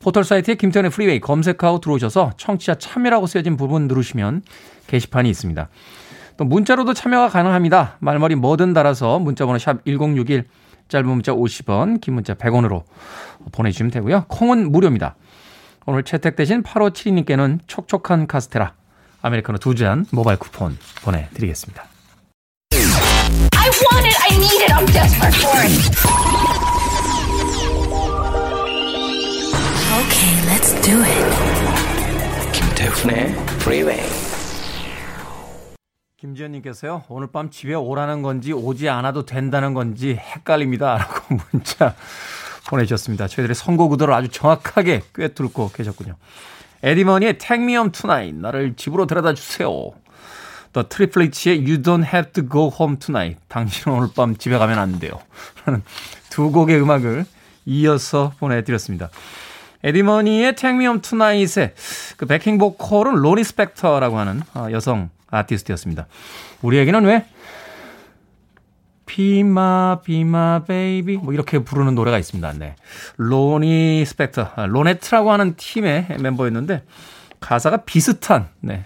포털 0.00 0.24
사이트에 0.24 0.56
김태훈의 0.56 0.90
프리웨이 0.90 1.20
검색하고 1.20 1.80
들어오셔서 1.80 2.32
청취자 2.36 2.74
참여라고 2.76 3.26
쓰여진 3.26 3.56
부분 3.56 3.88
누르시면 3.88 4.42
게시판이 4.86 5.28
있습니다. 5.30 5.68
또 6.38 6.44
문자로도 6.44 6.94
참여가 6.94 7.28
가능합니다. 7.28 7.98
말머리 8.00 8.34
뭐든 8.34 8.72
달아서 8.72 9.18
문자번호 9.18 9.58
샵 9.58 9.84
1061, 9.84 10.44
짧은 10.92 11.08
문자 11.08 11.32
50원, 11.32 12.02
긴 12.02 12.12
문자 12.14 12.34
100원으로 12.34 12.82
보내주시면 13.50 13.90
되고요. 13.92 14.26
콩은 14.28 14.70
무료입니다. 14.70 15.16
오늘 15.86 16.02
채택되신 16.02 16.62
8572님께는 16.62 17.60
촉촉한 17.66 18.26
카스테라, 18.26 18.74
아메리카노 19.22 19.58
두 19.58 19.74
잔 19.74 20.04
모바일 20.10 20.38
쿠폰 20.38 20.76
보내드리겠습니다. 21.02 21.84
I 22.74 23.70
want 23.70 24.06
it, 24.06 24.16
I 24.20 24.36
need 24.36 24.62
it, 24.62 24.72
I'm 24.74 24.86
desperate 24.92 25.34
for 25.40 25.58
it. 25.64 25.72
Okay, 30.02 30.34
let's 30.46 30.74
do 30.82 31.02
it. 31.02 32.52
김태훈의 32.52 33.34
Freeway. 33.62 34.21
김지현님께서요, 36.22 37.02
오늘 37.08 37.26
밤 37.26 37.50
집에 37.50 37.74
오라는 37.74 38.22
건지 38.22 38.52
오지 38.52 38.88
않아도 38.88 39.26
된다는 39.26 39.74
건지 39.74 40.14
헷갈립니다. 40.14 40.94
라고 40.96 41.36
문자 41.50 41.96
보내주셨습니다. 42.68 43.26
저희들의 43.26 43.56
선곡 43.56 43.88
의도를 43.90 44.14
아주 44.14 44.28
정확하게 44.28 45.02
꿰뚫고 45.12 45.70
계셨군요. 45.72 46.14
에디 46.84 47.00
머니의 47.00 47.38
Take 47.38 47.64
Me 47.64 47.72
Home 47.72 47.90
Tonight, 47.90 48.40
나를 48.40 48.74
집으로 48.76 49.08
데려다 49.08 49.34
주세요. 49.34 49.68
또 50.72 50.88
트리플렛츠의 50.88 51.58
You 51.58 51.82
Don't 51.82 52.04
Have 52.04 52.30
to 52.34 52.48
Go 52.48 52.70
Home 52.72 53.00
Tonight, 53.00 53.40
당신은 53.48 53.98
오늘 53.98 54.08
밤 54.14 54.36
집에 54.36 54.56
가면 54.56 54.78
안 54.78 55.00
돼요. 55.00 55.20
라는 55.64 55.82
두 56.30 56.52
곡의 56.52 56.80
음악을 56.80 57.24
이어서 57.66 58.32
보내드렸습니다. 58.38 59.10
에디 59.82 60.04
머니의 60.04 60.54
Take 60.54 60.76
Me 60.76 60.84
Home 60.84 61.02
Tonight의 61.02 61.74
그 62.16 62.26
backing 62.26 62.58
보컬은 62.58 63.14
로니 63.14 63.42
스펙터라고 63.42 64.18
하는 64.18 64.42
어, 64.54 64.68
여성 64.70 65.10
아티스트였습니다. 65.32 66.06
우리에게는 66.62 67.04
왜 67.04 67.26
Be 69.06 69.52
My 69.52 69.98
Be 70.04 70.33
My 70.33 70.62
Baby 70.64 71.16
뭐 71.18 71.32
이렇게 71.32 71.58
부르는 71.58 71.94
노래가 71.94 72.18
있습니다. 72.18 72.52
네. 72.54 72.76
로니 73.16 74.04
스펙터, 74.06 74.52
아, 74.54 74.66
로네츠라고 74.66 75.32
하는 75.32 75.54
팀의 75.56 76.16
멤버였는데 76.20 76.84
가사가 77.40 77.78
비슷한 77.78 78.48
네. 78.60 78.84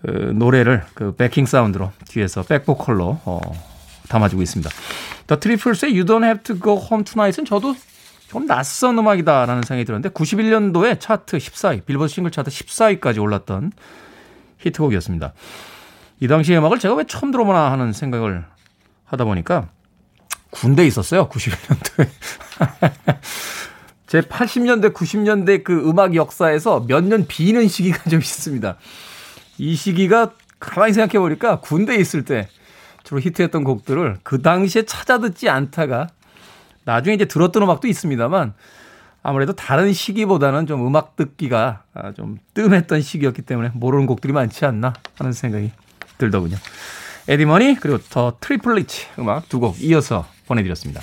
그 0.00 0.32
노래를 0.34 0.82
그 0.94 1.14
backing 1.14 1.46
사운드로 1.46 1.92
뒤에서 2.08 2.42
백보컬로 2.42 3.20
어, 3.24 3.40
담아주고 4.08 4.42
있습니다. 4.42 4.68
더 5.26 5.38
트리플스의 5.38 5.92
You 5.92 6.04
Don't 6.04 6.24
Have 6.24 6.42
to 6.42 6.58
Go 6.58 6.76
Home 6.76 7.04
Tonight은 7.04 7.44
저도 7.44 7.76
좀 8.26 8.46
낯선 8.46 8.98
음악이다라는 8.98 9.62
생각이 9.62 9.84
들었는데 9.84 10.08
91년도에 10.08 10.98
차트 10.98 11.36
14위, 11.36 11.84
빌보드 11.84 12.12
싱글 12.12 12.30
차트 12.32 12.50
14위까지 12.50 13.22
올랐던 13.22 13.72
히트곡이었습니다. 14.62 15.32
이 16.20 16.28
당시의 16.28 16.58
음악을 16.58 16.78
제가 16.78 16.94
왜 16.94 17.04
처음 17.04 17.30
들어보나 17.30 17.72
하는 17.72 17.92
생각을 17.92 18.44
하다 19.04 19.24
보니까 19.24 19.68
군대에 20.50 20.86
있었어요. 20.86 21.28
91년도에. 21.28 22.08
제 24.06 24.20
80년대, 24.20 24.92
90년대 24.92 25.64
그 25.64 25.88
음악 25.88 26.14
역사에서 26.14 26.84
몇 26.86 27.04
년 27.04 27.26
비는 27.26 27.66
시기가 27.68 28.10
좀 28.10 28.20
있습니다. 28.20 28.76
이 29.58 29.74
시기가 29.74 30.32
가만히 30.60 30.92
생각해 30.92 31.18
보니까 31.18 31.60
군대에 31.60 31.96
있을 31.96 32.24
때 32.24 32.48
주로 33.02 33.20
히트했던 33.20 33.64
곡들을 33.64 34.18
그 34.22 34.42
당시에 34.42 34.82
찾아 34.82 35.18
듣지 35.18 35.48
않다가 35.48 36.08
나중에 36.84 37.14
이제 37.14 37.24
들었던 37.24 37.62
음악도 37.62 37.88
있습니다만 37.88 38.54
아무래도 39.22 39.52
다른 39.52 39.92
시기보다는 39.92 40.66
좀 40.66 40.86
음악 40.86 41.16
듣기가 41.16 41.82
좀 42.16 42.38
뜸했던 42.54 43.02
시기였기 43.02 43.42
때문에 43.42 43.70
모르는 43.74 44.06
곡들이 44.06 44.32
많지 44.32 44.64
않나 44.64 44.94
하는 45.16 45.32
생각이 45.32 45.70
들더군요. 46.18 46.56
에디 47.28 47.46
머니 47.46 47.76
그리고 47.76 47.98
더 48.10 48.36
트리플렛츠 48.40 49.06
음악 49.20 49.48
두 49.48 49.60
곡 49.60 49.80
이어서 49.80 50.26
보내드렸습니다. 50.46 51.00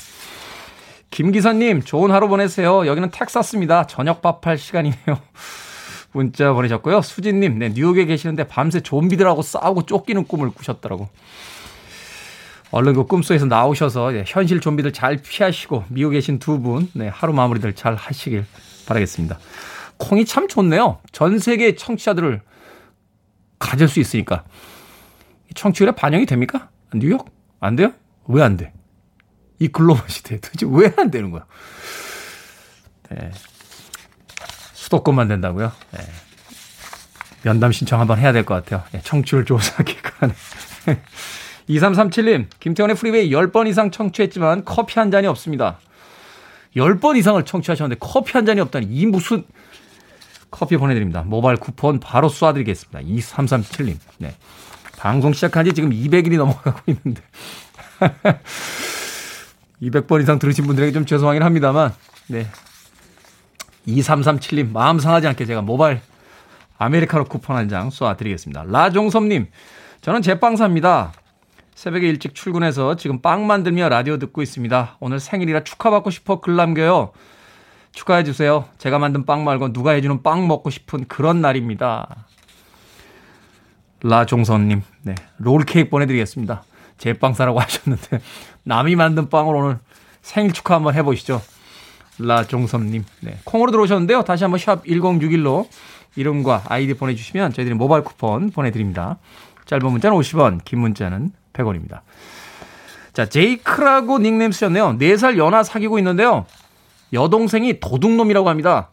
김기사님 1.12 1.82
좋은 1.82 2.12
하루 2.12 2.27
보내세요. 2.27 2.86
여기는 2.86 3.10
텍사스입니다. 3.12 3.88
저녁 3.88 4.21
밥할 4.21 4.58
시간이네요. 4.58 5.17
문자 6.12 6.53
보내셨고요. 6.53 7.01
수진님, 7.01 7.60
네, 7.60 7.69
뉴욕에 7.69 8.05
계시는데 8.05 8.47
밤새 8.47 8.79
좀비들하고 8.82 9.41
싸우고 9.41 9.86
쫓기는 9.86 10.23
꿈을 10.25 10.49
꾸셨더라고. 10.51 11.08
얼른 12.71 12.93
그 12.93 13.05
꿈속에서 13.05 13.45
나오셔서 13.45 14.12
네, 14.12 14.23
현실 14.27 14.60
좀비들 14.60 14.93
잘 14.93 15.17
피하시고 15.17 15.86
미국에 15.89 16.17
계신 16.17 16.38
두 16.39 16.60
분, 16.60 16.89
네, 16.93 17.08
하루 17.08 17.34
마무리들 17.34 17.73
잘 17.73 17.95
하시길 17.95 18.45
바라겠습니다. 18.86 19.39
콩이 19.97 20.25
참 20.25 20.47
좋네요. 20.47 20.99
전 21.12 21.39
세계 21.39 21.75
청취자들을 21.75 22.41
가질 23.58 23.88
수 23.88 23.99
있으니까. 23.99 24.43
청취율에 25.55 25.91
반영이 25.93 26.25
됩니까? 26.25 26.69
뉴욕? 26.93 27.29
안 27.60 27.75
돼요? 27.75 27.91
왜 28.27 28.43
안 28.43 28.55
돼? 28.55 28.71
이 29.60 29.67
글로벌 29.67 30.08
시대에 30.08 30.39
도대체 30.39 30.65
왜 30.69 30.93
안 30.97 31.10
되는 31.12 31.32
거야? 31.32 31.45
네. 33.10 33.32
수도권만 34.73 35.27
된다고요? 35.27 35.71
네. 35.91 35.99
면담 37.43 37.71
신청 37.71 37.99
한번 37.99 38.19
해야 38.19 38.32
될 38.32 38.45
것 38.45 38.53
같아요. 38.53 38.84
네, 38.91 39.01
청취율 39.03 39.43
조사 39.45 39.82
기간. 39.84 40.34
2337님, 41.69 42.47
김태훈의 42.60 42.95
프리웨이 42.95 43.29
10번 43.32 43.67
이상 43.67 43.91
청취했지만 43.91 44.65
커피 44.65 44.99
한 44.99 45.12
잔이 45.12 45.27
없습니다. 45.27 45.77
10번 46.75 47.17
이상을 47.17 47.43
청취하셨는데 47.45 47.99
커피 47.99 48.34
한 48.34 48.45
잔이 48.45 48.60
없다니 48.62 48.88
이 48.88 49.05
무슨 49.05 49.43
커피 50.51 50.77
보내드립니다. 50.77 51.23
모바일 51.23 51.58
쿠폰 51.58 51.99
바로 51.99 52.27
쏴드리겠습니다. 52.29 53.05
2337님. 53.05 53.97
네. 54.17 54.34
방송 54.97 55.32
시작한 55.34 55.65
지 55.65 55.73
지금 55.73 55.91
200일이 55.91 56.38
넘어가고 56.38 56.79
있는데. 56.88 57.21
200번 59.82 60.21
이상 60.21 60.39
들으신 60.39 60.65
분들에게 60.65 60.91
좀 60.91 61.05
죄송하긴 61.05 61.41
합니다만, 61.43 61.93
네. 62.27 62.47
2337님, 63.88 64.71
마음 64.71 64.99
상하지 64.99 65.27
않게 65.27 65.45
제가 65.45 65.62
모바일 65.62 66.01
아메리카노 66.77 67.25
쿠폰 67.25 67.55
한장 67.55 67.89
쏘아드리겠습니다. 67.89 68.65
라종섭님, 68.67 69.47
저는 70.01 70.21
제빵사입니다. 70.21 71.13
새벽에 71.80 72.10
일찍 72.10 72.36
출근해서 72.36 72.98
지금 72.98 73.22
빵 73.22 73.48
만들며 73.48 73.88
라디오 73.88 74.18
듣고 74.18 74.42
있습니다. 74.42 74.98
오늘 75.00 75.22
생일이라 75.22 75.63
축하받고 75.63 76.10
싶어 76.10 76.42
글 76.42 76.58
남겨요. 76.58 77.13
축하해 77.94 78.26
주세요. 78.26 78.65
제가 78.80 79.00
만든 79.00 79.26
빵 79.26 79.46
말고 79.46 79.72
누가 79.72 79.92
해주는 79.92 80.22
빵 80.22 80.46
먹고 80.46 80.72
싶은 80.72 81.06
그런 81.08 81.39
날입니다. 81.39 82.26
라종선님, 84.04 84.82
네. 85.04 85.15
롤케이크 85.38 85.89
보내드리겠습니다. 85.89 86.63
제 86.98 87.13
빵 87.13 87.34
사라고 87.34 87.62
하셨는데, 87.63 88.20
남이 88.63 88.98
만든 88.98 89.30
빵을 89.30 89.56
오늘 89.56 89.80
생일 90.22 90.52
축하 90.52 90.76
한번 90.76 90.96
해보시죠. 90.96 91.42
라종섭님. 92.20 93.06
네. 93.22 93.38
콩으로 93.46 93.72
들어오셨는데요. 93.72 94.24
다시 94.24 94.44
한번 94.44 94.60
샵 94.60 94.84
1061로 94.84 95.70
이름과 96.18 96.63
아이디 96.68 96.94
보내주시면 96.96 97.54
저희들이 97.54 97.74
모바일 97.76 98.04
쿠폰 98.04 98.50
보내드립니다. 98.50 99.18
짧은 99.65 99.89
문자는 99.89 100.18
50원, 100.18 100.65
긴 100.65 100.80
문자는 100.80 101.38
100원입니다. 101.63 102.02
자, 103.13 103.28
제이크라고 103.28 104.19
닉네임 104.19 104.52
쓰셨네요. 104.52 104.98
4살 104.98 105.38
연하 105.38 105.63
사귀고 105.63 105.98
있는데요. 106.00 106.45
여동생이 107.13 107.80
도둑놈이라고 107.80 108.50
합니다. 108.50 108.89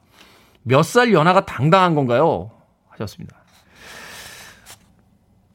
몇 0.62 0.82
살 0.82 1.12
연하가 1.12 1.44
당당한 1.46 1.94
건가요? 1.94 2.50
하셨습니다. 2.88 3.36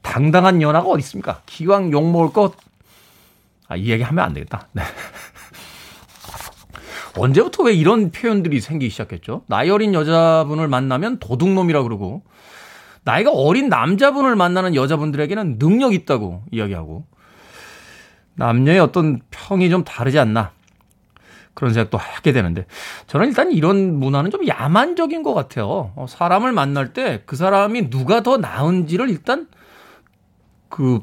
당당한 0.00 0.62
연하가 0.62 0.88
어디 0.88 1.00
있습니까? 1.00 1.40
기왕 1.46 1.92
욕 1.92 2.10
먹을 2.10 2.32
것, 2.32 2.54
아, 3.68 3.76
이 3.76 3.90
얘기 3.90 4.02
하면 4.02 4.24
안 4.24 4.32
되겠다. 4.34 4.68
네. 4.72 4.82
언제부터 7.16 7.64
왜 7.64 7.74
이런 7.74 8.10
표현들이 8.10 8.60
생기기 8.60 8.90
시작했죠? 8.90 9.42
나이 9.46 9.68
어린 9.70 9.92
여자분을 9.92 10.68
만나면 10.68 11.18
도둑놈이라 11.18 11.82
그러고, 11.82 12.22
나이가 13.04 13.30
어린 13.32 13.68
남자분을 13.68 14.36
만나는 14.36 14.74
여자분들에게는 14.74 15.58
능력 15.58 15.94
있다고 15.94 16.42
이야기하고, 16.50 17.04
남녀의 18.34 18.80
어떤 18.80 19.20
평이 19.30 19.70
좀 19.70 19.84
다르지 19.84 20.18
않나. 20.18 20.52
그런 21.54 21.74
생각도 21.74 21.98
하게 21.98 22.32
되는데, 22.32 22.66
저는 23.08 23.28
일단 23.28 23.52
이런 23.52 23.98
문화는 23.98 24.30
좀 24.30 24.46
야만적인 24.46 25.22
것 25.22 25.34
같아요. 25.34 25.92
어, 25.96 26.06
사람을 26.08 26.52
만날 26.52 26.92
때 26.94 27.22
그 27.26 27.36
사람이 27.36 27.90
누가 27.90 28.22
더 28.22 28.38
나은지를 28.38 29.10
일단 29.10 29.48
그 30.68 31.00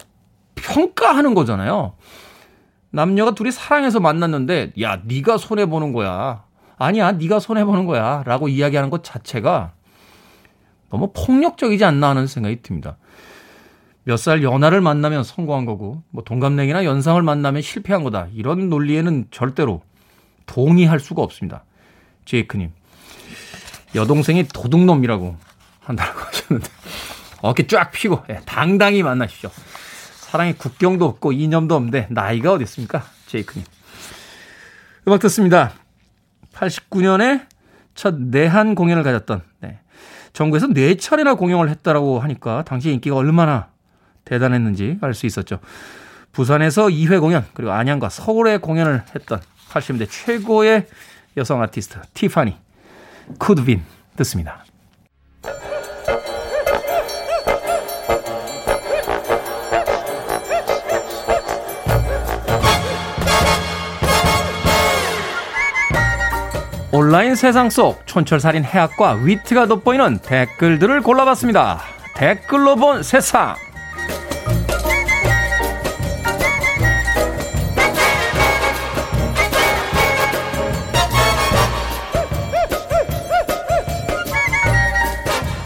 평가하는 0.56 1.36
거잖아요. 1.36 1.94
남녀가 2.92 3.36
둘이 3.36 3.52
사랑해서 3.52 4.00
만났는데 4.00 4.74
야 4.82 5.02
네가 5.06 5.38
손해 5.38 5.68
보는 5.68 5.94
거야. 5.94 6.44
아니야 6.78 7.12
네가 7.12 7.40
손해 7.40 7.64
보는 7.66 7.86
거야라고 7.86 8.48
이야기하는 8.48 8.90
것 8.90 9.04
자체가 9.04 9.74
너무 10.90 11.12
폭력적이지 11.14 11.84
않나 11.86 12.10
하는 12.10 12.28
생각이 12.28 12.62
듭니다. 12.62 12.98
몇 14.06 14.18
살 14.18 14.42
연하를 14.42 14.82
만나면 14.82 15.24
성공한 15.24 15.66
거고 15.66 16.02
뭐 16.10 16.24
동갑내기나 16.24 16.84
연상을 16.86 17.22
만나면 17.22 17.62
실패한 17.62 18.04
거다. 18.04 18.28
이런 18.34 18.70
논리에는 18.70 19.28
절대로 19.30 19.84
동의할 20.48 21.00
수가 21.00 21.22
없습니다. 21.22 21.64
제이크님 22.26 22.72
여동생이 23.96 24.48
도둑놈이라고 24.48 25.36
한다고 25.82 26.20
하셨는데 26.26 26.70
어깨 27.42 27.68
쫙 27.68 27.92
펴고 27.92 28.24
예, 28.30 28.42
당당히 28.46 29.04
만나십시오. 29.04 29.52
사랑의 30.22 30.54
국경도 30.58 31.06
없고 31.06 31.32
이념도 31.32 31.76
없는데 31.76 32.08
나이가 32.10 32.54
어디 32.54 32.64
있습니까? 32.64 33.04
제이크님. 33.28 33.66
음악 35.08 35.20
듣습니다. 35.22 35.72
89년에 36.54 37.48
첫 37.96 38.16
내한 38.16 38.76
공연을 38.76 39.04
가졌던 39.04 39.42
네. 39.62 39.80
전국에서 40.40 40.68
네 40.68 40.96
차례나 40.96 41.34
공연을 41.34 41.70
했다라고 41.70 42.22
하니까 42.22 42.64
당시 42.64 42.92
인기가 42.92 43.18
얼마나 43.18 43.68
대단했는지 44.24 44.98
알 45.02 45.14
수 45.14 45.26
있었죠. 45.26 45.60
부산에서 46.32 46.88
2회 46.88 47.20
공연 47.20 47.46
그리고 47.54 47.74
안양과 47.74 48.08
서울에 48.08 48.58
공연을 48.58 49.04
했던 49.14 49.42
80년대 49.70 50.08
최고의 50.10 50.88
여성 51.36 51.62
아티스트 51.62 52.00
티파니 52.14 52.56
쿠드빈 53.38 53.84
듣습니다. 54.16 54.64
온라인 66.92 67.36
세상 67.36 67.70
속 67.70 68.02
촌철살인 68.08 68.64
해학과 68.64 69.14
위트가 69.14 69.68
돋보이는 69.68 70.20
댓글들을 70.24 71.02
골라봤습니다. 71.02 71.82
댓글로 72.16 72.76
본 72.78 73.04
세상. 73.04 73.56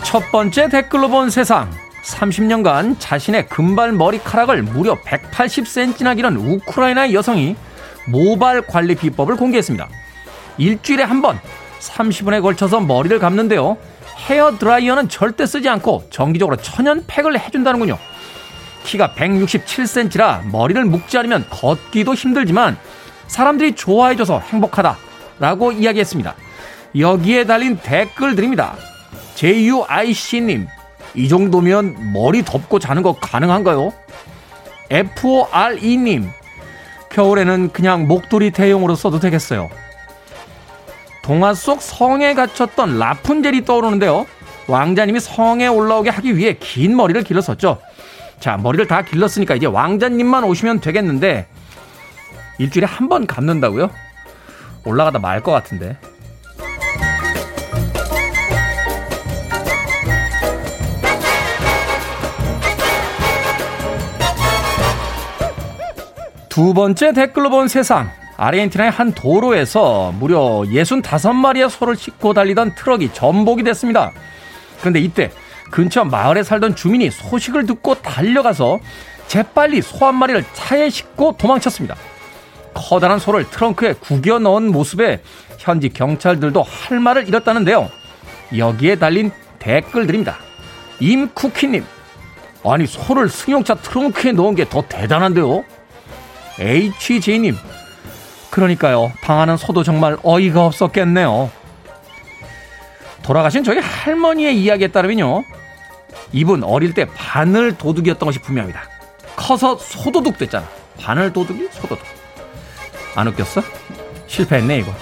첫 0.04 0.30
번째 0.30 0.68
댓글로 0.68 1.08
본 1.08 1.30
세상. 1.30 1.72
30년간 2.04 2.98
자신의 3.00 3.48
금발 3.48 3.94
머리카락을 3.94 4.62
무려 4.62 5.00
180cm나 5.02 6.18
기른 6.18 6.36
우크라이나 6.36 7.14
여성이 7.14 7.56
모발 8.08 8.62
관리 8.62 8.96
비법을 8.96 9.38
공개했습니다. 9.38 10.03
일주일에 10.58 11.04
한 11.04 11.22
번 11.22 11.40
30분에 11.80 12.42
걸쳐서 12.42 12.80
머리를 12.80 13.18
감는데요. 13.20 13.78
헤어 14.30 14.58
드라이어는 14.58 15.10
절대 15.10 15.46
쓰지 15.46 15.68
않고 15.70 16.06
정기적으로 16.10 16.56
천연 16.58 17.04
팩을 17.08 17.40
해준다는군요. 17.40 17.98
키가 18.86 19.14
167cm라 19.18 20.46
머리를 20.52 20.84
묶지 20.86 21.18
않으면 21.18 21.46
걷기도 21.50 22.14
힘들지만 22.14 22.78
사람들이 23.28 23.76
좋아해줘서 23.76 24.40
행복하다 24.40 24.98
라고 25.40 25.72
이야기했습니다. 25.72 26.36
여기에 26.98 27.46
달린 27.46 27.78
댓글들입니다. 27.78 28.76
JUIC님, 29.36 30.68
이 31.16 31.28
정도면 31.28 32.14
머리 32.14 32.44
덮고 32.46 32.80
자는 32.80 33.02
거 33.02 33.14
가능한가요? 33.14 33.92
FORE님, 34.90 36.30
겨울에는 37.10 37.72
그냥 37.72 38.08
목도리 38.08 38.52
대용으로 38.52 38.96
써도 38.96 39.20
되겠어요. 39.20 39.70
동화 41.24 41.54
속 41.54 41.82
성에 41.82 42.34
갇혔던 42.36 43.00
라푼젤이 43.00 43.66
떠오르는데요. 43.66 44.26
왕자님이 44.68 45.20
성에 45.20 45.68
올라오게 45.68 46.10
하기 46.10 46.38
위해 46.38 46.56
긴 46.60 46.96
머리를 46.96 47.24
길렀었죠. 47.24 47.80
자, 48.40 48.58
머리를 48.58 48.88
다 48.88 49.02
길렀으니까 49.02 49.56
이제 49.56 49.66
왕자님만 49.66 50.44
오시면 50.44 50.82
되겠는데 50.82 51.48
일주일에 52.60 52.86
한 52.86 53.08
번 53.10 53.26
감는다고요? 53.26 53.90
올라가다 54.86 55.20
말 55.20 55.42
것 55.42 55.52
같은데. 55.52 55.98
두 66.50 66.74
번째 66.74 67.14
댓글로 67.14 67.50
본 67.50 67.68
세상. 67.68 68.12
아르헨티나의 68.48 68.92
한 68.92 69.14
도로에서 69.14 70.12
무려 70.20 70.40
65마리의 70.66 71.70
소를 71.70 71.96
싣고 71.96 72.34
달리던 72.34 72.76
트럭이 72.76 73.14
전복이 73.14 73.64
됐습니다. 73.64 74.12
그런데 74.82 75.00
이때 75.00 75.32
근처 75.72 76.04
마을에 76.04 76.44
살던 76.44 76.76
주민이 76.76 77.10
소식을 77.10 77.66
듣고 77.66 77.96
달려가서 77.96 78.80
재빨리 79.28 79.82
소 79.82 80.06
한 80.06 80.16
마리를 80.16 80.44
차에 80.54 80.90
싣고 80.90 81.38
도망쳤습니다. 81.38 81.96
커다란 82.74 83.18
소를 83.20 83.50
트렁크에 83.50 83.94
구겨 83.94 84.40
넣은 84.40 84.72
모습에 84.72 85.22
현지 85.58 85.88
경찰들도 85.90 86.62
할 86.64 87.00
말을 87.00 87.28
잃었다는데요. 87.30 87.90
여기에 88.58 88.98
달린 88.98 89.32
댓글들입니다. 89.60 90.36
임쿠키님, 91.00 91.86
아니 92.66 92.86
소를 92.86 93.30
승용차 93.30 93.76
트렁크에 93.76 94.34
넣은 94.34 94.56
게 94.56 94.66
더 94.66 94.82
대단한데요. 94.82 95.64
HJ님, 96.60 97.56
그러니까요. 98.54 99.12
방하는 99.24 99.58
소도 99.58 99.82
정말 99.82 100.16
어이가 100.22 100.64
없었겠네요. 100.68 101.50
돌아가신 103.24 103.64
저희 103.64 103.80
할머니의 103.80 104.62
이야기에 104.62 104.90
따르면요. 104.90 105.44
이분 106.34 106.64
어릴 106.64 106.94
때 106.94 107.06
바늘 107.16 107.76
도둑이었던 107.76 108.28
것이 108.28 108.38
분명합니다. 108.38 108.84
커서 109.36 109.76
소도둑 109.78 110.38
됐잖아. 110.38 110.68
바늘 111.00 111.34
도둑이 111.34 111.68
소도둑. 111.72 112.06
안 113.16 113.28
웃겼어? 113.28 113.64
실패했네 114.28 114.78
이거. 114.78 114.94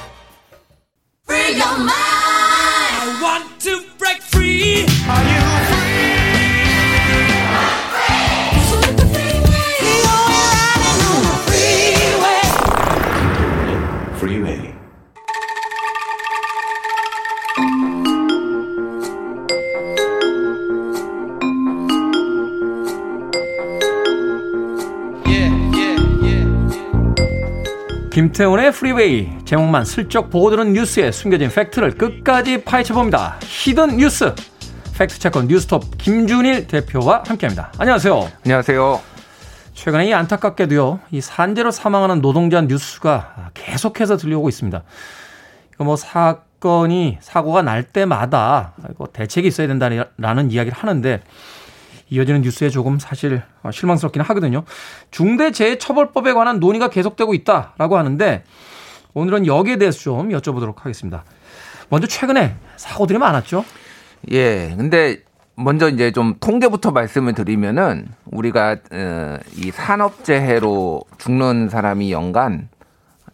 김태훈의 28.12 28.74
프리웨이 28.74 29.30
제목만 29.45 29.86
슬쩍 29.86 30.30
보고 30.30 30.49
들은 30.49 30.74
뉴스에 30.74 31.14
숨겨진 31.14 31.49
팩트를 31.49 31.91
끝까지 31.91 32.62
파헤쳐봅니다. 32.66 33.39
hidden 33.41 33.95
뉴스 33.95 34.36
fact 34.97 35.14
checker 35.14 35.43
뉴스톱 35.43 35.97
김준일 35.97 36.68
대표와 36.68 37.24
함께합니다. 37.26 37.72
안녕하세요. 37.78 38.30
안녕하세요. 38.43 39.01
최근에 39.74 40.09
이 40.09 40.14
안타깝게도요, 40.14 40.99
이 41.12 41.22
산재로 41.22 41.72
사망하는 41.72 42.22
노동자 42.22 42.59
뉴스가 42.59 43.51
계속해서 43.53 44.18
들려오고 44.18 44.49
있습니다. 44.49 44.84
이거 45.74 45.84
뭐 45.86 45.95
사건이 45.95 47.18
사고가 47.22 47.62
날 47.62 47.84
때마다 47.84 48.74
대책이 49.14 49.47
있어야 49.47 49.68
된다라는 49.68 50.51
이야기를 50.51 50.78
하는데 50.78 51.22
이어지는 52.12 52.41
뉴스에 52.41 52.70
조금 52.70 52.99
사실 52.99 53.41
실망스럽기는 53.72 54.24
하거든요. 54.28 54.64
중대재해처벌법에 55.12 56.34
관한 56.34 56.59
논의가 56.59 56.89
계속되고 56.89 57.34
있다라고 57.34 57.97
하는데 57.97 58.43
오늘은 59.14 59.47
여기에 59.47 59.78
대해서 59.78 59.99
좀 59.99 60.30
여쭤보도록 60.30 60.80
하겠습니다. 60.80 61.24
먼저 61.89 62.07
최근에 62.07 62.55
사고들이 62.76 63.18
많았죠? 63.18 63.64
예. 64.32 64.74
근데 64.78 65.20
먼저 65.55 65.89
이제 65.89 66.12
좀 66.12 66.36
통계부터 66.39 66.91
말씀을 66.91 67.34
드리면은 67.34 68.07
우리가 68.26 68.78
어, 68.91 69.38
이 69.55 69.72
산업재해로 69.72 71.01
죽는 71.18 71.70
사람이 71.70 72.12
연간 72.12 72.68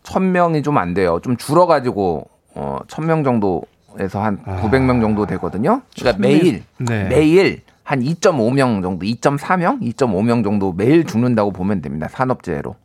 1000명이 0.03 0.63
좀 0.63 0.77
안 0.77 0.93
돼요. 0.93 1.19
좀 1.23 1.35
줄어 1.35 1.65
가지고 1.65 2.29
어 2.53 2.77
1000명 2.87 3.23
정도에서 3.23 4.21
한 4.21 4.43
900명 4.43 5.01
정도 5.01 5.25
되거든요. 5.25 5.81
그러니까 5.99 6.21
매일 6.21 6.63
네. 6.77 7.03
매일 7.05 7.61
한 7.87 8.01
2.5명 8.01 8.81
정도, 8.81 9.05
2.4명, 9.05 9.81
2.5명 9.81 10.43
정도 10.43 10.73
매일 10.73 11.05
죽는다고 11.05 11.51
보면 11.51 11.81
됩니다. 11.81 12.09
산업재해로. 12.09 12.75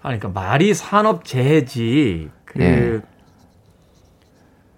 아니, 0.00 0.20
그러니까 0.20 0.40
말이 0.40 0.74
산업재해지. 0.74 2.30
그 2.44 2.60
예. 2.60 3.00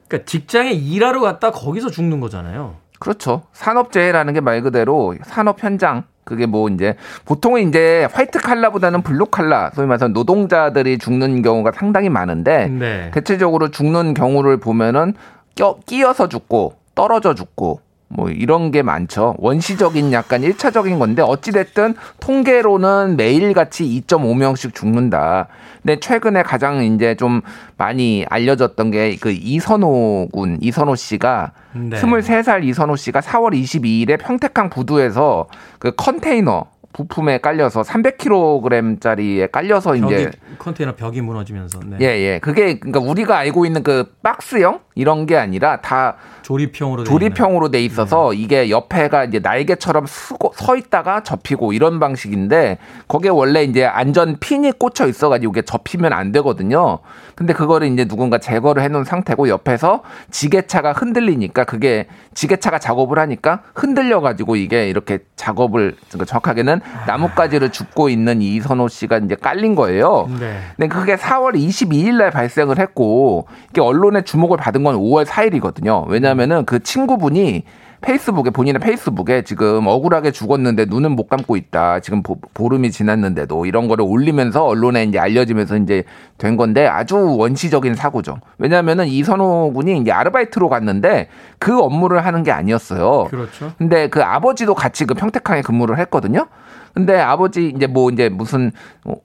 그러니까 0.08 0.24
직장에 0.24 0.70
일하러 0.70 1.20
갔다 1.20 1.50
거기서 1.50 1.90
죽는 1.90 2.20
거잖아요. 2.20 2.76
그렇죠. 2.98 3.42
산업재해라는 3.52 4.32
게 4.32 4.40
말 4.40 4.62
그대로 4.62 5.14
산업 5.24 5.62
현장 5.62 6.04
그게 6.24 6.46
뭐 6.46 6.70
이제 6.70 6.96
보통은 7.26 7.68
이제 7.68 8.08
화이트 8.14 8.38
칼라보다는 8.40 9.02
블루 9.02 9.26
칼라 9.26 9.70
소위 9.74 9.86
말해서 9.86 10.08
노동자들이 10.08 10.96
죽는 10.96 11.42
경우가 11.42 11.72
상당히 11.72 12.08
많은데 12.08 12.68
네. 12.68 13.10
대체적으로 13.12 13.70
죽는 13.70 14.14
경우를 14.14 14.56
보면은 14.56 15.12
껴 15.54 15.78
끼어서 15.84 16.28
죽고 16.30 16.76
떨어져 16.94 17.34
죽고 17.34 17.80
뭐 18.12 18.28
이런 18.28 18.72
게 18.72 18.82
많죠. 18.82 19.36
원시적인 19.38 20.12
약간 20.12 20.42
1차적인 20.42 20.98
건데 20.98 21.22
어찌됐든 21.22 21.94
통계로는 22.18 23.16
매일같이 23.16 23.84
2.5명씩 24.06 24.74
죽는다. 24.74 25.46
근데 25.80 26.00
최근에 26.00 26.42
가장 26.42 26.82
이제 26.82 27.14
좀 27.14 27.40
많이 27.76 28.26
알려졌던 28.28 28.90
게 28.90 29.16
그 29.20 29.30
이선호 29.30 30.28
군, 30.32 30.58
이선호 30.60 30.94
씨가 30.96 31.52
네. 31.74 31.96
23살 31.96 32.64
이선호 32.64 32.96
씨가 32.96 33.20
4월 33.20 33.52
22일에 33.54 34.18
평택항 34.18 34.70
부두에서 34.70 35.46
그 35.78 35.92
컨테이너 35.96 36.66
부품에 36.92 37.38
깔려서 37.38 37.82
300kg짜리에 37.82 39.52
깔려서 39.52 39.92
벽이, 39.92 40.14
이제 40.14 40.30
컨테이너 40.58 40.96
벽이 40.96 41.20
무너지면서 41.20 41.80
네. 41.86 41.98
예, 42.00 42.04
예. 42.06 42.38
그게 42.40 42.78
그러니까 42.80 42.98
우리가 43.00 43.38
알고 43.38 43.64
있는 43.64 43.82
그 43.82 44.12
박스형 44.22 44.80
이런 44.94 45.26
게 45.26 45.36
아니라 45.36 45.80
다 45.80 46.16
조립형으로 46.42 47.04
조립형으로 47.04 47.70
돼 47.70 47.82
있어서 47.84 48.30
네. 48.30 48.38
이게 48.38 48.70
옆에가 48.70 49.24
이제 49.24 49.38
날개처럼 49.38 50.06
쓰고 50.06 50.52
서 50.54 50.76
있다가 50.76 51.22
접히고 51.22 51.72
이런 51.72 52.00
방식인데 52.00 52.78
거기에 53.06 53.30
원래 53.30 53.62
이제 53.62 53.84
안전 53.84 54.36
핀이 54.40 54.72
꽂혀 54.72 55.06
있어 55.06 55.28
가지고 55.28 55.52
이게 55.52 55.62
접히면 55.62 56.12
안 56.12 56.32
되거든요. 56.32 56.98
근데 57.36 57.52
그거를 57.52 57.88
이제 57.88 58.04
누군가 58.04 58.38
제거를 58.38 58.82
해 58.82 58.88
놓은 58.88 59.04
상태고 59.04 59.48
옆에서 59.48 60.02
지게차가 60.30 60.92
흔들리니까 60.92 61.64
그게 61.64 62.06
지게차가 62.34 62.78
작업을 62.78 63.18
하니까 63.18 63.62
흔들려 63.74 64.20
가지고 64.20 64.56
이게 64.56 64.88
이렇게 64.88 65.20
작업을 65.36 65.96
그러니까 66.08 66.24
정확하게는 66.26 66.80
나뭇가지를 67.06 67.70
줍고 67.70 68.08
있는 68.08 68.42
이선호 68.42 68.88
씨가 68.88 69.18
이제 69.18 69.36
깔린 69.36 69.74
거예요. 69.74 70.28
네. 70.38 70.58
근데 70.76 70.88
그게 70.88 71.16
4월 71.16 71.54
22일 71.54 72.16
날 72.16 72.30
발생을 72.30 72.78
했고 72.78 73.46
이게 73.70 73.80
언론의 73.80 74.24
주목을 74.24 74.56
받은 74.56 74.82
건 74.82 74.89
5월 74.96 75.24
4일이거든요. 75.24 76.06
왜냐하면은 76.08 76.64
그 76.64 76.82
친구분이 76.82 77.64
페이스북에 78.02 78.50
본인의 78.50 78.80
페이스북에 78.80 79.42
지금 79.42 79.86
억울하게 79.86 80.30
죽었는데 80.30 80.86
눈은 80.86 81.12
못 81.12 81.28
감고 81.28 81.56
있다. 81.56 82.00
지금 82.00 82.22
보, 82.22 82.68
름이 82.68 82.90
지났는데도 82.90 83.66
이런 83.66 83.88
거를 83.88 84.04
올리면서 84.08 84.64
언론에 84.64 85.04
이제 85.04 85.18
알려지면서 85.18 85.76
이제 85.78 86.04
된 86.38 86.56
건데 86.56 86.86
아주 86.86 87.36
원시적인 87.36 87.94
사고죠. 87.94 88.38
왜냐하면은 88.58 89.06
이선호 89.06 89.72
군이 89.74 89.98
이제 89.98 90.12
아르바이트로 90.12 90.68
갔는데 90.68 91.28
그 91.58 91.78
업무를 91.78 92.24
하는 92.24 92.42
게 92.42 92.52
아니었어요. 92.52 93.26
그렇죠. 93.28 93.72
근데 93.76 94.08
그 94.08 94.22
아버지도 94.22 94.74
같이 94.74 95.04
그 95.04 95.14
평택항에 95.14 95.62
근무를 95.62 95.98
했거든요. 95.98 96.46
근데 96.94 97.18
아버지 97.20 97.72
이제 97.74 97.86
뭐 97.86 98.10
이제 98.10 98.28
무슨 98.28 98.72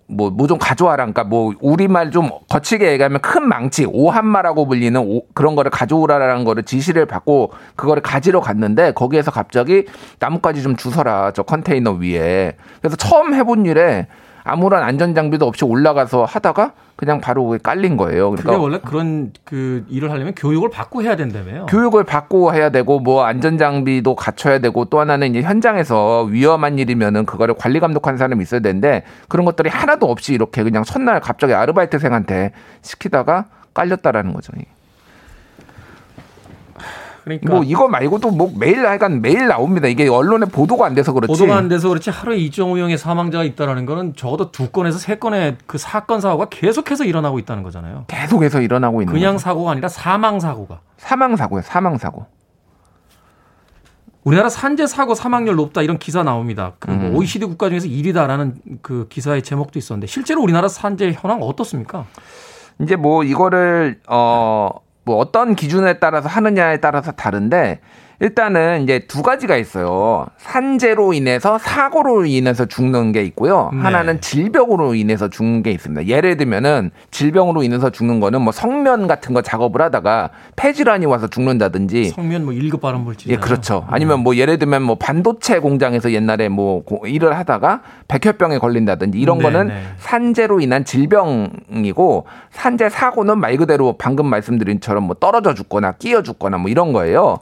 뭐 0.08 0.30
뭐 0.32 0.48
좀 0.48 0.58
가져와라. 0.60 1.04
그러니까 1.06 1.24
뭐 1.24 1.54
우리말 1.62 2.12
좀 2.12 2.30
거치게 2.50 2.92
얘기하면 2.94 3.20
큰 3.22 3.48
망치 3.48 3.86
오한마라고 3.86 4.68
불리는 4.68 5.00
오, 5.02 5.24
그런 5.34 5.56
거를 5.56 5.72
가져오라라는 5.72 6.44
거를 6.46 6.64
지시를 6.64 7.06
받고 7.06 7.52
그거를 7.76 8.04
가지러 8.04 8.42
갔는데 8.42 8.92
거기에서 8.92 9.32
갑자기 9.32 9.86
나뭇가지 10.20 10.62
좀 10.62 10.76
주서라 10.76 11.32
저 11.32 11.44
컨테이너 11.44 11.92
위에. 11.94 12.54
그래서 12.82 12.96
처음 12.96 13.34
해본 13.34 13.66
일에 13.66 14.08
아무런 14.46 14.84
안전 14.84 15.16
장비도 15.16 15.46
없이 15.46 15.66
올라가서 15.66 16.24
하다가 16.24 16.74
그냥 16.96 17.20
바로 17.20 17.58
깔린 17.62 17.98
거예요. 17.98 18.30
그러니까 18.30 18.52
그게 18.52 18.64
원래 18.64 18.80
그런 18.80 19.34
그 19.44 19.84
일을 19.90 20.12
하려면 20.12 20.34
교육을 20.36 20.70
받고 20.70 21.02
해야 21.02 21.16
된다며요. 21.16 21.66
교육을 21.66 22.04
받고 22.04 22.54
해야 22.54 22.70
되고 22.70 23.00
뭐 23.00 23.26
안전 23.26 23.58
장비도 23.58 24.16
갖춰야 24.16 24.60
되고 24.60 24.86
또 24.86 25.00
하나는 25.00 25.32
이제 25.32 25.42
현장에서 25.42 26.24
위험한 26.24 26.78
일이면은 26.80 27.26
그거를 27.26 27.56
관리 27.58 27.80
감독하는 27.80 28.18
사람이 28.18 28.42
있어야 28.44 28.62
되는데 28.62 29.04
그런 29.28 29.46
것들이 29.46 29.68
하나도 29.68 30.06
없이 30.06 30.34
이렇게 30.34 30.64
그냥 30.64 30.84
첫날 30.84 31.20
갑자기 31.20 31.54
아르바이트생한테 31.54 32.52
시키다가 32.82 33.46
깔렸다라는 33.74 34.32
거죠. 34.34 34.54
그러니까 37.26 37.54
뭐 37.54 37.64
이거 37.64 37.88
말고도 37.88 38.30
뭐 38.30 38.54
매일 38.56 38.86
하여간 38.86 39.22
매일 39.22 39.48
나옵니다. 39.48 39.88
이게 39.88 40.08
언론에 40.08 40.46
보도가 40.46 40.86
안 40.86 40.94
돼서 40.94 41.12
그렇지. 41.12 41.28
보도가 41.28 41.58
안 41.58 41.68
돼서 41.68 41.90
그렇지 41.90 42.12
하루에 42.12 42.38
2.5 42.38 42.76
명의 42.76 43.00
사망자가 43.00 43.44
있다라는 43.44 43.88
거는 43.88 44.16
적어도 44.16 44.52
두 44.52 44.70
건에서 44.70 45.00
세 45.00 45.16
건의 45.16 45.58
그 45.66 45.80
사건 45.80 46.22
사고가 46.22 46.46
계속해서 46.50 47.04
일어나고 47.04 47.40
있다는 47.40 47.64
거잖아요. 47.64 48.06
계속해서 48.08 48.62
일어나고 48.62 49.02
있는 49.02 49.12
그냥 49.12 49.34
거죠. 49.34 49.44
사고가 49.44 49.72
아니라 49.72 49.90
사망 49.90 50.40
사고가. 50.40 50.82
사망 50.98 51.36
사고예요. 51.36 51.64
사망 51.64 51.98
사고. 51.98 52.28
우리나라 54.24 54.48
산재 54.50 54.86
사고 54.86 55.16
사망률 55.16 55.56
높다 55.56 55.82
이런 55.82 55.98
기사 55.98 56.22
나옵니다. 56.22 56.74
그뭐 56.80 56.96
음. 56.96 57.16
OECD 57.16 57.46
국가 57.46 57.70
중에서 57.70 57.88
1위다라는 57.88 58.54
그 58.84 59.08
기사의 59.10 59.42
제목도 59.42 59.80
있었는데 59.80 60.06
실제로 60.06 60.42
우리나라 60.44 60.68
산재 60.68 61.12
현황 61.14 61.42
어떻습니까? 61.42 62.06
이제 62.82 62.96
뭐 62.96 63.24
이거를 63.24 64.00
어 64.08 64.70
뭐 65.06 65.18
어떤 65.18 65.56
기준에 65.56 66.00
따라서 66.00 66.28
하느냐에 66.28 66.78
따라서 66.78 67.12
다른데 67.12 67.80
일단은 68.20 68.84
이제 68.84 69.00
두 69.00 69.22
가지가 69.22 69.58
있어요. 69.58 70.26
산재로 70.38 71.14
인해서 71.14 71.58
사고로 71.58 72.26
인해서 72.26 72.66
죽는 72.66 73.12
게 73.12 73.24
있고요. 73.24 73.70
네. 73.74 73.80
하나는 73.80 74.22
질병으로 74.22 74.96
인해서 74.96 75.30
죽는 75.30 75.64
게 75.64 75.72
있습니다. 75.72 76.08
예를 76.08 76.38
들면은 76.38 76.92
질병으로 77.12 77.64
인해서 77.64 77.90
죽는 77.90 78.20
거는 78.20 78.42
뭐 78.42 78.52
성면 78.54 79.08
같은 79.08 79.34
거 79.34 79.42
작업을 79.42 79.82
하다가 79.82 80.30
폐질환이 80.56 81.06
와서 81.06 81.28
죽는다든지 81.28 82.10
성면 82.10 82.46
뭐 82.46 82.54
1급 82.54 82.80
발암 82.80 83.02
물질. 83.02 83.32
예, 83.32 83.38
그렇죠. 83.38 83.86
아니면 83.90 84.22
뭐 84.22 84.36
예를 84.36 84.60
들면 84.60 84.82
뭐 84.82 84.96
반도체 84.96 85.60
공장에서 85.60 86.12
옛날에 86.12 86.48
뭐 86.48 86.84
일을 87.06 87.38
하다가 87.38 87.82
백혈병에 88.08 88.60
걸린다든지 88.60 89.20
이런 89.20 89.40
네, 89.40 89.44
거는 89.44 89.68
네. 89.68 89.84
산재로 89.98 90.62
인한 90.62 90.86
질병이고 90.86 92.26
산재 92.52 92.90
사고는 92.90 93.40
말 93.40 93.58
그대로 93.58 93.96
방금 93.98 94.28
말씀드린 94.28 94.80
처럼 94.80 95.04
뭐 95.04 95.16
떨어져 95.16 95.54
죽거나 95.54 95.94
끼어 95.94 96.24
죽거나 96.24 96.58
뭐 96.58 96.70
이런 96.70 96.94
거예요. 96.94 97.40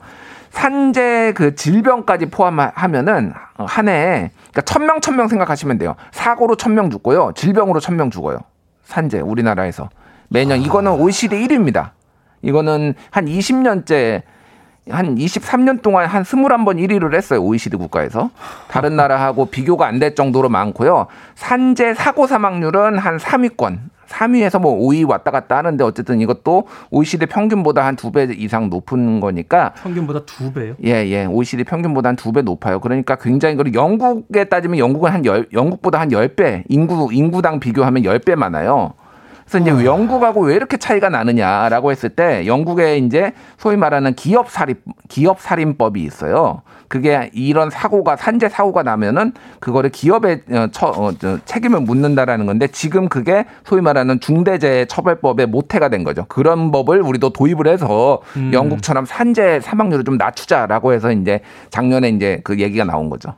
산재 0.54 1.32
그 1.34 1.56
질병까지 1.56 2.26
포함하면은 2.26 3.32
한 3.56 3.88
해에 3.88 4.30
그러니까 4.52 4.62
천명 4.62 5.00
천명 5.00 5.26
생각하시면 5.26 5.78
돼요. 5.78 5.96
사고로 6.12 6.54
천명 6.56 6.90
죽고요. 6.90 7.32
질병으로 7.34 7.80
천명 7.80 8.10
죽어요. 8.10 8.38
산재 8.84 9.20
우리나라에서 9.20 9.90
매년 10.28 10.60
이거는 10.60 10.92
OECD 10.92 11.46
1위입니다. 11.48 11.90
이거는 12.42 12.94
한 13.10 13.24
20년째 13.26 14.22
한 14.90 15.16
23년 15.16 15.82
동안 15.82 16.06
한 16.06 16.22
21번 16.22 16.76
1위를 16.78 17.14
했어요. 17.14 17.42
OECD 17.42 17.76
국가에서. 17.76 18.30
다른 18.68 18.94
나라하고 18.96 19.46
비교가 19.46 19.86
안 19.86 19.98
될 19.98 20.14
정도로 20.14 20.48
많고요. 20.50 21.08
산재 21.34 21.94
사고 21.94 22.28
사망률은 22.28 22.98
한 22.98 23.16
3위권. 23.16 23.78
3위에서 24.08 24.60
뭐 24.60 24.76
5위 24.78 25.08
왔다 25.08 25.30
갔다 25.30 25.56
하는데 25.56 25.82
어쨌든 25.84 26.20
이것도 26.20 26.64
OECD 26.90 27.26
평균보다 27.26 27.84
한 27.84 27.96
두 27.96 28.10
배 28.10 28.24
이상 28.36 28.68
높은 28.70 29.20
거니까 29.20 29.72
평균보다 29.82 30.24
두 30.26 30.52
배요? 30.52 30.74
예, 30.84 31.06
예. 31.06 31.24
OECD 31.26 31.64
평균보다 31.64 32.08
한 32.10 32.16
두 32.16 32.32
배 32.32 32.42
높아요. 32.42 32.80
그러니까 32.80 33.16
굉장히 33.16 33.54
그리고 33.56 33.74
영국에 33.78 34.44
따지면 34.44 34.78
영국은 34.78 35.10
한 35.12 35.24
열, 35.24 35.46
영국보다 35.52 36.00
한 36.00 36.08
10배 36.08 36.64
인구 36.68 37.08
인구당 37.12 37.60
비교하면 37.60 38.02
10배 38.02 38.34
많아요. 38.34 38.92
그래서 39.54 39.58
이제 39.58 39.84
영국하고 39.84 40.40
왜 40.42 40.56
이렇게 40.56 40.76
차이가 40.76 41.08
나느냐라고 41.08 41.92
했을 41.92 42.08
때 42.08 42.44
영국에 42.46 42.98
이제 42.98 43.32
소위 43.56 43.76
말하는 43.76 44.14
기업 44.14 44.50
살인 44.50 44.76
기업 45.08 45.40
살인법이 45.40 46.02
있어요. 46.02 46.62
그게 46.88 47.30
이런 47.32 47.70
사고가 47.70 48.16
산재 48.16 48.48
사고가 48.48 48.82
나면은 48.82 49.32
그거를 49.60 49.90
기업에 49.90 50.42
어, 50.50 50.68
처, 50.72 50.88
어, 50.88 51.12
저, 51.18 51.38
책임을 51.44 51.80
묻는다라는 51.80 52.46
건데 52.46 52.66
지금 52.66 53.08
그게 53.08 53.46
소위 53.64 53.80
말하는 53.80 54.18
중대재해 54.18 54.86
처벌법의 54.86 55.46
모태가 55.46 55.88
된 55.88 56.02
거죠. 56.02 56.24
그런 56.28 56.72
법을 56.72 57.00
우리도 57.00 57.30
도입을 57.30 57.68
해서 57.68 58.22
음. 58.36 58.50
영국처럼 58.52 59.04
산재 59.06 59.60
사망률을 59.60 60.04
좀 60.04 60.16
낮추자라고 60.16 60.92
해서 60.92 61.12
이제 61.12 61.40
작년에 61.70 62.08
이제 62.08 62.40
그 62.42 62.58
얘기가 62.58 62.84
나온 62.84 63.08
거죠. 63.08 63.34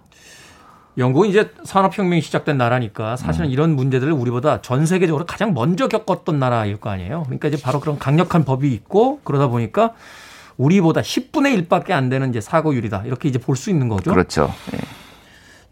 영국은 0.98 1.28
이제 1.28 1.50
산업혁명이 1.64 2.22
시작된 2.22 2.56
나라니까 2.56 3.16
사실은 3.16 3.50
이런 3.50 3.76
문제들을 3.76 4.12
우리보다 4.12 4.62
전 4.62 4.86
세계적으로 4.86 5.26
가장 5.26 5.52
먼저 5.52 5.88
겪었던 5.88 6.38
나라일 6.38 6.78
거 6.78 6.90
아니에요. 6.90 7.24
그러니까 7.24 7.48
이제 7.48 7.60
바로 7.62 7.80
그런 7.80 7.98
강력한 7.98 8.44
법이 8.44 8.72
있고 8.72 9.20
그러다 9.24 9.48
보니까 9.48 9.92
우리보다 10.56 11.02
10분의 11.02 11.68
1밖에 11.68 11.90
안 11.90 12.08
되는 12.08 12.30
이제 12.30 12.40
사고율이다. 12.40 13.02
이렇게 13.04 13.28
이제 13.28 13.38
볼 13.38 13.56
수 13.56 13.68
있는 13.68 13.88
거죠. 13.88 14.10
그렇죠. 14.10 14.52
예. 14.72 14.78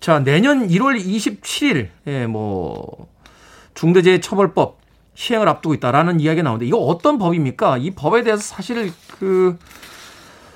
자, 0.01 0.19
내년 0.19 0.69
1월 0.69 1.03
27일, 1.03 1.89
에 2.07 2.27
뭐, 2.27 3.09
중대재해처벌법 3.73 4.79
시행을 5.15 5.49
앞두고 5.49 5.75
있다라는 5.77 6.21
이야기가 6.21 6.43
나오는데 6.43 6.67
이거 6.67 6.77
어떤 6.77 7.17
법입니까? 7.17 7.79
이 7.79 7.93
법에 7.93 8.23
대해서 8.23 8.43
사실 8.43 8.93
그 9.19 9.57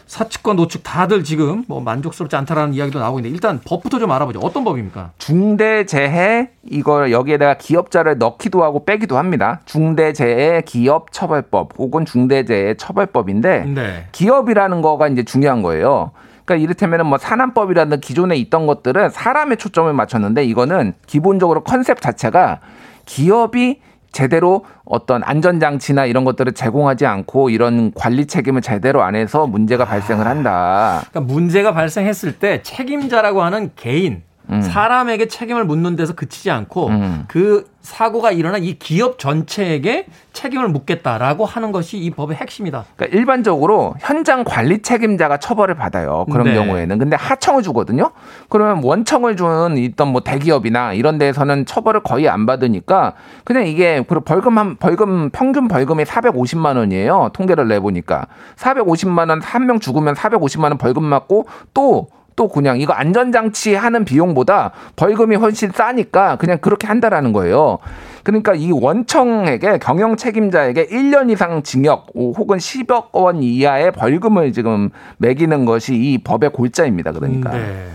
사측과 0.08 0.54
노측 0.54 0.82
다들 0.82 1.22
지금 1.22 1.64
뭐 1.68 1.80
만족스럽지 1.80 2.34
않다라는 2.34 2.74
이야기도 2.74 2.98
나오고 2.98 3.20
있는데 3.20 3.34
일단 3.34 3.60
법부터 3.64 3.98
좀 3.98 4.10
알아보죠. 4.10 4.40
어떤 4.40 4.64
법입니까? 4.64 5.12
중대재해 5.18 6.50
이걸 6.64 7.12
여기에다가 7.12 7.58
기업자를 7.58 8.18
넣기도 8.18 8.64
하고 8.64 8.84
빼기도 8.84 9.18
합니다. 9.18 9.60
중대재해 9.66 10.62
기업 10.62 11.12
처벌법 11.12 11.74
혹은 11.78 12.06
중대재해 12.06 12.74
처벌법인데 12.74 13.66
네. 13.66 14.06
기업이라는 14.12 14.80
거가 14.80 15.08
이제 15.08 15.22
중요한 15.22 15.62
거예요. 15.62 16.12
그러니까 16.46 16.64
이를테면은 16.64 17.04
뭐 17.06 17.18
산안법이라든 17.18 18.00
기존에 18.00 18.36
있던 18.36 18.66
것들은 18.66 19.10
사람에 19.10 19.56
초점을 19.56 19.92
맞췄는데 19.92 20.44
이거는 20.44 20.94
기본적으로 21.06 21.62
컨셉 21.62 22.00
자체가 22.00 22.60
기업이 23.04 23.80
제대로 24.12 24.64
어떤 24.84 25.22
안전장치나 25.22 26.06
이런 26.06 26.24
것들을 26.24 26.52
제공하지 26.52 27.06
않고 27.06 27.50
이런 27.50 27.92
관리 27.94 28.26
책임을 28.26 28.62
제대로 28.62 29.02
안 29.02 29.14
해서 29.14 29.46
문제가 29.46 29.84
발생을 29.84 30.26
한다. 30.26 31.02
그러니까 31.10 31.32
문제가 31.32 31.72
발생했을 31.72 32.38
때 32.38 32.62
책임자라고 32.62 33.42
하는 33.42 33.70
개인 33.76 34.22
사람에게 34.62 35.28
책임을 35.28 35.64
묻는 35.64 35.94
데서 35.96 36.14
그치지 36.14 36.50
않고 36.50 36.88
음. 36.88 37.24
그 37.28 37.66
사고가 37.82 38.32
일어난 38.32 38.64
이 38.64 38.78
기업 38.78 39.18
전체에게 39.18 40.06
책임을 40.34 40.68
묻겠다라고 40.68 41.46
하는 41.46 41.72
것이 41.72 41.96
이 41.96 42.10
법의 42.10 42.36
핵심이다. 42.36 42.84
그러니까 42.96 43.16
일반적으로 43.16 43.94
현장 44.00 44.44
관리 44.44 44.82
책임자가 44.82 45.38
처벌을 45.38 45.74
받아요. 45.74 46.26
그런 46.30 46.48
네. 46.48 46.54
경우에는. 46.54 46.98
근데 46.98 47.16
하청을 47.16 47.62
주거든요. 47.62 48.10
그러면 48.50 48.82
원청을 48.84 49.36
주는 49.36 49.78
있던 49.78 50.08
뭐 50.08 50.20
대기업이나 50.22 50.92
이런 50.92 51.16
데에서는 51.18 51.64
처벌을 51.64 52.02
거의 52.02 52.28
안 52.28 52.44
받으니까 52.46 53.14
그냥 53.44 53.66
이게 53.66 54.04
그리고 54.06 54.22
벌금 54.24 54.58
한 54.58 54.76
벌금 54.76 55.30
평균 55.30 55.66
벌금이 55.68 56.04
450만 56.04 56.76
원이에요. 56.76 57.30
통계를 57.32 57.68
내 57.68 57.80
보니까 57.80 58.26
450만 58.56 59.30
원 59.30 59.40
한 59.40 59.66
명 59.66 59.78
죽으면 59.80 60.14
450만 60.14 60.64
원 60.64 60.78
벌금 60.78 61.04
맞고 61.04 61.46
또 61.72 62.08
또 62.38 62.46
그냥 62.46 62.80
이거 62.80 62.92
안전장치 62.92 63.74
하는 63.74 64.04
비용보다 64.04 64.70
벌금이 64.94 65.34
훨씬 65.34 65.72
싸니까 65.72 66.36
그냥 66.36 66.58
그렇게 66.58 66.86
한다라는 66.86 67.32
거예요. 67.32 67.78
그러니까 68.22 68.54
이 68.54 68.70
원청에게 68.70 69.78
경영 69.78 70.16
책임자에게 70.16 70.86
1년 70.86 71.32
이상 71.32 71.64
징역 71.64 72.06
혹은 72.14 72.58
10억 72.58 73.08
원 73.10 73.42
이하의 73.42 73.90
벌금을 73.90 74.52
지금 74.52 74.90
매기는 75.16 75.64
것이 75.64 75.96
이 75.96 76.18
법의 76.18 76.50
골자입니다. 76.52 77.10
그러니까. 77.10 77.50
네. 77.50 77.88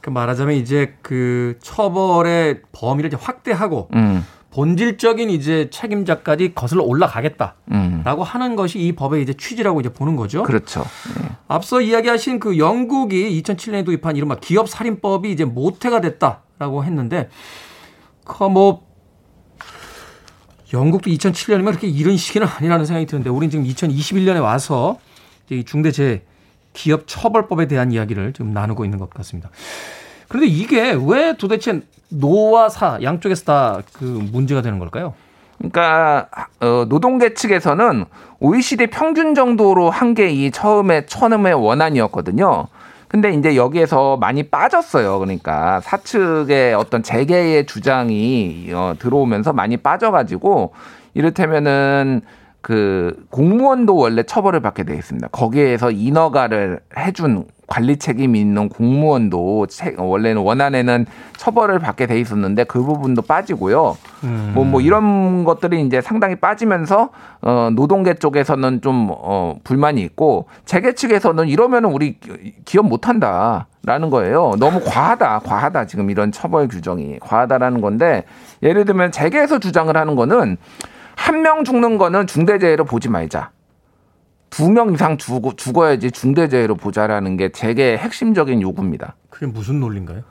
그 0.00 0.10
말하자면 0.10 0.56
이제 0.56 0.94
그 1.00 1.56
처벌의 1.62 2.62
범위를 2.72 3.08
이제 3.08 3.16
확대하고 3.20 3.90
음, 3.94 4.24
본질적인 4.50 5.30
이제 5.30 5.68
책임자까지 5.70 6.54
거슬러 6.54 6.82
올라가겠다라고 6.82 7.62
음. 7.70 8.02
하는 8.04 8.56
것이 8.56 8.78
이 8.78 8.92
법의 8.92 9.22
이제 9.22 9.34
취지라고 9.34 9.80
이제 9.80 9.90
보는 9.90 10.16
거죠. 10.16 10.42
그렇죠. 10.42 10.84
예. 11.20 11.30
앞서 11.48 11.80
이야기하신 11.80 12.40
그 12.40 12.58
영국이 12.58 13.42
2007년에 13.42 13.84
도입한 13.84 14.16
이른바 14.16 14.36
기업 14.36 14.68
살인법이 14.68 15.30
이제 15.30 15.44
모태가 15.44 16.00
됐다라고 16.00 16.84
했는데 16.84 17.28
그뭐 18.24 18.86
영국도 20.72 21.10
2007년이면 21.10 21.66
그렇게 21.66 21.88
이른 21.88 22.16
시기는 22.16 22.46
아니라는 22.46 22.84
생각이 22.84 23.06
드는데 23.06 23.30
우리는 23.30 23.50
지금 23.50 23.64
2021년에 23.66 24.42
와서 24.42 24.98
이 25.50 25.64
중대재해 25.64 26.22
기업 26.72 27.04
처벌법에 27.06 27.66
대한 27.66 27.90
이야기를 27.92 28.34
지금 28.34 28.52
나누고 28.52 28.84
있는 28.84 28.98
것 28.98 29.10
같습니다. 29.10 29.50
그런데 30.28 30.46
이게 30.46 30.96
왜 31.06 31.34
도대체 31.36 31.80
노와 32.10 32.68
사 32.68 32.98
양쪽에서 33.02 33.44
다 33.44 33.82
그 33.92 34.04
문제가 34.04 34.62
되는 34.62 34.78
걸까요? 34.78 35.14
그러니까 35.58 36.28
어, 36.60 36.86
노동계 36.88 37.34
측에서는 37.34 38.04
OECD 38.40 38.86
평균 38.88 39.34
정도로 39.34 39.90
한 39.90 40.14
게 40.14 40.30
이 40.30 40.50
처음에 40.50 41.06
처음의 41.06 41.54
원안이었거든요. 41.54 42.66
근데 43.08 43.32
이제 43.32 43.56
여기에서 43.56 44.16
많이 44.18 44.42
빠졌어요. 44.44 45.18
그러니까 45.18 45.80
사측의 45.80 46.74
어떤 46.74 47.02
재개의 47.02 47.66
주장이 47.66 48.68
어, 48.72 48.94
들어오면서 48.98 49.52
많이 49.52 49.76
빠져가지고 49.78 50.72
이를테면은 51.14 52.20
그 52.60 53.24
공무원도 53.30 53.96
원래 53.96 54.22
처벌을 54.22 54.60
받게 54.60 54.84
돼 54.84 54.94
있습니다. 54.94 55.28
거기에서 55.28 55.90
인허가를 55.90 56.80
해준 56.98 57.44
관리 57.68 57.98
책임이 57.98 58.40
있는 58.40 58.68
공무원도 58.70 59.66
체- 59.68 59.94
원래는 59.96 60.42
원안에는 60.42 61.06
처벌을 61.36 61.78
받게 61.78 62.06
돼 62.06 62.18
있었는데 62.18 62.64
그 62.64 62.82
부분도 62.82 63.22
빠지고요. 63.22 63.96
뭐, 64.54 64.64
뭐 64.64 64.80
이런 64.80 65.44
것들이 65.44 65.82
이제 65.82 66.00
상당히 66.00 66.34
빠지면서 66.34 67.10
어, 67.42 67.68
노동계 67.74 68.14
쪽에서는 68.14 68.80
좀 68.80 69.08
어, 69.12 69.54
불만이 69.64 70.00
있고 70.02 70.46
재계 70.64 70.94
측에서는 70.94 71.46
이러면은 71.46 71.90
우리 71.92 72.18
기업 72.64 72.86
못 72.88 73.06
한다 73.06 73.66
라는 73.84 74.10
거예요. 74.10 74.54
너무 74.58 74.80
과하다, 74.84 75.40
과하다 75.40 75.86
지금 75.86 76.10
이런 76.10 76.32
처벌 76.32 76.68
규정이 76.68 77.18
과하다라는 77.20 77.80
건데 77.82 78.24
예를 78.62 78.84
들면 78.86 79.12
재계에서 79.12 79.58
주장을 79.60 79.94
하는 79.96 80.16
거는 80.16 80.56
한 81.14 81.42
명 81.42 81.64
죽는 81.64 81.98
거는 81.98 82.26
중대재해로 82.26 82.84
보지 82.84 83.08
말자. 83.10 83.50
두 84.50 84.70
명 84.70 84.92
이상 84.92 85.16
죽어, 85.18 85.52
죽어야지 85.56 86.10
중대재해로 86.10 86.76
보자라는 86.76 87.36
게 87.36 87.50
재계의 87.50 87.98
핵심적인 87.98 88.60
요구입니다. 88.62 89.16
그게 89.30 89.46
무슨 89.46 89.80
논리인가요? 89.80 90.22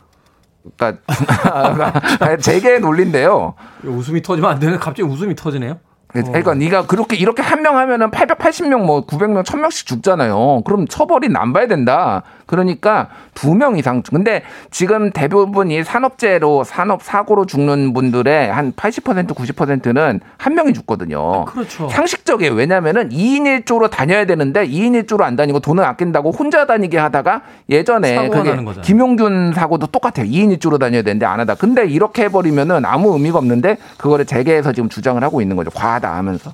그러니까 0.76 1.02
재계의 2.42 2.80
논리인데요. 2.82 3.54
웃음이 3.84 4.22
터지면 4.22 4.52
안 4.52 4.60
되는 4.60 4.78
갑자기 4.80 5.04
웃음이 5.04 5.36
터지네요. 5.36 5.80
그러니까 6.14 6.54
네가 6.54 6.86
그렇게 6.88 7.16
이렇게 7.16 7.42
한 7.42 7.58
명 7.62 7.78
하면은 7.78 8.12
880명 8.12 8.86
뭐 8.86 9.06
900명 9.06 9.44
1000명씩 9.44 9.88
죽잖아요. 9.88 10.62
그럼 10.66 10.88
처벌이 10.88 11.28
남봐야 11.28 11.68
된다. 11.68 12.24
그러니까 12.46 13.10
두 13.34 13.54
명 13.56 13.78
이상 13.78 14.02
근데 14.04 14.44
지금 14.72 15.12
대부분이 15.12 15.84
산업재해로 15.84 16.64
산업 16.64 17.04
사고로 17.04 17.46
죽는 17.46 17.94
분들의 17.94 18.52
한 18.54 18.72
80% 18.74 19.28
90%는 19.36 20.20
한 20.38 20.54
명이 20.56 20.74
죽거든요. 20.74 21.46
그렇죠. 21.46 21.90
상식적이에요. 21.90 22.54
왜냐면은 22.54 23.10
2인 23.10 23.64
1조로 23.66 23.90
다녀야 23.90 24.26
되는데 24.26 24.66
2인 24.68 25.04
1조로 25.04 25.22
안 25.24 25.36
다니고 25.36 25.60
돈을 25.60 25.84
아낀다고 25.84 26.32
혼자 26.32 26.66
다니게 26.66 26.98
하다가 26.98 27.42
예전에 27.70 28.30
그게. 28.30 28.56
김용균 28.82 29.54
사고도 29.54 29.88
똑같아요. 29.88 30.28
2인 30.28 30.58
1조로 30.58 30.80
다녀야 30.80 31.02
되는데 31.02 31.26
안 31.26 31.40
하다. 31.40 31.56
근데 31.56 31.86
이렇게 31.86 32.24
해 32.26 32.30
버리면은 32.30 32.86
아무 32.86 33.14
의미가 33.14 33.40
없는데 33.40 33.78
그거를 33.98 34.26
재계에서 34.26 34.72
지금 34.72 34.88
주장을 34.90 35.22
하고 35.22 35.42
있는 35.42 35.56
거죠. 35.56 35.70
과 35.72 35.97
하다 35.98 36.16
하면서. 36.16 36.54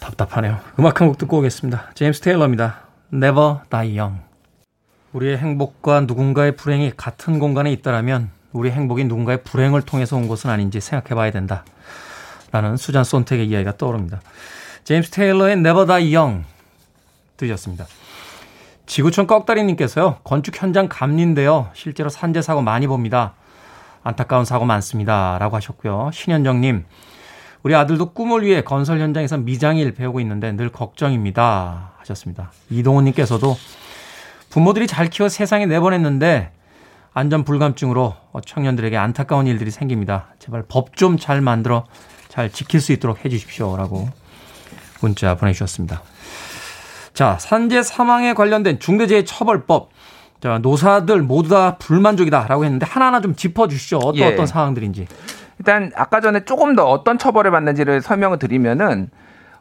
답답하네요. 0.00 0.58
음악 0.78 1.00
한 1.00 1.08
곡 1.08 1.18
듣고 1.18 1.38
오겠습니다. 1.38 1.90
제임스 1.94 2.20
테일러입니다. 2.22 2.80
Never 3.12 3.58
Die 3.70 3.98
Young. 3.98 4.22
우리의 5.12 5.38
행복과 5.38 6.00
누군가의 6.02 6.56
불행이 6.56 6.92
같은 6.96 7.38
공간에 7.38 7.70
있다라면 7.72 8.30
우리의 8.52 8.74
행복이 8.74 9.04
누군가의 9.04 9.42
불행을 9.44 9.82
통해서 9.82 10.16
온 10.16 10.26
것은 10.28 10.50
아닌지 10.50 10.80
생각해 10.80 11.14
봐야 11.14 11.30
된다. 11.30 11.64
라는 12.50 12.76
수잔 12.76 13.04
손택의 13.04 13.46
이야기가 13.48 13.76
떠오릅니다. 13.76 14.20
제임스 14.84 15.10
테일러의 15.10 15.52
Never 15.54 15.86
Die 15.86 16.16
Young 16.16 16.44
들으셨습니다. 17.36 17.86
지구촌 18.86 19.26
꺽다리님께서요. 19.26 20.16
건축 20.24 20.60
현장 20.60 20.88
감리인데요. 20.88 21.70
실제로 21.74 22.08
산재 22.10 22.42
사고 22.42 22.60
많이 22.62 22.86
봅니다. 22.86 23.34
안타까운 24.02 24.44
사고 24.44 24.64
많습니다. 24.64 25.38
라고 25.38 25.56
하셨고요. 25.56 26.10
신현정님. 26.12 26.84
우리 27.62 27.74
아들도 27.74 28.12
꿈을 28.12 28.42
위해 28.42 28.62
건설 28.62 28.98
현장에서 29.00 29.38
미장일 29.38 29.94
배우고 29.94 30.20
있는데 30.20 30.52
늘 30.52 30.68
걱정입니다. 30.70 31.92
하셨습니다. 31.98 32.50
이동훈님께서도 32.70 33.56
부모들이 34.50 34.86
잘 34.88 35.08
키워 35.08 35.28
세상에 35.28 35.66
내보냈는데 35.66 36.50
안전 37.14 37.44
불감증으로 37.44 38.16
청년들에게 38.44 38.96
안타까운 38.96 39.46
일들이 39.46 39.70
생깁니다. 39.70 40.28
제발 40.38 40.64
법 40.66 40.96
좀 40.96 41.18
잘 41.18 41.40
만들어 41.40 41.84
잘 42.28 42.50
지킬 42.50 42.80
수 42.80 42.92
있도록 42.92 43.24
해 43.24 43.28
주십시오 43.28 43.76
라고 43.76 44.08
문자 45.00 45.36
보내주셨습니다. 45.36 46.02
자, 47.14 47.36
산재 47.38 47.82
사망에 47.82 48.34
관련된 48.34 48.78
중대재해처벌법. 48.80 49.90
자, 50.42 50.58
노사들 50.58 51.22
모두 51.22 51.50
다 51.50 51.76
불만족이다라고 51.78 52.64
했는데 52.64 52.84
하나하나 52.84 53.20
좀 53.20 53.34
짚어 53.36 53.68
주시죠. 53.68 53.98
어떤 53.98 54.16
예. 54.16 54.24
어떤 54.32 54.46
상황들인지. 54.46 55.06
일단 55.58 55.92
아까 55.94 56.20
전에 56.20 56.40
조금 56.44 56.74
더 56.74 56.84
어떤 56.90 57.16
처벌을 57.18 57.50
받는지를 57.52 58.02
설명을 58.02 58.38
드리면은 58.40 59.10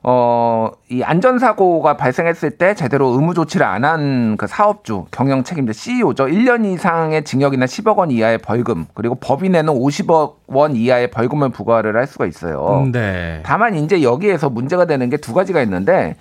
어, 0.04 0.72
이 0.90 1.04
안전사고가 1.04 1.96
발생했을 1.96 2.50
때 2.58 2.74
제대로 2.74 3.10
의무 3.10 3.36
조치를 3.36 3.64
안 3.64 3.84
한 3.86 4.36
그 4.36 4.48
사업주, 4.48 5.06
경영 5.12 5.44
책임자 5.44 5.74
CEO죠. 5.74 6.26
1년 6.26 6.66
이상의 6.66 7.24
징역이나 7.24 7.66
10억 7.68 7.98
원 7.98 8.10
이하의 8.10 8.40
벌금, 8.40 8.88
그리고 8.96 9.14
법인에는 9.14 9.72
50억 9.72 10.38
원 10.48 10.76
이하의 10.76 11.12
벌금을 11.12 11.50
부과를 11.50 11.96
할 11.96 12.08
수가 12.08 12.26
있어요. 12.26 12.90
네. 12.92 13.42
다만 13.46 13.76
이제 13.76 14.02
여기에서 14.02 14.50
문제가 14.50 14.86
되는 14.86 15.08
게 15.12 15.18
두 15.18 15.36
가지가 15.36 15.62
있는데 15.62 16.16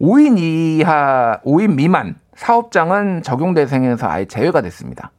5인 0.00 0.38
이하, 0.38 1.38
5인 1.44 1.74
미만 1.74 2.14
사업장은 2.34 3.22
적용 3.22 3.54
대상에서 3.54 4.08
아예 4.08 4.24
제외가 4.24 4.60
됐습니다. 4.62 5.10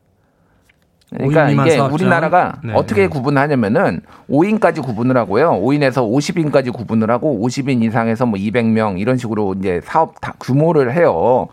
그러니까 1.10 1.46
5인 1.46 1.50
미만 1.50 1.68
이게 1.68 1.76
사업장. 1.78 1.94
우리나라가 1.94 2.60
네. 2.64 2.74
어떻게 2.74 3.08
구분하냐면은 3.08 4.02
5인까지 4.30 4.84
구분을 4.84 5.16
하고요. 5.18 5.52
5인에서 5.62 5.98
50인까지 5.98 6.74
구분을 6.74 7.12
하고 7.12 7.40
50인 7.46 7.84
이상에서 7.84 8.26
뭐 8.26 8.40
200명 8.40 9.00
이런 9.00 9.18
식으로 9.18 9.56
이제 9.60 9.80
사업 9.84 10.20
다 10.22 10.34
규모를 10.40 10.94
해요. 10.94 11.48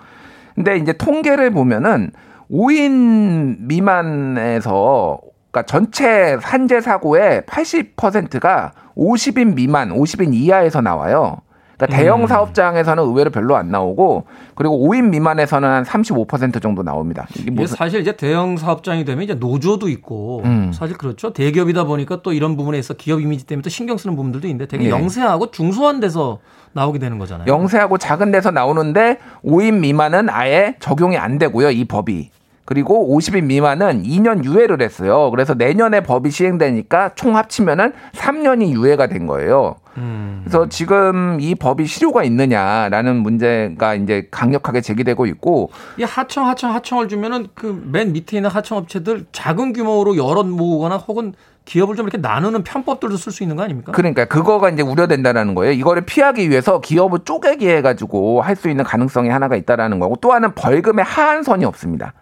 근데 0.54 0.76
이제 0.76 0.92
통계를 0.92 1.50
보면은 1.50 2.10
5인 2.50 3.58
미만에서 3.60 5.20
그러니까 5.50 5.66
전체 5.66 6.38
산재 6.40 6.80
사고의 6.80 7.42
80%가 7.42 8.72
50인 8.96 9.54
미만, 9.54 9.90
50인 9.90 10.34
이하에서 10.34 10.80
나와요. 10.80 11.38
그러니까 11.80 11.96
대형 11.96 12.22
음. 12.22 12.26
사업장에서는 12.26 13.02
의외로 13.02 13.30
별로 13.30 13.56
안 13.56 13.70
나오고 13.70 14.24
그리고 14.54 14.86
5인 14.86 15.08
미만에서는 15.08 15.66
한 15.66 15.84
35% 15.84 16.60
정도 16.60 16.82
나옵니다. 16.82 17.26
이게 17.34 17.42
이게 17.42 17.50
무슨 17.50 17.76
사실 17.76 18.00
이제 18.00 18.12
대형 18.12 18.56
사업장이 18.56 19.04
되면 19.04 19.24
이제 19.24 19.34
노조도 19.34 19.88
있고 19.88 20.42
음. 20.44 20.72
사실 20.74 20.96
그렇죠. 20.98 21.32
대기업이다 21.32 21.84
보니까 21.84 22.22
또 22.22 22.32
이런 22.32 22.56
부분에 22.56 22.78
있어 22.78 22.94
기업 22.94 23.20
이미지 23.20 23.46
때문에 23.46 23.62
또 23.62 23.70
신경 23.70 23.96
쓰는 23.96 24.14
부분들도 24.16 24.46
있는데 24.48 24.66
되게 24.66 24.86
예. 24.86 24.90
영세하고 24.90 25.50
중소한 25.50 26.00
데서 26.00 26.38
나오게 26.72 26.98
되는 26.98 27.18
거잖아요. 27.18 27.46
영세하고 27.46 27.98
작은 27.98 28.30
데서 28.30 28.50
나오는데 28.50 29.18
5인 29.44 29.80
미만은 29.80 30.28
아예 30.28 30.76
적용이 30.80 31.16
안 31.16 31.38
되고요. 31.38 31.70
이 31.70 31.84
법이. 31.86 32.30
그리고 32.66 33.16
50인 33.18 33.46
미만은 33.46 34.04
2년 34.04 34.44
유예를 34.44 34.80
했어요. 34.80 35.30
그래서 35.30 35.54
내년에 35.54 36.02
법이 36.02 36.30
시행되니까 36.30 37.14
총 37.16 37.36
합치면은 37.36 37.92
3년이 38.12 38.70
유예가 38.70 39.08
된 39.08 39.26
거예요. 39.26 39.74
음. 39.96 40.40
그래서 40.44 40.68
지금 40.68 41.38
이 41.40 41.54
법이 41.54 41.86
실효가 41.86 42.22
있느냐라는 42.24 43.16
문제가 43.16 43.94
이제 43.94 44.28
강력하게 44.30 44.80
제기되고 44.80 45.26
있고 45.26 45.70
이 45.98 46.02
하청 46.04 46.46
하청 46.46 46.74
하청을 46.74 47.08
주면은 47.08 47.48
그 47.54 47.80
맨 47.90 48.12
밑에 48.12 48.36
있는 48.36 48.50
하청 48.50 48.78
업체들 48.78 49.26
작은 49.32 49.72
규모로 49.72 50.16
여럿 50.16 50.46
모으거나 50.46 50.96
혹은 50.96 51.32
기업을 51.64 51.94
좀 51.96 52.06
이렇게 52.06 52.18
나누는 52.18 52.64
편법들도 52.64 53.16
쓸 53.16 53.32
수 53.32 53.42
있는 53.42 53.56
거 53.56 53.62
아닙니까? 53.62 53.92
그러니까 53.92 54.24
그거가 54.24 54.70
이제 54.70 54.82
우려된다라는 54.82 55.54
거예요. 55.54 55.72
이거를 55.72 56.02
피하기 56.06 56.48
위해서 56.50 56.80
기업을 56.80 57.20
쪼개기 57.24 57.68
해가지고 57.68 58.42
할 58.42 58.56
수 58.56 58.68
있는 58.68 58.84
가능성이 58.84 59.28
하나가 59.28 59.56
있다라는 59.56 59.98
거고 60.00 60.16
또 60.16 60.30
하나는 60.32 60.54
벌금의 60.54 61.04
하한선이 61.04 61.64
없습니다. 61.64 62.12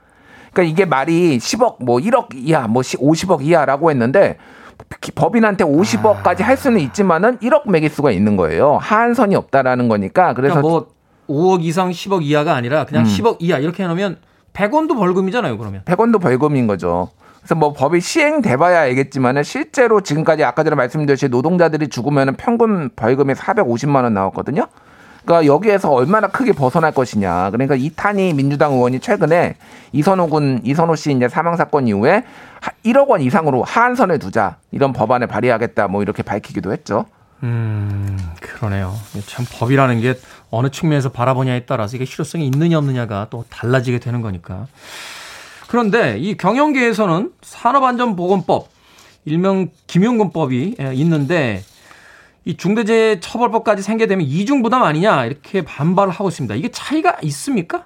그러니까 0.53 0.73
이게 0.73 0.85
말이 0.87 1.39
10억 1.39 1.83
뭐 1.85 1.99
1억 1.99 2.29
이하 2.35 2.67
뭐 2.67 2.83
50억 2.83 3.43
이하라고 3.43 3.91
했는데 3.91 4.33
기- 4.33 4.39
법인한테 5.15 5.65
50억까지 5.65 6.43
할 6.43 6.57
수는 6.57 6.81
있지만은 6.81 7.39
1억 7.39 7.69
매길 7.71 7.91
수가 7.91 8.11
있는 8.11 8.37
거예요. 8.37 8.79
하한선이 8.81 9.35
없다라는 9.35 9.89
거니까 9.89 10.35
그래서 10.35 10.61
그러니까 10.61 10.69
뭐 10.69 10.89
5억 11.29 11.63
이상 11.63 11.91
10억 11.91 12.23
이하가 12.23 12.55
아니라 12.55 12.85
그냥 12.85 13.05
음. 13.05 13.09
10억 13.09 13.37
이하 13.41 13.59
이렇게 13.59 13.83
해놓으면 13.83 14.17
100원도 14.55 14.97
벌금이잖아요. 14.97 15.59
그러면. 15.59 15.83
100원도 15.85 16.21
벌금인 16.21 16.67
거죠. 16.67 17.11
그래서 17.39 17.55
뭐 17.55 17.73
법이 17.73 18.01
시행돼봐야 18.01 18.81
알겠지만은 18.81 19.43
실제로 19.43 20.01
지금까지 20.01 20.45
아까 20.45 20.65
전에 20.65 20.75
말씀드렸듯이 20.75 21.29
노동자들이 21.29 21.89
죽으면 21.89 22.35
평균 22.37 22.91
벌금이 22.95 23.35
450만 23.35 24.03
원 24.03 24.15
나왔거든요. 24.15 24.67
그러니까 25.29 25.45
여기에서 25.45 25.91
얼마나 25.91 26.27
크게 26.29 26.53
벗어날 26.53 26.91
것이냐. 26.93 27.51
그러니까 27.51 27.75
이탄희 27.75 28.33
민주당 28.33 28.73
의원이 28.73 29.01
최근에 29.01 29.57
이선호 29.93 30.27
군 30.29 30.61
이선호 30.65 30.97
씨 30.97 31.13
이제 31.13 31.29
사망 31.29 31.55
사건 31.57 31.87
이후에 31.87 32.25
하- 32.63 32.73
1억 32.83 33.09
원 33.09 33.21
이상으로 33.21 33.63
하한선을 33.63 34.19
두자 34.21 34.57
이런 34.73 34.95
법안을 34.95 35.27
발의하겠다 35.27 35.89
뭐 35.89 36.01
이렇게 36.01 36.23
밝히기도 36.23 36.73
했죠. 36.73 37.05
음, 37.43 38.19
그러네요. 38.41 38.95
참 39.27 39.45
법이라는 39.53 40.01
게 40.01 40.15
어느 40.51 40.71
측면에서 40.71 41.11
바라보냐에 41.11 41.67
따라서 41.67 41.97
이게 41.97 42.07
실효성이 42.07 42.47
있느냐 42.47 42.79
없느냐가 42.79 43.27
또 43.29 43.45
달라지게 43.51 43.99
되는 43.99 44.23
거니까. 44.23 44.67
그런데 45.69 46.17
이 46.19 46.39
경영계에서는 46.39 47.33
산업안전보건법, 47.43 48.69
일명 49.27 49.69
김용근법이 49.87 50.77
예, 50.81 50.95
있는데 50.95 51.63
이 52.49 52.57
중대재해처벌법까지 52.57 53.83
생겨되면 53.83 54.25
이중 54.25 54.63
부담 54.63 54.83
아니냐 54.83 55.27
이렇게 55.27 55.61
반발을 55.63 56.11
하고 56.11 56.31
있습니다. 56.31 56.55
이게 56.55 56.71
차이가 56.73 57.17
있습니까? 57.25 57.85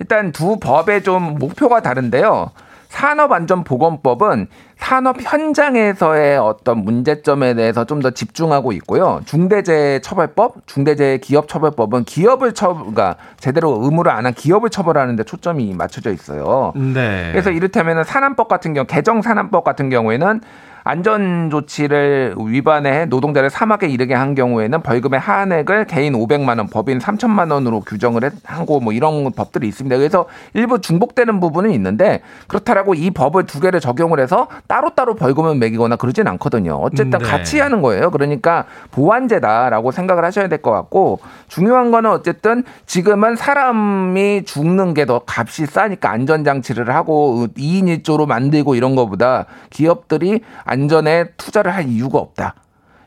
일단 0.00 0.32
두 0.32 0.58
법의 0.58 1.04
좀 1.04 1.38
목표가 1.38 1.80
다른데요. 1.82 2.50
산업안전보건법은 2.88 4.48
산업 4.76 5.18
현장에서의 5.22 6.36
어떤 6.36 6.78
문제점에 6.84 7.54
대해서 7.54 7.84
좀 7.84 8.02
더 8.02 8.10
집중하고 8.10 8.72
있고요. 8.72 9.20
중대재해처벌법, 9.24 10.66
중대재해기업처벌법은 10.66 12.02
기업을 12.04 12.52
처, 12.54 12.74
그러니까 12.74 13.14
제대로 13.38 13.78
의무를 13.84 14.10
안 14.10 14.26
한 14.26 14.34
기업을 14.34 14.68
처벌하는 14.70 15.14
데 15.14 15.22
초점이 15.22 15.74
맞춰져 15.74 16.10
있어요. 16.12 16.72
네. 16.74 17.28
그래서 17.30 17.52
이를테면 17.52 18.02
산안법 18.02 18.48
같은 18.48 18.74
경우 18.74 18.84
개정 18.84 19.22
산안법 19.22 19.62
같은 19.62 19.88
경우에는 19.88 20.40
안전 20.84 21.48
조치를 21.50 22.34
위반해 22.38 23.04
노동자를 23.06 23.50
사망에 23.50 23.86
이르게 23.88 24.14
한 24.14 24.34
경우에는 24.34 24.82
벌금의 24.82 25.20
하한액을 25.20 25.84
개인 25.86 26.14
500만 26.14 26.58
원, 26.58 26.66
법인 26.68 26.98
3천만 26.98 27.52
원으로 27.52 27.80
규정을 27.80 28.24
했- 28.24 28.32
하고 28.44 28.80
뭐 28.80 28.92
이런 28.92 29.30
법들이 29.32 29.68
있습니다. 29.68 29.96
그래서 29.96 30.26
일부 30.54 30.80
중복되는 30.80 31.38
부분은 31.40 31.70
있는데 31.72 32.20
그렇다라고 32.48 32.94
이 32.94 33.10
법을 33.10 33.46
두 33.46 33.60
개를 33.60 33.78
적용을 33.80 34.18
해서 34.18 34.48
따로따로 34.66 35.14
벌금을 35.14 35.54
매기거나 35.56 35.96
그러진 35.96 36.26
않거든요. 36.26 36.74
어쨌든 36.82 37.18
네. 37.18 37.24
같이 37.24 37.60
하는 37.60 37.80
거예요. 37.82 38.10
그러니까 38.10 38.64
보완제다라고 38.90 39.90
생각을 39.92 40.24
하셔야 40.24 40.48
될 40.48 40.62
것 40.62 40.70
같고 40.70 41.18
중요한 41.48 41.90
거는 41.90 42.08
어쨌든 42.10 42.62
지금은 42.86 43.34
사람이 43.36 44.44
죽는 44.44 44.94
게 44.94 45.02
더 45.02 45.20
값이 45.26 45.66
싸니까 45.66 46.10
안전장치를 46.10 46.94
하고 46.94 47.48
2인 47.58 48.02
1조로 48.04 48.26
만들고 48.26 48.76
이런 48.76 48.94
거보다 48.94 49.46
기업들이 49.70 50.42
안전에 50.72 51.26
투자를 51.36 51.74
할 51.74 51.86
이유가 51.88 52.18
없다. 52.18 52.54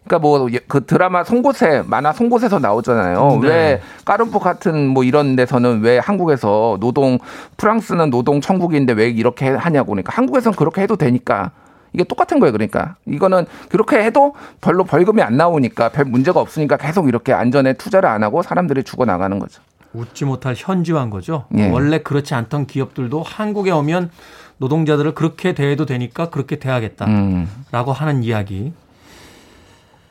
그러니까 0.04 0.20
뭐 0.20 0.48
그 0.68 0.86
드라마 0.86 1.24
송곳에 1.24 1.84
만화 1.88 2.14
송곳에서 2.14 2.60
나오잖아요. 2.60 3.40
네. 3.42 3.48
왜 3.48 3.82
까르푸 4.06 4.40
같은 4.40 4.88
뭐 4.88 5.04
이런 5.04 5.36
데서는 5.36 5.82
왜 5.82 5.98
한국에서 5.98 6.78
노동 6.80 7.18
프랑스는 7.58 8.12
노동 8.12 8.40
천국인데 8.40 8.94
왜 8.94 9.10
이렇게 9.10 9.50
하냐고 9.50 9.92
그러니까 9.92 10.14
한국에서는 10.16 10.56
그렇게 10.56 10.82
해도 10.82 10.96
되니까 10.96 11.52
이게 11.94 12.04
똑같은 12.04 12.40
거예요. 12.40 12.52
그러니까 12.52 12.98
이거는 13.08 13.46
그렇게 13.70 14.04
해도 14.04 14.36
별로 14.62 14.84
벌금이 14.84 15.24
안 15.24 15.38
나오니까 15.38 15.90
별 15.90 16.06
문제가 16.06 16.40
없으니까 16.40 16.78
계속 16.78 17.08
이렇게 17.08 17.34
안전에 17.34 17.74
투자를 17.74 18.08
안 18.10 18.22
하고 18.22 18.44
사람들이 18.44 18.84
죽어 18.84 19.06
나가는 19.06 19.40
거죠. 19.40 19.62
웃지 19.94 20.26
못할 20.26 20.54
현지화인 20.58 21.10
거죠. 21.10 21.46
예. 21.58 21.70
원래 21.70 22.00
그렇지 22.00 22.36
않던 22.36 22.68
기업들도 22.68 23.24
한국에 23.24 23.72
오면 23.72 24.12
노동자들을 24.58 25.14
그렇게 25.14 25.54
대해도 25.54 25.86
되니까 25.86 26.30
그렇게 26.30 26.58
대하겠다라고 26.58 27.12
음. 27.12 27.94
하는 27.94 28.24
이야기. 28.24 28.74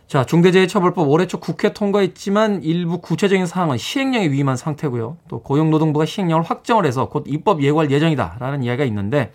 자, 0.06 0.24
중대재해처벌법 0.24 1.08
올해 1.08 1.26
초 1.26 1.40
국회 1.40 1.72
통과했지만 1.72 2.62
일부 2.62 2.98
구체적인 2.98 3.46
사항은 3.46 3.78
시행령에 3.78 4.30
위임한 4.30 4.56
상태고요. 4.56 5.16
또 5.28 5.40
고용노동부가 5.40 6.06
시행령을 6.06 6.44
확정을 6.44 6.86
해서 6.86 7.08
곧 7.08 7.24
입법 7.26 7.62
예고할 7.62 7.90
예정이다라는 7.90 8.62
이야기가 8.62 8.84
있는데 8.84 9.32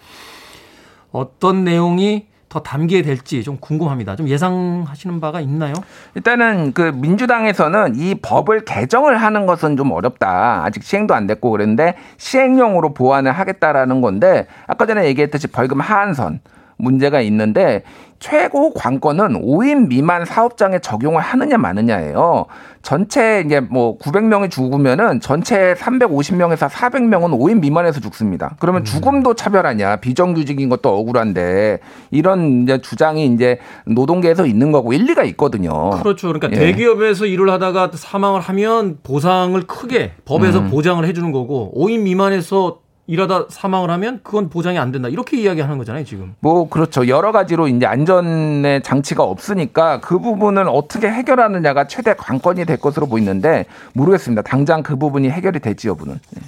어떤 1.12 1.64
내용이 1.64 2.28
더 2.50 2.60
담기게 2.60 3.04
될지 3.04 3.44
좀 3.44 3.58
궁금합니다. 3.60 4.16
좀 4.16 4.28
예상하시는 4.28 5.22
바가 5.22 5.40
있나요? 5.42 5.74
일단은 6.16 6.74
그 6.74 6.92
민주당에서는 6.96 7.96
이 7.96 8.16
법을 8.16 8.66
개정을 8.66 9.18
하는 9.18 9.46
것은 9.46 9.78
좀 9.78 9.92
어렵다. 9.92 10.64
아직 10.66 10.84
시행도 10.84 11.14
안 11.14 11.28
됐고 11.28 11.52
그랬는데 11.52 11.96
시행령으로 12.18 12.94
보완을 12.94 13.32
하겠다라는 13.32 14.02
건데 14.02 14.48
아까 14.66 14.88
전에 14.88 15.06
얘기했듯이 15.06 15.48
벌금 15.48 15.80
하한선 15.80 16.40
문제가 16.80 17.22
있는데 17.22 17.84
최고 18.20 18.74
관건은 18.74 19.42
5인 19.42 19.88
미만 19.88 20.26
사업장에 20.26 20.80
적용을 20.80 21.22
하느냐 21.22 21.58
마느냐예요. 21.58 22.48
전체 22.82 23.44
이제 23.46 23.60
뭐 23.60 23.98
900명이 23.98 24.52
죽으면은 24.52 25.20
전체 25.22 25.74
350명에서 25.76 26.70
400명은 26.70 27.38
5인 27.38 27.60
미만에서 27.62 28.00
죽습니다. 28.02 28.56
그러면 28.60 28.84
죽음도 28.84 29.36
차별하냐? 29.36 29.98
비정규직인 29.98 30.68
것도 30.70 30.90
억울한데 30.90 31.80
이런 32.12 32.64
이제 32.64 32.82
주장이 32.82 33.26
이제 33.28 33.60
노동계에서 33.86 34.46
있는 34.46 34.72
거고 34.72 34.92
일리가 34.92 35.24
있거든요. 35.24 35.92
그렇죠. 35.92 36.28
그러니까 36.28 36.50
예. 36.52 36.66
대기업에서 36.66 37.26
일을 37.26 37.50
하다가 37.50 37.92
사망을 37.94 38.42
하면 38.42 38.98
보상을 39.04 39.62
크게 39.68 40.12
법에서 40.26 40.60
음. 40.60 40.70
보장을 40.70 41.06
해주는 41.06 41.32
거고 41.32 41.74
5인 41.76 42.02
미만에서 42.02 42.80
일하다 43.10 43.46
사망을 43.50 43.90
하면 43.90 44.20
그건 44.24 44.50
보장이 44.50 44.78
안 44.78 44.92
된다. 44.92 45.10
이렇게 45.10 45.42
이야기하는 45.42 45.80
거잖아요, 45.80 46.06
지금. 46.06 46.36
뭐 46.42 46.70
그렇죠. 46.70 47.08
여러 47.08 47.32
가지로 47.32 47.68
이제 47.68 47.88
안전의 47.88 48.84
장치가 48.84 49.24
없으니까 49.24 50.00
그 50.00 50.20
부분을 50.20 50.68
어떻게 50.70 51.10
해결하느냐가 51.10 51.88
최대 51.88 52.14
관건이 52.14 52.66
될 52.66 52.78
것으로 52.78 53.08
보이는데 53.08 53.66
모르겠습니다. 53.94 54.44
당장 54.44 54.84
그 54.84 54.96
부분이 54.96 55.28
해결이 55.28 55.60
될지 55.60 55.88
여부는. 55.88 56.20
네. 56.30 56.42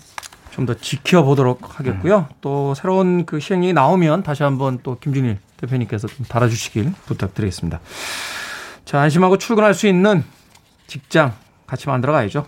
좀더 0.52 0.76
지켜보도록 0.76 1.80
하겠고요. 1.80 2.28
또 2.42 2.76
새로운 2.76 3.26
그 3.26 3.40
시행령이 3.40 3.74
나오면 3.74 4.22
다시 4.22 4.44
한번 4.44 4.80
또 4.84 5.00
김준일 5.00 5.40
대표님께서 5.58 6.08
좀 6.08 6.26
달아주시길 6.28 6.94
부탁드리겠습니다. 7.08 7.80
자, 8.86 9.00
안심하고 9.00 9.38
출근할 9.40 9.74
수 9.74 9.88
있는 9.88 10.24
직장 10.86 11.34
같이 11.66 11.88
만들어 11.88 12.14
가야죠. 12.14 12.46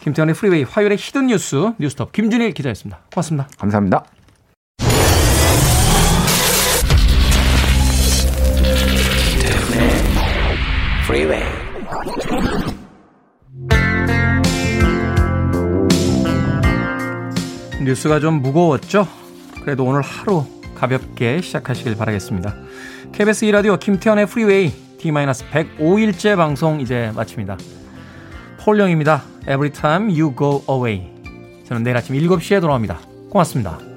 김태훈의 0.00 0.34
프리웨이 0.34 0.62
화요일의 0.62 0.96
hidden 0.98 1.26
뉴스 1.26 1.72
뉴스톱 1.78 2.12
김준일 2.12 2.52
기자였습니다. 2.52 3.00
고맙습니다. 3.12 3.48
감사합니다. 3.58 4.04
뉴스가 17.82 18.20
좀 18.20 18.42
무거웠죠? 18.42 19.08
그래도 19.62 19.84
오늘 19.84 20.02
하루 20.02 20.44
가볍게 20.74 21.40
시작하시길 21.40 21.96
바라겠습니다. 21.96 22.54
KBS 23.12 23.46
2라디오 23.46 23.80
김태훈의 23.80 24.26
프리웨이 24.26 24.70
D-105일째 24.98 26.36
방송 26.36 26.80
이제 26.80 27.10
마칩니다. 27.16 27.56
폴령입니다. 28.60 29.22
Every 29.48 29.72
time 29.72 30.10
you 30.10 30.34
go 30.36 30.62
away. 30.68 31.10
저는 31.64 31.82
내일 31.82 31.96
아침 31.96 32.14
7시에 32.14 32.60
돌아옵니다. 32.60 33.00
고맙습니다. 33.30 33.87